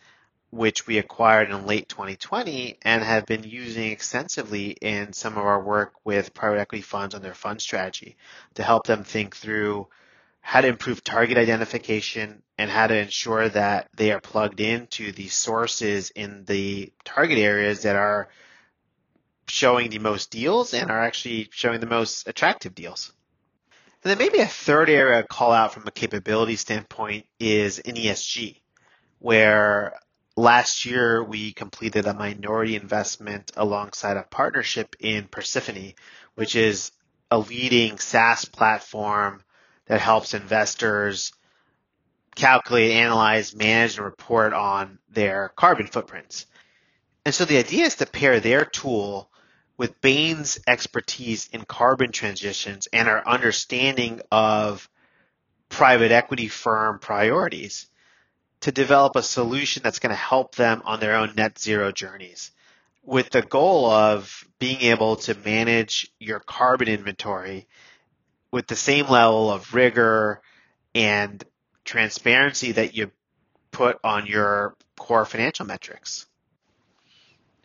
which 0.52 0.86
we 0.86 0.98
acquired 0.98 1.50
in 1.50 1.66
late 1.66 1.90
2020 1.90 2.78
and 2.82 3.04
have 3.04 3.26
been 3.26 3.44
using 3.44 3.92
extensively 3.92 4.72
in 4.72 5.14
some 5.14 5.34
of 5.34 5.46
our 5.46 5.62
work 5.62 5.94
with 6.04 6.34
private 6.34 6.60
equity 6.60 6.82
funds 6.82 7.16
on 7.16 7.22
their 7.22 7.34
fund 7.34 7.62
strategy 7.62 8.18
to 8.54 8.64
help 8.64 8.86
them 8.86 9.04
think 9.04 9.36
through 9.36 9.88
how 10.42 10.60
to 10.60 10.68
improve 10.68 11.04
target 11.04 11.38
identification, 11.38 12.42
and 12.58 12.70
how 12.70 12.88
to 12.88 12.96
ensure 12.96 13.48
that 13.50 13.90
they 13.96 14.12
are 14.12 14.20
plugged 14.20 14.60
into 14.60 15.12
the 15.12 15.28
sources 15.28 16.12
in 16.12 16.44
the 16.46 16.92
target 17.06 17.38
areas 17.38 17.84
that 17.84 17.96
are 17.96 18.30
showing 19.48 19.90
the 19.90 20.00
most 20.00 20.30
deals 20.30 20.74
and 20.74 20.92
are 20.92 21.02
actually 21.02 21.50
showing 21.52 21.80
the 21.80 21.88
most 21.88 22.28
attractive 22.28 22.76
deals. 22.76 23.14
And 24.04 24.12
then 24.12 24.18
maybe 24.18 24.40
a 24.40 24.48
third 24.48 24.90
area 24.90 25.24
call 25.24 25.52
out 25.52 25.74
from 25.74 25.88
a 25.88 25.92
capability 25.92 26.56
standpoint 26.56 27.26
is 27.40 27.80
in 27.80 27.96
ESG, 27.96 28.62
where 29.20 30.00
last 30.42 30.86
year 30.86 31.24
we 31.24 31.54
completed 31.54 32.08
a 32.08 32.16
minority 32.16 32.76
investment 32.76 33.52
alongside 33.56 34.18
a 34.18 34.24
partnership 34.24 34.96
in 35.00 35.28
Persefoni, 35.28 35.94
which 36.34 36.56
is 36.56 36.92
a 37.30 37.38
leading 37.38 38.00
SaaS 38.00 38.46
platform 38.46 39.44
that 39.86 40.02
helps 40.02 40.34
investors 40.34 41.32
calculate, 42.36 42.92
analyze, 42.92 43.56
manage, 43.56 43.98
and 43.98 44.06
report 44.06 44.54
on 44.54 44.98
their 45.10 45.50
carbon 45.56 45.86
footprints. 45.86 46.48
And 47.24 47.36
so 47.36 47.46
the 47.46 47.60
idea 47.60 47.86
is 47.86 47.96
to 47.98 48.08
pair 48.08 48.40
their 48.40 48.66
tool 48.66 49.30
with 49.78 50.02
Bain's 50.02 50.60
expertise 50.66 51.50
in 51.54 51.66
carbon 51.66 52.12
transitions 52.12 52.88
and 52.92 53.08
our 53.08 53.28
understanding 53.28 54.22
of 54.32 54.90
private 55.70 56.12
equity 56.12 56.48
firm 56.48 56.98
priorities 56.98 57.91
to 58.62 58.72
develop 58.72 59.16
a 59.16 59.24
solution 59.24 59.84
that's 59.84 60.00
going 60.00 60.12
to 60.12 60.16
help 60.16 60.56
them 60.56 60.82
on 60.86 61.00
their 61.00 61.16
own 61.16 61.34
net 61.36 61.60
zero 61.60 61.92
journeys 61.92 62.52
with 63.04 63.30
the 63.32 63.42
goal 63.42 63.90
of 63.90 64.46
being 64.60 64.82
able 64.82 65.16
to 65.16 65.36
manage 65.36 66.12
your 66.20 66.40
carbon 66.40 66.88
inventory 66.88 67.68
with 68.52 68.68
the 68.68 68.76
same 68.76 69.08
level 69.08 69.50
of 69.50 69.74
rigor 69.74 70.42
and 70.94 71.44
transparency 71.84 72.74
that 72.74 72.96
you 72.96 73.12
put 73.72 73.98
on 74.04 74.28
your 74.28 74.76
core 74.98 75.26
financial 75.26 75.66
metrics. 75.66 76.28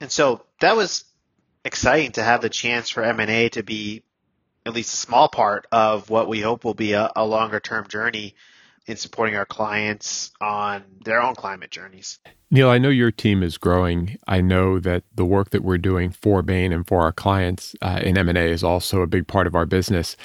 And 0.01 0.11
so 0.11 0.43
that 0.61 0.77
was 0.77 1.05
exciting 1.65 2.13
to 2.13 2.23
have 2.23 2.41
the 2.41 2.49
chance 2.49 2.89
for 2.89 3.03
M&A 3.03 3.49
to 3.51 3.63
be 3.63 4.03
at 4.65 4.73
least 4.73 4.95
a 4.95 4.97
small 4.97 5.29
part 5.29 5.67
of 5.71 6.09
what 6.09 6.29
we 6.29 6.41
hope 6.41 6.65
will 6.65 6.75
be 6.75 6.93
a, 6.93 7.11
a 7.15 7.25
longer 7.25 7.61
term 7.61 7.87
journey 7.89 8.35
in 8.87 8.97
supporting 8.97 9.35
our 9.35 9.45
clients 9.45 10.31
on 10.41 10.85
their 11.05 11.21
own 11.21 11.35
climate 11.35 11.71
journeys. 11.71 12.19
Neil, 12.51 12.71
I 12.71 12.79
know 12.79 12.89
your 12.89 13.11
team 13.11 13.43
is 13.43 13.59
growing. 13.59 14.17
I 14.29 14.41
know 14.41 14.79
that 14.79 15.03
the 15.15 15.25
work 15.25 15.51
that 15.51 15.65
we're 15.65 15.79
doing 15.79 16.11
for 16.11 16.43
Bain 16.43 16.73
and 16.73 16.87
for 16.87 17.01
our 17.01 17.13
clients 17.13 17.75
uh, 17.83 18.01
in 18.03 18.17
M&A 18.17 18.51
is 18.51 18.63
also 18.63 19.01
a 19.01 19.07
big 19.07 19.27
part 19.27 19.49
of 19.49 19.55
our 19.55 19.67
business. 19.67 20.17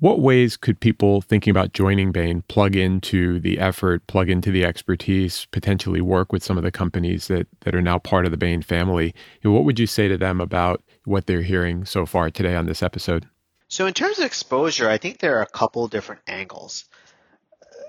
What 0.00 0.20
ways 0.20 0.56
could 0.56 0.80
people 0.80 1.20
thinking 1.20 1.52
about 1.52 1.72
joining 1.72 2.10
Bain 2.10 2.42
plug 2.48 2.74
into 2.74 3.38
the 3.38 3.60
effort, 3.60 4.04
plug 4.08 4.28
into 4.28 4.50
the 4.50 4.64
expertise, 4.64 5.46
potentially 5.52 6.00
work 6.00 6.32
with 6.32 6.42
some 6.42 6.58
of 6.58 6.64
the 6.64 6.72
companies 6.72 7.28
that, 7.28 7.46
that 7.60 7.76
are 7.76 7.80
now 7.80 8.00
part 8.00 8.24
of 8.24 8.32
the 8.32 8.36
Bain 8.36 8.60
family? 8.60 9.14
You 9.40 9.50
know, 9.50 9.52
what 9.52 9.64
would 9.64 9.78
you 9.78 9.86
say 9.86 10.08
to 10.08 10.18
them 10.18 10.40
about 10.40 10.82
what 11.04 11.26
they're 11.26 11.42
hearing 11.42 11.84
so 11.84 12.04
far 12.04 12.28
today 12.30 12.56
on 12.56 12.66
this 12.66 12.82
episode? 12.82 13.28
So, 13.68 13.86
in 13.86 13.94
terms 13.94 14.18
of 14.18 14.26
exposure, 14.26 14.88
I 14.88 14.98
think 14.98 15.18
there 15.18 15.38
are 15.38 15.42
a 15.42 15.46
couple 15.46 15.88
different 15.88 16.22
angles. 16.26 16.84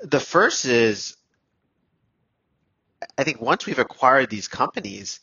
The 0.06 0.20
first 0.20 0.66
is 0.66 1.18
I 3.18 3.24
think 3.24 3.42
once 3.42 3.66
we've 3.66 3.80
acquired 3.80 4.30
these 4.30 4.48
companies, 4.48 5.20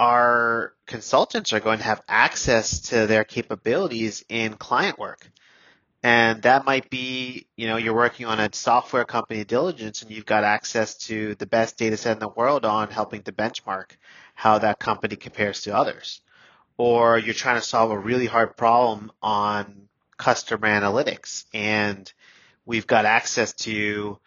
our 0.00 0.72
consultants 0.86 1.52
are 1.52 1.60
going 1.60 1.78
to 1.78 1.84
have 1.84 2.00
access 2.08 2.80
to 2.88 3.06
their 3.06 3.24
capabilities 3.24 4.24
in 4.30 4.54
client 4.54 4.98
work. 4.98 5.30
And 6.02 6.42
that 6.42 6.64
might 6.64 6.88
be, 6.88 7.46
you 7.56 7.66
know, 7.66 7.76
you're 7.76 7.94
working 7.94 8.24
on 8.24 8.40
a 8.40 8.48
software 8.54 9.04
company 9.04 9.44
diligence 9.44 10.00
and 10.00 10.10
you've 10.10 10.24
got 10.24 10.44
access 10.44 10.96
to 11.08 11.34
the 11.34 11.46
best 11.46 11.76
data 11.76 11.98
set 11.98 12.12
in 12.12 12.18
the 12.18 12.28
world 12.28 12.64
on 12.64 12.90
helping 12.90 13.22
to 13.24 13.32
benchmark 13.32 13.96
how 14.34 14.58
that 14.58 14.78
company 14.78 15.16
compares 15.16 15.62
to 15.62 15.76
others. 15.76 16.22
Or 16.78 17.18
you're 17.18 17.34
trying 17.34 17.60
to 17.60 17.66
solve 17.66 17.90
a 17.90 17.98
really 17.98 18.26
hard 18.26 18.56
problem 18.56 19.12
on 19.20 19.88
customer 20.16 20.68
analytics 20.68 21.44
and 21.52 22.10
we've 22.66 22.86
got 22.86 23.06
access 23.06 23.52
to 23.54 24.18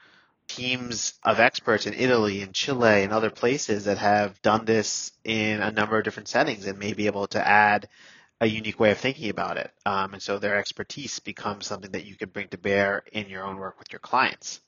teams 0.47 1.13
of 1.23 1.39
experts 1.39 1.85
in 1.85 1.93
Italy 1.93 2.41
and 2.41 2.53
Chile 2.53 3.03
and 3.03 3.13
other 3.13 3.29
places 3.29 3.85
that 3.85 3.99
have 3.99 4.41
done 4.41 4.65
this 4.65 5.11
in 5.23 5.61
a 5.61 5.71
number 5.71 5.97
of 5.97 6.03
different 6.03 6.27
settings 6.27 6.65
and 6.65 6.79
may 6.79 6.93
be 6.93 7.05
able 7.05 7.27
to 7.27 7.47
add 7.47 7.87
a 8.41 8.47
unique 8.47 8.79
way 8.79 8.91
of 8.91 8.97
thinking 8.97 9.29
about 9.29 9.57
it. 9.57 9.71
Um, 9.85 10.13
and 10.13 10.23
so 10.23 10.39
their 10.39 10.57
expertise 10.57 11.19
becomes 11.19 11.67
something 11.67 11.91
that 11.91 12.05
you 12.05 12.15
can 12.15 12.29
bring 12.29 12.47
to 12.49 12.57
bear 12.57 13.03
in 13.11 13.29
your 13.29 13.43
own 13.43 13.57
work 13.57 13.77
with 13.77 13.91
your 13.91 13.99
clients. 13.99 14.61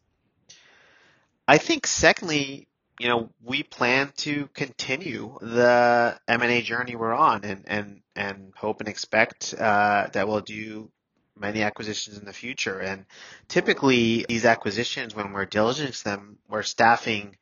I 1.47 1.57
think 1.57 1.87
secondly, 1.87 2.67
you 2.99 3.07
know, 3.07 3.31
we 3.43 3.63
plan 3.63 4.11
to 4.17 4.47
continue 4.53 5.39
the 5.41 6.19
M&A 6.27 6.61
journey 6.61 6.95
we're 6.95 7.13
on 7.13 7.43
and, 7.43 7.63
and, 7.65 8.01
and 8.15 8.53
hope 8.55 8.81
and 8.81 8.89
expect 8.89 9.55
uh, 9.57 10.07
that 10.13 10.27
we'll 10.27 10.41
do 10.41 10.91
many 11.37 11.63
acquisitions 11.63 12.17
in 12.17 12.25
the 12.25 12.33
future. 12.33 12.79
And 12.79 13.05
typically 13.47 14.25
these 14.27 14.45
acquisitions, 14.45 15.15
when 15.15 15.33
we're 15.33 15.45
diligencing 15.45 16.03
them, 16.03 16.37
we're 16.49 16.63
staffing 16.63 17.37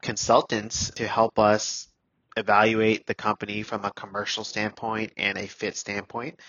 consultants 0.00 0.90
to 0.92 1.06
help 1.06 1.38
us 1.38 1.88
evaluate 2.36 3.06
the 3.06 3.14
company 3.14 3.62
from 3.62 3.84
a 3.84 3.92
commercial 3.92 4.44
standpoint 4.44 5.12
and 5.16 5.36
a 5.36 5.46
fit 5.46 5.76
standpoint. 5.76 6.40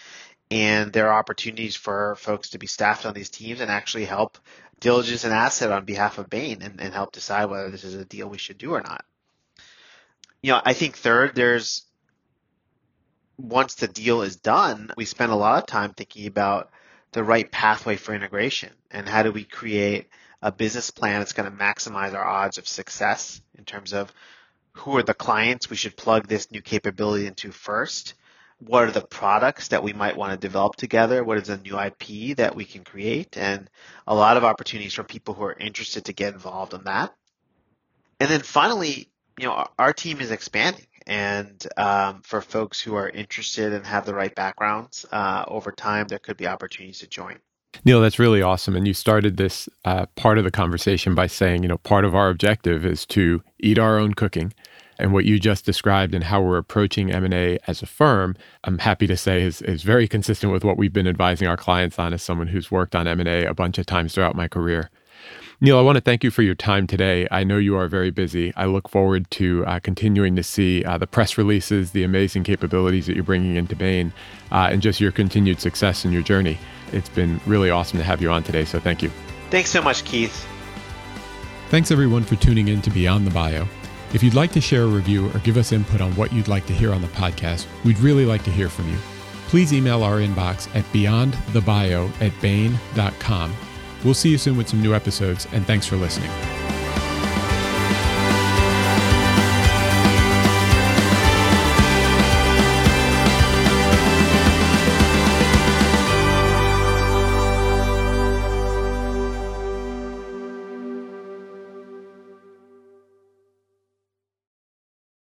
And 0.49 0.91
there 0.91 1.07
are 1.09 1.19
opportunities 1.19 1.75
for 1.75 2.15
folks 2.15 2.49
to 2.49 2.59
be 2.59 2.67
staffed 2.67 3.05
on 3.05 3.13
these 3.13 3.29
teams 3.29 3.61
and 3.61 3.71
actually 3.71 4.05
help 4.05 4.37
diligence 4.79 5.23
an 5.23 5.31
asset 5.31 5.71
on 5.71 5.85
behalf 5.85 6.17
of 6.17 6.29
Bain 6.29 6.61
and, 6.61 6.81
and 6.81 6.93
help 6.93 7.13
decide 7.13 7.45
whether 7.45 7.69
this 7.69 7.83
is 7.83 7.95
a 7.95 8.05
deal 8.05 8.27
we 8.27 8.37
should 8.37 8.57
do 8.57 8.73
or 8.73 8.81
not. 8.81 9.05
You 10.41 10.53
know, 10.53 10.61
I 10.63 10.73
think 10.73 10.97
third, 10.97 11.35
there's 11.35 11.83
once 13.41 13.75
the 13.75 13.87
deal 13.87 14.21
is 14.21 14.35
done, 14.35 14.91
we 14.97 15.05
spend 15.05 15.31
a 15.31 15.35
lot 15.35 15.61
of 15.61 15.67
time 15.67 15.93
thinking 15.93 16.27
about 16.27 16.71
the 17.11 17.23
right 17.23 17.51
pathway 17.51 17.97
for 17.97 18.13
integration 18.13 18.71
and 18.89 19.07
how 19.07 19.23
do 19.23 19.31
we 19.31 19.43
create 19.43 20.09
a 20.41 20.51
business 20.51 20.91
plan 20.91 21.19
that's 21.19 21.33
going 21.33 21.49
to 21.49 21.57
maximize 21.57 22.13
our 22.13 22.25
odds 22.25 22.57
of 22.57 22.67
success 22.67 23.41
in 23.57 23.65
terms 23.65 23.93
of 23.93 24.11
who 24.73 24.95
are 24.97 25.03
the 25.03 25.13
clients 25.13 25.69
we 25.69 25.75
should 25.75 25.97
plug 25.97 26.27
this 26.27 26.51
new 26.51 26.61
capability 26.61 27.27
into 27.27 27.51
first? 27.51 28.15
what 28.65 28.83
are 28.83 28.91
the 28.91 29.01
products 29.01 29.69
that 29.69 29.83
we 29.83 29.91
might 29.91 30.15
want 30.15 30.31
to 30.33 30.47
develop 30.47 30.75
together? 30.75 31.23
What 31.23 31.39
is 31.39 31.49
a 31.49 31.57
new 31.57 31.79
IP 31.79 32.37
that 32.37 32.55
we 32.55 32.63
can 32.63 32.83
create? 32.83 33.35
And 33.35 33.69
a 34.05 34.13
lot 34.13 34.37
of 34.37 34.43
opportunities 34.43 34.93
for 34.93 35.03
people 35.03 35.33
who 35.33 35.43
are 35.43 35.53
interested 35.53 36.05
to 36.05 36.13
get 36.13 36.33
involved 36.33 36.73
in 36.73 36.83
that. 36.83 37.13
And 38.19 38.29
then 38.29 38.41
finally, 38.41 39.09
you 39.39 39.47
know, 39.47 39.67
our 39.79 39.93
team 39.93 40.21
is 40.21 40.29
expanding. 40.29 40.85
And 41.11 41.67
um, 41.75 42.21
for 42.21 42.39
folks 42.39 42.79
who 42.79 42.95
are 42.95 43.09
interested 43.09 43.73
and 43.73 43.85
have 43.85 44.05
the 44.05 44.13
right 44.13 44.33
backgrounds, 44.33 45.05
uh, 45.11 45.43
over 45.49 45.69
time, 45.69 46.07
there 46.07 46.19
could 46.19 46.37
be 46.37 46.47
opportunities 46.47 46.99
to 46.99 47.07
join. 47.07 47.37
Neil, 47.83 47.99
that's 47.99 48.17
really 48.17 48.41
awesome. 48.41 48.77
And 48.77 48.87
you 48.87 48.93
started 48.93 49.35
this 49.35 49.67
uh, 49.83 50.05
part 50.15 50.37
of 50.37 50.45
the 50.45 50.51
conversation 50.51 51.13
by 51.13 51.27
saying, 51.27 51.63
you 51.63 51.67
know, 51.67 51.79
part 51.79 52.05
of 52.05 52.15
our 52.15 52.29
objective 52.29 52.85
is 52.85 53.05
to 53.07 53.43
eat 53.59 53.77
our 53.77 53.99
own 53.99 54.13
cooking. 54.13 54.53
And 54.99 55.11
what 55.11 55.25
you 55.25 55.37
just 55.37 55.65
described 55.65 56.15
and 56.15 56.23
how 56.23 56.41
we're 56.41 56.57
approaching 56.57 57.11
M&A 57.11 57.59
as 57.67 57.81
a 57.81 57.87
firm, 57.87 58.37
I'm 58.63 58.77
happy 58.77 59.07
to 59.07 59.17
say 59.17 59.41
is, 59.41 59.61
is 59.63 59.83
very 59.83 60.07
consistent 60.07 60.53
with 60.53 60.63
what 60.63 60.77
we've 60.77 60.93
been 60.93 61.07
advising 61.07 61.45
our 61.45 61.57
clients 61.57 61.99
on 61.99 62.13
as 62.13 62.23
someone 62.23 62.47
who's 62.47 62.71
worked 62.71 62.95
on 62.95 63.05
M&A 63.05 63.43
a 63.43 63.53
bunch 63.53 63.77
of 63.77 63.85
times 63.85 64.13
throughout 64.13 64.35
my 64.37 64.47
career. 64.47 64.89
Neil, 65.63 65.77
I 65.77 65.81
want 65.81 65.95
to 65.95 66.01
thank 66.01 66.23
you 66.23 66.31
for 66.31 66.41
your 66.41 66.55
time 66.55 66.87
today. 66.87 67.27
I 67.29 67.43
know 67.43 67.57
you 67.57 67.75
are 67.75 67.87
very 67.87 68.09
busy. 68.09 68.51
I 68.55 68.65
look 68.65 68.89
forward 68.89 69.29
to 69.31 69.63
uh, 69.67 69.77
continuing 69.77 70.35
to 70.35 70.41
see 70.41 70.83
uh, 70.83 70.97
the 70.97 71.05
press 71.05 71.37
releases, 71.37 71.91
the 71.91 72.03
amazing 72.03 72.43
capabilities 72.43 73.05
that 73.05 73.13
you're 73.13 73.23
bringing 73.23 73.55
into 73.55 73.75
Bain, 73.75 74.11
uh, 74.51 74.69
and 74.71 74.81
just 74.81 74.99
your 74.99 75.11
continued 75.11 75.61
success 75.61 76.03
in 76.03 76.11
your 76.11 76.23
journey. 76.23 76.57
It's 76.93 77.09
been 77.09 77.39
really 77.45 77.69
awesome 77.69 77.99
to 77.99 78.03
have 78.03 78.23
you 78.23 78.31
on 78.31 78.41
today, 78.41 78.65
so 78.65 78.79
thank 78.79 79.03
you. 79.03 79.11
Thanks 79.51 79.69
so 79.69 79.83
much, 79.83 80.03
Keith. 80.03 80.47
Thanks 81.69 81.91
everyone 81.91 82.23
for 82.23 82.37
tuning 82.37 82.69
in 82.69 82.81
to 82.81 82.89
Beyond 82.89 83.27
the 83.27 83.31
Bio. 83.31 83.67
If 84.15 84.23
you'd 84.23 84.33
like 84.33 84.53
to 84.53 84.61
share 84.61 84.85
a 84.85 84.87
review 84.87 85.29
or 85.29 85.37
give 85.39 85.57
us 85.57 85.71
input 85.71 86.01
on 86.01 86.15
what 86.15 86.33
you'd 86.33 86.47
like 86.47 86.65
to 86.65 86.73
hear 86.73 86.91
on 86.91 87.03
the 87.03 87.07
podcast, 87.09 87.67
we'd 87.85 87.99
really 87.99 88.25
like 88.25 88.43
to 88.45 88.51
hear 88.51 88.67
from 88.67 88.89
you. 88.89 88.97
Please 89.49 89.73
email 89.73 90.01
our 90.01 90.17
inbox 90.17 90.75
at 90.75 90.85
beyondthebio 90.85 92.19
at 92.19 92.41
bain.com 92.41 93.55
We'll 94.03 94.13
see 94.13 94.29
you 94.29 94.37
soon 94.37 94.57
with 94.57 94.69
some 94.69 94.81
new 94.81 94.93
episodes, 94.93 95.47
and 95.51 95.65
thanks 95.65 95.85
for 95.85 95.95
listening. 95.95 96.60